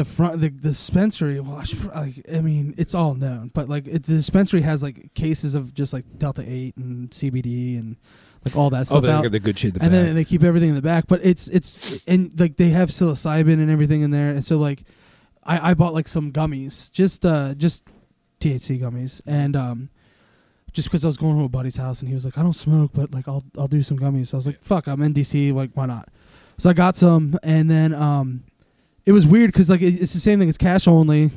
[0.00, 3.68] The front the, the dispensary, well, I, should, like, I mean, it's all known, but
[3.68, 7.96] like it, the dispensary has like cases of just like Delta Eight and CBD and
[8.42, 9.74] like all that oh, stuff they out got the good shit.
[9.74, 10.00] The and back.
[10.06, 11.06] then they keep everything in the back.
[11.06, 14.84] But it's it's and like they have psilocybin and everything in there, and so like
[15.44, 17.84] I I bought like some gummies, just uh just
[18.40, 19.90] THC gummies, and um
[20.72, 22.54] just because I was going to a buddy's house and he was like I don't
[22.54, 24.28] smoke, but like I'll I'll do some gummies.
[24.28, 26.08] So I was like fuck, I'm in DC, like why not?
[26.56, 28.44] So I got some, and then um
[29.06, 30.48] it was weird because like it, it's the same thing.
[30.48, 31.30] It's cash only.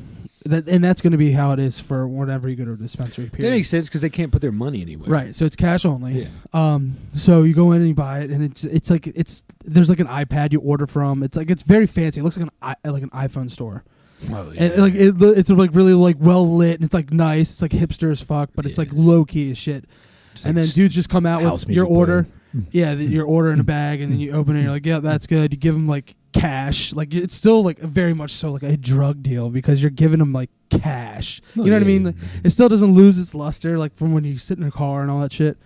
[0.46, 2.76] That, and that's going to be how it is for whenever you go to a
[2.76, 3.26] dispensary.
[3.28, 3.52] that Period.
[3.52, 5.10] makes sense because they can't put their money anywhere.
[5.10, 6.24] Right, so it's cash only.
[6.24, 6.28] Yeah.
[6.52, 9.90] Um, so you go in and you buy it, and it's it's like it's there's
[9.90, 11.24] like an iPad you order from.
[11.24, 12.20] It's like it's very fancy.
[12.20, 13.86] It looks like an like an iPhone store,
[14.32, 14.64] Oh, yeah.
[14.64, 17.50] and like it, it's like really like well lit, and it's like nice.
[17.50, 19.86] It's like hipster as fuck, but it's like low key as shit.
[20.34, 22.24] Just and like then dudes just come out with your order.
[22.52, 22.68] playing.
[22.72, 24.60] Yeah, the, your order in a bag, and then you open it.
[24.60, 25.54] and You're like, yeah, that's good.
[25.54, 26.94] You give them like cash.
[26.94, 30.34] Like it's still like very much so like a drug deal because you're giving them
[30.34, 31.42] like cash.
[31.58, 32.04] Oh, you know what I mean?
[32.06, 35.02] Like, it still doesn't lose its luster like from when you sit in a car
[35.02, 35.58] and all that shit.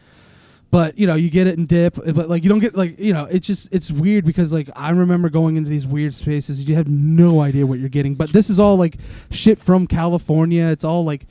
[0.70, 3.00] But you know, you get it and dip, uh, but like you don't get like
[3.00, 6.68] you know, it's just it's weird because like I remember going into these weird spaces,
[6.68, 8.16] you have no idea what you're getting.
[8.16, 8.98] But this is all like
[9.32, 10.66] shit from California.
[10.66, 11.26] It's all like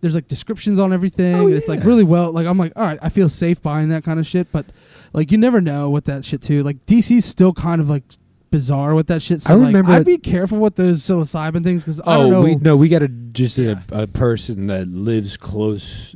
[0.00, 1.34] there's like descriptions on everything.
[1.34, 1.86] Oh, It's like yeah.
[1.86, 2.32] really well.
[2.32, 4.50] Like I'm like, all right, I feel safe buying that kind of shit.
[4.52, 4.64] But
[5.12, 6.62] like you never know what that shit too.
[6.62, 8.04] Like DC's still kind of like
[8.50, 9.42] bizarre with that shit.
[9.42, 12.22] So I like, remember I'd it- be careful with those psilocybin things because I Oh,
[12.22, 12.42] don't know.
[12.42, 13.80] we no, we got a just Yeah.
[13.92, 16.14] a, a person that lives close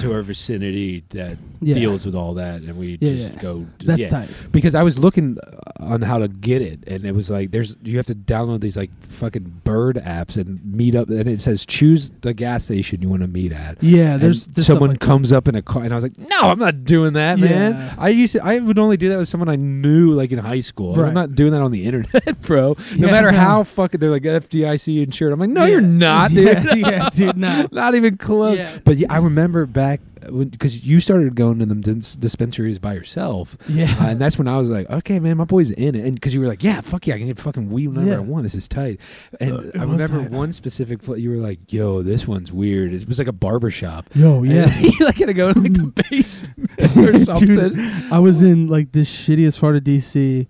[0.00, 1.74] to our vicinity that Yeah.
[1.74, 3.40] deals with all that, and we Yeah, just yeah.
[3.42, 3.66] go.
[3.84, 4.28] That's tight.
[4.52, 5.38] Because I was looking
[5.80, 8.76] on how to get it, and it was like there's you have to download these
[8.76, 13.08] like fucking bird apps and meet up, and it says choose the gas station you
[13.08, 13.82] want to meet at.
[13.82, 15.06] Yeah, there's, there's someone like that.
[15.06, 17.94] comes up in a car, and I was like, "No, I'm not doing that, man.
[17.98, 20.60] I used to, I would only do that with someone I knew, like in high
[20.60, 20.94] school.
[20.96, 21.08] Right.
[21.08, 22.76] I'm not doing that on the internet, bro.
[22.96, 23.38] No matter no.
[23.38, 25.32] how fucking they're like FDIC insured.
[25.32, 26.64] I'm like, no, you're not, dude.
[26.76, 27.66] yeah, dude, no.
[27.72, 28.60] not even close.
[28.84, 30.00] But yeah, I remember back
[30.30, 33.56] because you started going to them dis- dispensaries by yourself.
[33.68, 33.94] Yeah.
[34.00, 36.04] Uh, and that's when I was like, okay, man, my boy's in it.
[36.04, 38.16] And because you were like, yeah, fuck yeah, I can get fucking weed whenever Yeah.
[38.16, 38.42] I want.
[38.44, 39.00] This is tight.
[39.40, 40.30] And Uh, I remember tight.
[40.30, 42.92] one specific, pla you were like, yo, this one's weird.
[42.92, 44.08] It was like a barber shop.
[44.14, 44.78] Yo, yeah.
[44.80, 47.46] you like had to go to like the basement or something.
[47.54, 47.78] Dude,
[48.12, 50.46] I was in like the shittiest part of DC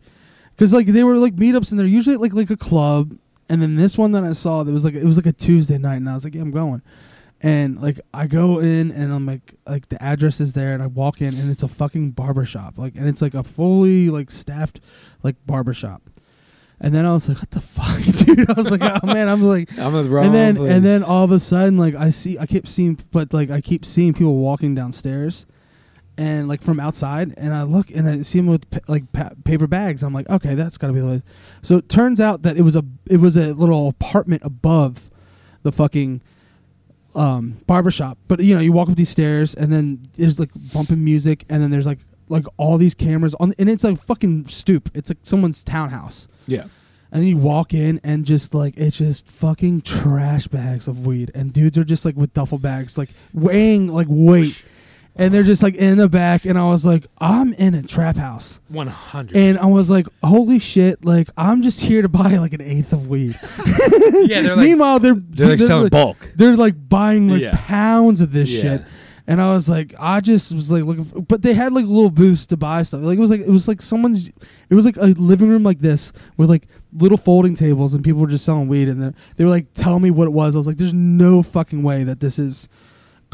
[0.56, 3.16] because like they were like meetups and they're usually like like a club.
[3.48, 5.76] And then this one that I saw, there was like it was like a Tuesday
[5.76, 6.80] night, and I was like, yeah, I'm going.
[7.44, 10.86] And like I go in and I'm like like the address is there, and I
[10.86, 14.30] walk in and it's a fucking barber shop, like and it's like a fully like
[14.30, 14.80] staffed
[15.22, 16.00] like barber shop.
[16.80, 18.48] And then I was like, what the fuck, dude?
[18.50, 20.72] I was like, oh man, I'm like, I'm the wrong and then place.
[20.72, 23.60] and then all of a sudden like i see i keep seeing but like i
[23.60, 25.46] keep seeing people walking downstairs
[26.16, 29.30] and like from outside and i look and i see them with pa- like pa-
[29.44, 31.22] paper bags i'm like okay that's gotta be the way
[31.62, 35.10] so it turns out that it was a it was a little apartment above
[35.62, 36.20] the fucking
[37.16, 38.18] um barbershop.
[38.28, 41.62] But you know you walk up these stairs and then there's like bumping music and
[41.62, 41.98] then there's like
[42.28, 44.90] like all these cameras on and it's like fucking stoop.
[44.94, 46.26] It's like someone's townhouse.
[46.46, 46.64] Yeah.
[47.12, 51.30] and then you walk in and just like it's just fucking trash bags of weed.
[51.34, 54.62] And dudes are just like with duffel bags like weighing like weight
[55.16, 58.16] and they're just like in the back and i was like i'm in a trap
[58.16, 59.36] house 100.
[59.36, 62.92] and i was like holy shit like i'm just here to buy like an eighth
[62.92, 66.30] of weed yeah, they're like, meanwhile they're they're like selling bulk.
[66.34, 67.52] they're like buying like Yeah.
[67.54, 68.60] pounds of this Yeah.
[68.62, 68.82] shit
[69.26, 71.88] and I was like, I just was like looking, for, but they had like a
[71.88, 73.00] little booths to buy stuff.
[73.00, 74.28] Like it was like it was like someone's,
[74.68, 78.20] it was like a living room like this with like little folding tables, and people
[78.20, 80.54] were just selling weed, and they they were like telling me what it was.
[80.54, 82.68] I was like, there's no fucking way that this is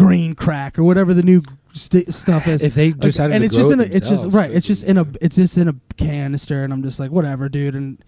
[0.05, 1.43] green crack or whatever the new
[1.73, 2.63] st- stuff is.
[2.63, 4.51] If they Like, decided and it's just it in a, it's just right.
[4.51, 7.75] It's just in a, it's just in a canister, and I'm just like, whatever, dude.
[7.75, 7.99] And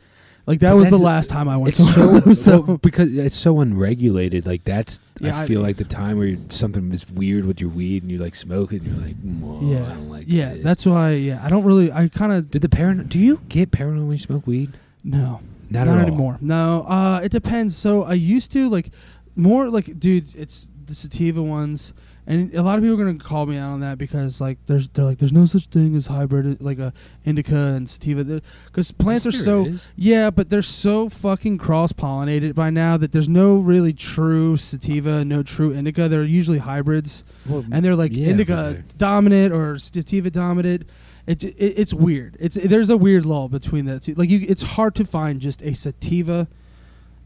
[0.46, 3.36] Like that But was the last time I went to so, so- well, because it's
[3.36, 4.46] so unregulated.
[4.46, 7.70] Like that's Yeah, I I- feel like the time where something is weird with your
[7.70, 9.16] weed and you like smoke it and you're like,
[9.62, 10.54] yeah, I don't like yeah.
[10.54, 11.12] this." That's why.
[11.12, 11.92] Yeah, I don't really.
[11.92, 13.08] I kind of Did the parano?
[13.08, 14.72] Do you get paranoid when you smoke weed?
[15.04, 15.40] no,
[15.70, 16.06] Not, not, at all.
[16.06, 16.38] anymore.
[16.40, 17.76] No, uh, it depends.
[17.76, 18.90] So I used to like
[19.36, 20.34] more like, dude.
[20.34, 21.92] It's the sativa ones,
[22.26, 24.88] and a lot of people are gonna call me out on that because like there's
[24.90, 26.92] they're like there's no such thing as hybrid like a
[27.24, 29.86] indica and sativa because plants Yes, are so is.
[29.96, 35.24] yeah, but they're so fucking cross pollinated by now that there's no really true sativa,
[35.24, 36.08] no true indica.
[36.08, 40.84] They're usually hybrids Well, and they're like yeah, indica they're- dominant or sativa dominant.
[41.26, 42.36] It, it it's weird.
[42.40, 44.14] It's there's a weird lull between that two.
[44.14, 46.48] Like you, it's hard to find just a sativa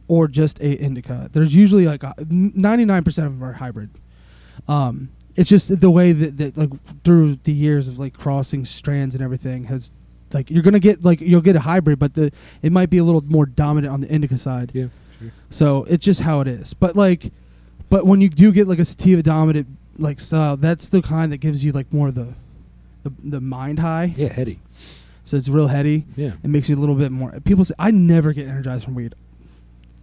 [0.09, 1.29] or just a indica.
[1.33, 3.91] There's usually like ninety nine percent of them are hybrid.
[4.69, 6.71] Um, it's just the way that, that like
[7.05, 9.91] through the years of like crossing strands and everything has
[10.33, 12.33] like you're gonna get like you'll get a hybrid, but the
[12.63, 14.71] it might be a little more dominant on the indica side.
[14.75, 14.87] Yeah,
[15.19, 15.33] sure.
[15.51, 16.75] So it's just how it is.
[16.75, 17.33] But like,
[17.91, 19.67] but when you do get like a sativa dominant
[19.99, 22.35] like style, that's the kind that gives you like more of the
[23.03, 24.15] the, the mind high.
[24.17, 24.61] Yeah, heady.
[25.25, 26.07] So it's real heady.
[26.17, 26.33] Yeah.
[26.43, 27.33] It makes you a little bit more.
[27.45, 29.15] People say I never get energized from weed.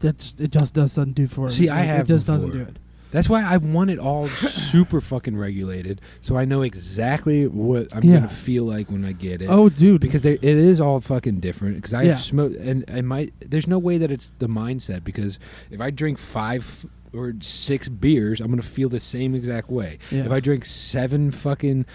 [0.04, 0.52] That's it.
[0.52, 1.70] Just does doesn't do for See, me.
[1.70, 2.78] I It- have It just doesn't do it.
[3.12, 4.28] That's why I want it all
[4.74, 8.16] super fucking regulated, so I know exactly what I'm Yeah.
[8.16, 9.50] gonna feel like when I get it.
[9.52, 10.02] Oh, dude.
[10.02, 11.76] because there, it is all fucking different.
[11.76, 12.16] Because I Yeah.
[12.16, 15.04] smoke, and and my there's no way that it's the mindset.
[15.04, 15.38] Because
[15.70, 20.00] if I drink five or six beers, I'm gonna feel the same exact way.
[20.12, 20.26] Yeah.
[20.26, 21.86] If I drink seven fucking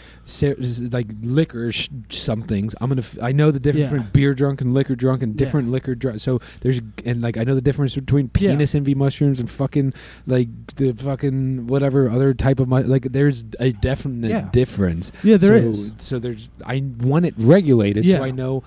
[0.92, 3.00] like liquor sh- somethings, I'm gonna.
[3.00, 3.96] F- I know the difference Yeah.
[3.98, 5.38] between beer drunk and liquor drunk and Yeah.
[5.44, 6.20] different liquor drunk.
[6.20, 8.50] So there's and like I know the difference between Yeah.
[8.52, 9.92] penis envy mushrooms and fucking
[10.26, 13.12] like the fucking whatever other type of mu- like.
[13.12, 14.48] There's a definite Yeah.
[14.52, 15.10] difference.
[15.22, 15.92] yeah, there so, is.
[15.98, 18.18] So there's I want it regulated Yeah.
[18.18, 18.62] so I know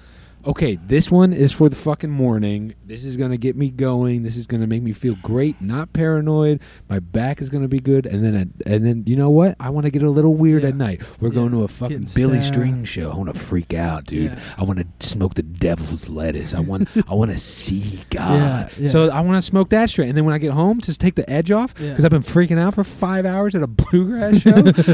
[0.45, 2.73] okay, this one is for the fucking morning.
[2.85, 4.23] This is going to get me going.
[4.23, 6.61] This is going to make me feel great, not paranoid.
[6.89, 9.55] My back is going to be good and then and then you know what?
[9.59, 10.69] I want to get a little weird Yeah.
[10.69, 11.01] at night.
[11.19, 11.35] We're Yeah.
[11.35, 12.53] going to a fucking Getting Billy stabbed.
[12.55, 13.11] String show.
[13.11, 14.31] I want to freak out, dude.
[14.31, 14.39] Yeah.
[14.57, 16.53] I want to smoke the devil's lettuce.
[16.53, 18.71] I want I want to see God.
[18.89, 21.15] So I want to smoke that straight and then when I get home just take
[21.15, 24.51] the edge off because I've been freaking out for 5 hours at a bluegrass show.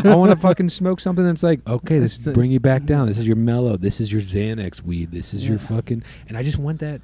[0.10, 3.08] I want to fucking smoke something that's like, okay, this is bring you back down.
[3.08, 3.78] This is your mellow.
[3.78, 5.12] This is your Xanax weed.
[5.12, 5.68] This is your Yeah.
[5.68, 6.04] fucking.
[6.28, 7.02] And I just want that.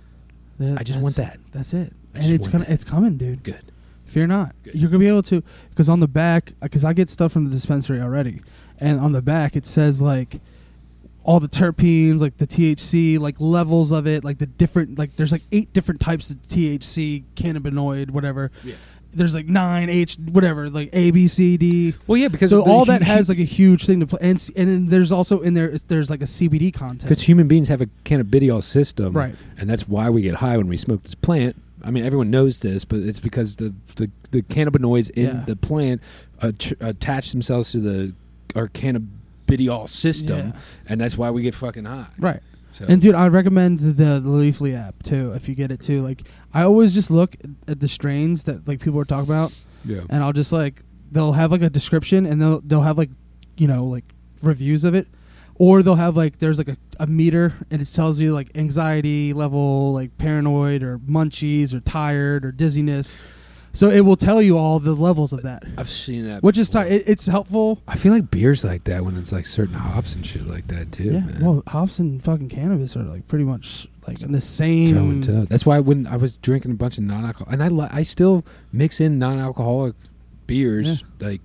[0.59, 1.39] Yeah, I just want that.
[1.51, 1.93] That's it.
[2.15, 3.43] I and it's gonna it's coming, dude.
[3.43, 3.71] Good.
[4.05, 4.53] Fear not.
[4.63, 4.75] Good.
[4.75, 7.51] You're gonna be able to because on the back, because I get stuff from the
[7.51, 8.41] dispensary already,
[8.79, 10.39] and on the back it says like
[11.23, 15.31] all the terpenes, like the THC, like levels of it, like the different, like there's
[15.31, 18.51] like eight different types of THC, cannabinoid, whatever.
[18.63, 18.75] Yeah.
[19.13, 21.93] There's like nine H, whatever, like A, B, C, D.
[22.07, 24.19] Well, yeah, because So the all that hu- has like a huge thing to play,
[24.21, 27.03] and and then there's also in there there's like a CBD content.
[27.03, 29.35] because human beings have a cannabidiol system, Right.
[29.57, 31.55] And that's why we get high when we smoke this plant.
[31.85, 35.43] I mean, everyone knows this, but it's because the the, the cannabinoids in Yeah.
[35.45, 36.01] the plant
[36.41, 38.13] att- attach themselves to the
[38.55, 40.59] our cannabidiol system, Yeah.
[40.87, 42.07] and that's why we get fucking high.
[42.17, 42.39] Right.
[42.73, 46.01] So, And dude, I recommend the, the Leafly app too if you get it too.
[46.01, 47.35] Like I always just look
[47.67, 49.53] at the strains that like people are talking about,
[49.85, 53.11] yeah, and I'll just like they'll have like a description and they'll they'll have like
[53.57, 54.05] you know like
[54.41, 55.07] reviews of it,
[55.55, 59.33] or they'll have like there's like a, a meter and it tells you like anxiety
[59.33, 63.19] level, like paranoid or munchies or tired or dizziness.
[63.75, 66.69] So it will tell you all the levels of that, I've seen that, which is
[66.69, 66.83] before.
[66.85, 67.81] ti- it, it's helpful.
[67.87, 70.91] I feel like beers like that when it's like certain hops and shit like that
[70.91, 71.05] too.
[71.05, 71.39] yeah, man.
[71.43, 74.93] well, hops and fucking cannabis are like pretty much like in the same.
[74.93, 75.45] toe and toe.
[75.45, 78.45] That's why when I was drinking a bunch of non-alcohol, and I li- I still
[78.71, 79.95] mix in non-alcoholic
[80.45, 81.41] beers like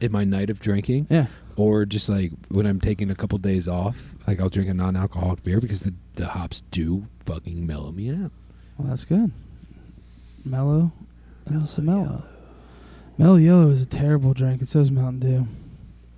[0.00, 3.66] in my night of drinking, Yeah, or just like when I'm taking a couple days
[3.66, 3.96] off,
[4.26, 8.32] like I'll drink a non-alcoholic beer because the the hops do fucking mellow me out.
[8.76, 9.30] well, that's good.
[10.44, 10.92] Mellow,
[11.50, 12.22] and mellow.
[13.16, 14.62] Mello Yello is a terrible drink.
[14.62, 15.46] It says Mountain Dew.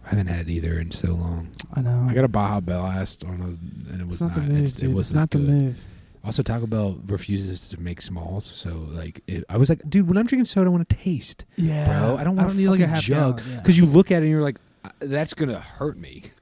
[0.04, 1.48] I haven't had either in so long.
[1.74, 2.06] I know.
[2.08, 4.46] I got a Baja Blast on a, and it was it's not, not.
[4.48, 4.90] the move, dude.
[4.90, 5.48] it was it's not, the good.
[5.48, 5.84] move.
[6.24, 10.18] Also, Taco Bell refuses to make smalls, so like it, I was like, dude, when
[10.18, 11.46] I'm drinking soda, I want to taste.
[11.56, 12.16] Yeah, bro.
[12.18, 13.60] I don't want to need like a half jug gallon, yeah.
[13.60, 16.24] because you look at it and you're like, "Uh, that's gonna hurt me.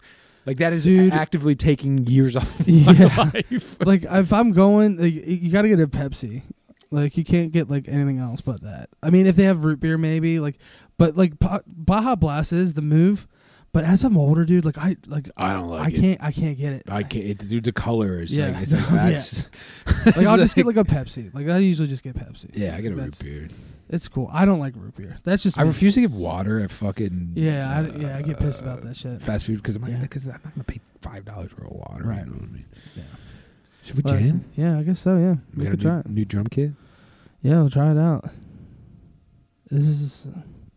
[0.46, 1.12] Like that is Dude.
[1.12, 3.30] actively taking years off my Yeah.
[3.50, 3.76] life.
[3.84, 6.40] like if I'm going, like, you got to get a Pepsi.
[6.90, 8.88] Like you can't get like anything else but that.
[9.02, 10.58] I mean, if they have root beer, maybe like,
[10.96, 13.26] but like Ba- Baja Blast is the move.
[13.70, 16.00] But as I'm older, dude, like I like I don't like I it.
[16.00, 16.82] can't I can't get it.
[16.88, 17.24] I can't.
[17.26, 18.48] It, dude, the color is Yeah.
[18.48, 20.12] like it's like Yeah.
[20.16, 21.32] Like I'll just get like a Pepsi.
[21.34, 22.50] Like I usually just get Pepsi.
[22.56, 23.48] yeah, I get a root beer.
[23.90, 24.30] It's cool.
[24.32, 25.18] I don't like root beer.
[25.24, 25.68] That's just I me.
[25.68, 27.32] refuse to get water at fucking.
[27.36, 29.20] Yeah, I, uh, yeah, I get pissed about that shit.
[29.20, 29.98] Fast food because I'm like Yeah.
[30.00, 32.04] because I'm not gonna pay five dollars for a water.
[32.04, 32.20] Right.
[32.20, 32.64] You know what I mean?
[32.96, 33.02] Yeah.
[33.84, 34.44] Should we Well, jam?
[34.56, 35.16] Yeah, I guess so.
[35.18, 36.08] Yeah, We we, got could a try new, it.
[36.10, 36.72] new drum kit.
[37.42, 38.30] Yeah, we'll try it out.
[39.70, 40.28] This is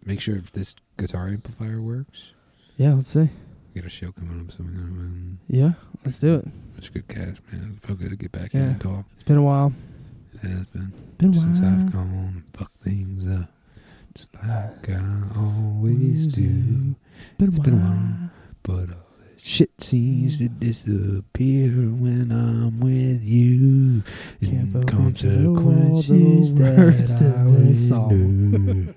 [0.06, 2.32] Make sure if this guitar amplifier works.
[2.78, 2.94] yeah.
[2.94, 3.30] Let's see.
[3.74, 5.38] We got a show coming up, so we're.
[5.48, 5.74] Yeah,
[6.04, 6.48] let's do it.
[6.78, 7.78] It's good cash, man.
[7.78, 8.62] It felt good to get back Yeah.
[8.64, 9.06] in and talk.
[9.14, 9.72] It's been a while.
[10.34, 11.70] It has been Been a since while.
[11.74, 13.50] I've gone fuck things up,
[14.16, 16.50] just like uh, I always do.
[16.50, 16.96] Been
[17.40, 18.30] It's been a while.
[18.64, 18.98] But that
[19.44, 24.04] shit seems to disappear when I'm with you.
[24.44, 28.96] Can't And focus on the consequences words that to I this song.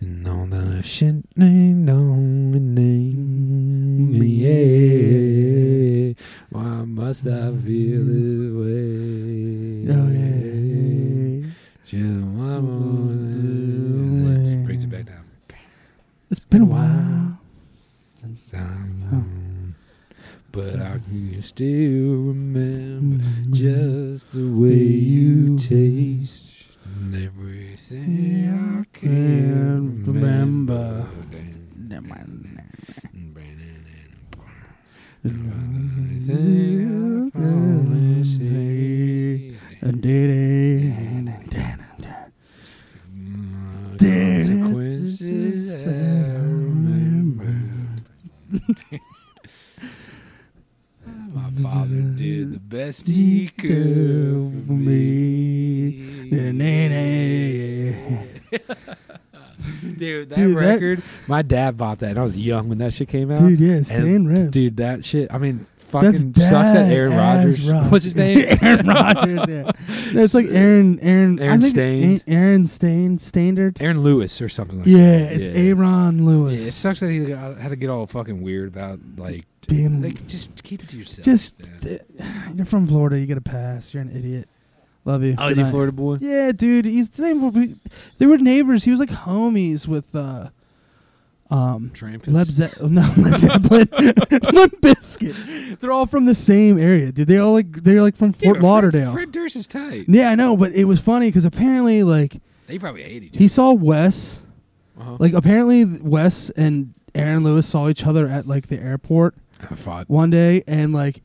[0.00, 6.14] And all the shit ain't on me, mm, yeah.
[6.50, 7.64] Why must I mm.
[7.64, 9.86] feel this way?
[9.94, 11.50] Oh yeah.
[11.86, 13.11] Just one more
[16.52, 17.38] been a while.
[18.52, 19.74] Down.
[20.52, 26.52] But I can still remember just the way you taste
[26.84, 31.06] and everything I can remember.
[39.92, 40.31] Consequences
[51.34, 56.30] My father did the best he could for me.
[59.98, 62.92] Dude, that Dude, that- record, my dad bought that, and I was young when that
[62.94, 63.38] shit came out.
[63.38, 64.50] Dude, yeah, Stan.
[64.50, 65.32] Dude, that shit.
[65.32, 67.64] I mean, That's fucking sucks that Aaron Rodgers.
[67.90, 68.44] What's his name?
[68.62, 69.40] Aaron Rodgers.
[69.48, 69.70] Yeah,
[70.22, 70.98] it's like Aaron.
[71.00, 71.38] Aaron.
[71.40, 72.20] Aaron Stain.
[72.26, 73.18] Aaron Stain.
[73.18, 73.80] Standard.
[73.80, 74.90] Aaron Lewis or something like that.
[74.90, 75.32] Yeah, that.
[75.32, 75.54] it's Yeah.
[75.54, 76.66] Aaron Yeah, Lewis.
[76.66, 80.26] it sucks that he got, had to get all fucking weird about like Being- like
[80.26, 81.24] just keep it to yourself.
[81.24, 82.00] Just man.
[82.56, 83.18] you're from Florida.
[83.18, 83.92] You get a pass.
[83.94, 84.48] You're an idiot.
[85.04, 85.34] Love you.
[85.36, 85.70] Oh, Good is he a night.
[85.70, 86.18] Florida boy?
[86.20, 86.84] Yeah, dude.
[86.84, 87.80] He's the same.
[88.18, 88.84] They were neighbors.
[88.84, 90.50] He was like homies with uh,
[91.52, 92.32] um, Trampus.
[92.32, 93.88] Led Ze- oh, no, Led Zeppelin,
[94.52, 95.78] Limp Bizkit.
[95.80, 97.28] They're all from the same area, dude.
[97.28, 99.12] They all like they're like from Fort Fred- Lauderdale.
[99.12, 100.06] Fred Durst is tight.
[100.08, 103.48] Yeah, I know, but it was funny because apparently, like, They probably hate each he
[103.48, 104.42] saw Wes.
[104.98, 105.16] other.
[105.18, 110.08] Like, apparently, Wes and Aaron Lewis saw each other at like the airport I fought.
[110.08, 111.22] one day, and like,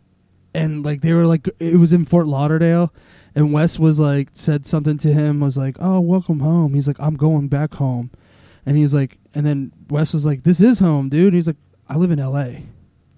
[0.54, 2.94] and like they were like, it was in Fort Lauderdale,
[3.36, 6.99] and Wes was like said something to him, was like, "Oh, welcome home." He's like,
[6.99, 8.12] "I'm going back home,"
[8.68, 11.56] and he's like, and then Wes was like, "This is home, dude." He's like,
[11.88, 12.64] "I live in L.A."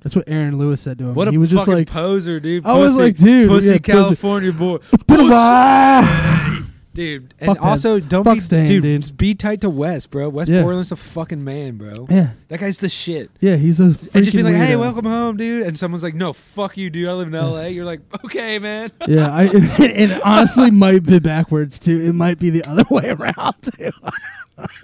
[0.02, 1.16] That's what Aaron Lewis said to him.
[1.16, 2.66] What a he was just fucking like, poser, dude.
[2.66, 3.80] I was like, dude, pussy yeah, pussy.
[3.80, 4.78] California boy,
[5.08, 6.66] "Been a while."
[7.00, 7.34] dude.
[7.40, 9.02] And Fuck also, don't Fuck be, Stan, dude, dude.
[9.02, 10.30] just Be tight to Wes, bro.
[10.30, 10.64] Wes Yeah.
[10.64, 12.08] Borland's a fucking man, bro.
[12.10, 13.32] Yeah, That guy's the shit.
[13.40, 16.34] yeah, he's a And just be like, "Hey, welcome home, dude." And someone's like, "No,
[16.34, 17.08] fuck you, dude.
[17.08, 21.80] I live in L.A." You're like, "Okay, man." Yeah, I, it honestly might be backwards
[21.80, 22.00] too.
[22.02, 23.92] It might be the other way around too.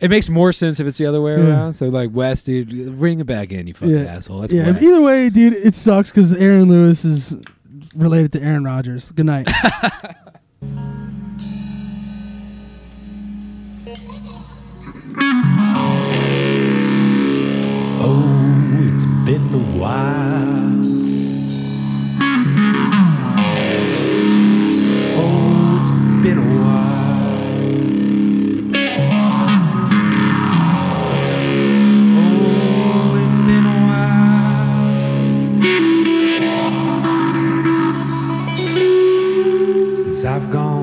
[0.01, 1.47] It makes more sense if it's the other way Yeah.
[1.49, 1.73] around.
[1.73, 4.03] So like, Wes, dude, ring it back in, you fucking Yeah.
[4.15, 4.39] asshole.
[4.41, 7.35] That's yeah, either way, dude, it sucks because Aaron Lewis is
[7.95, 9.11] related to Aaron Rodgers.
[9.11, 9.47] Good night.
[17.97, 20.74] Oh, it's been a while.
[40.25, 40.74] I've gone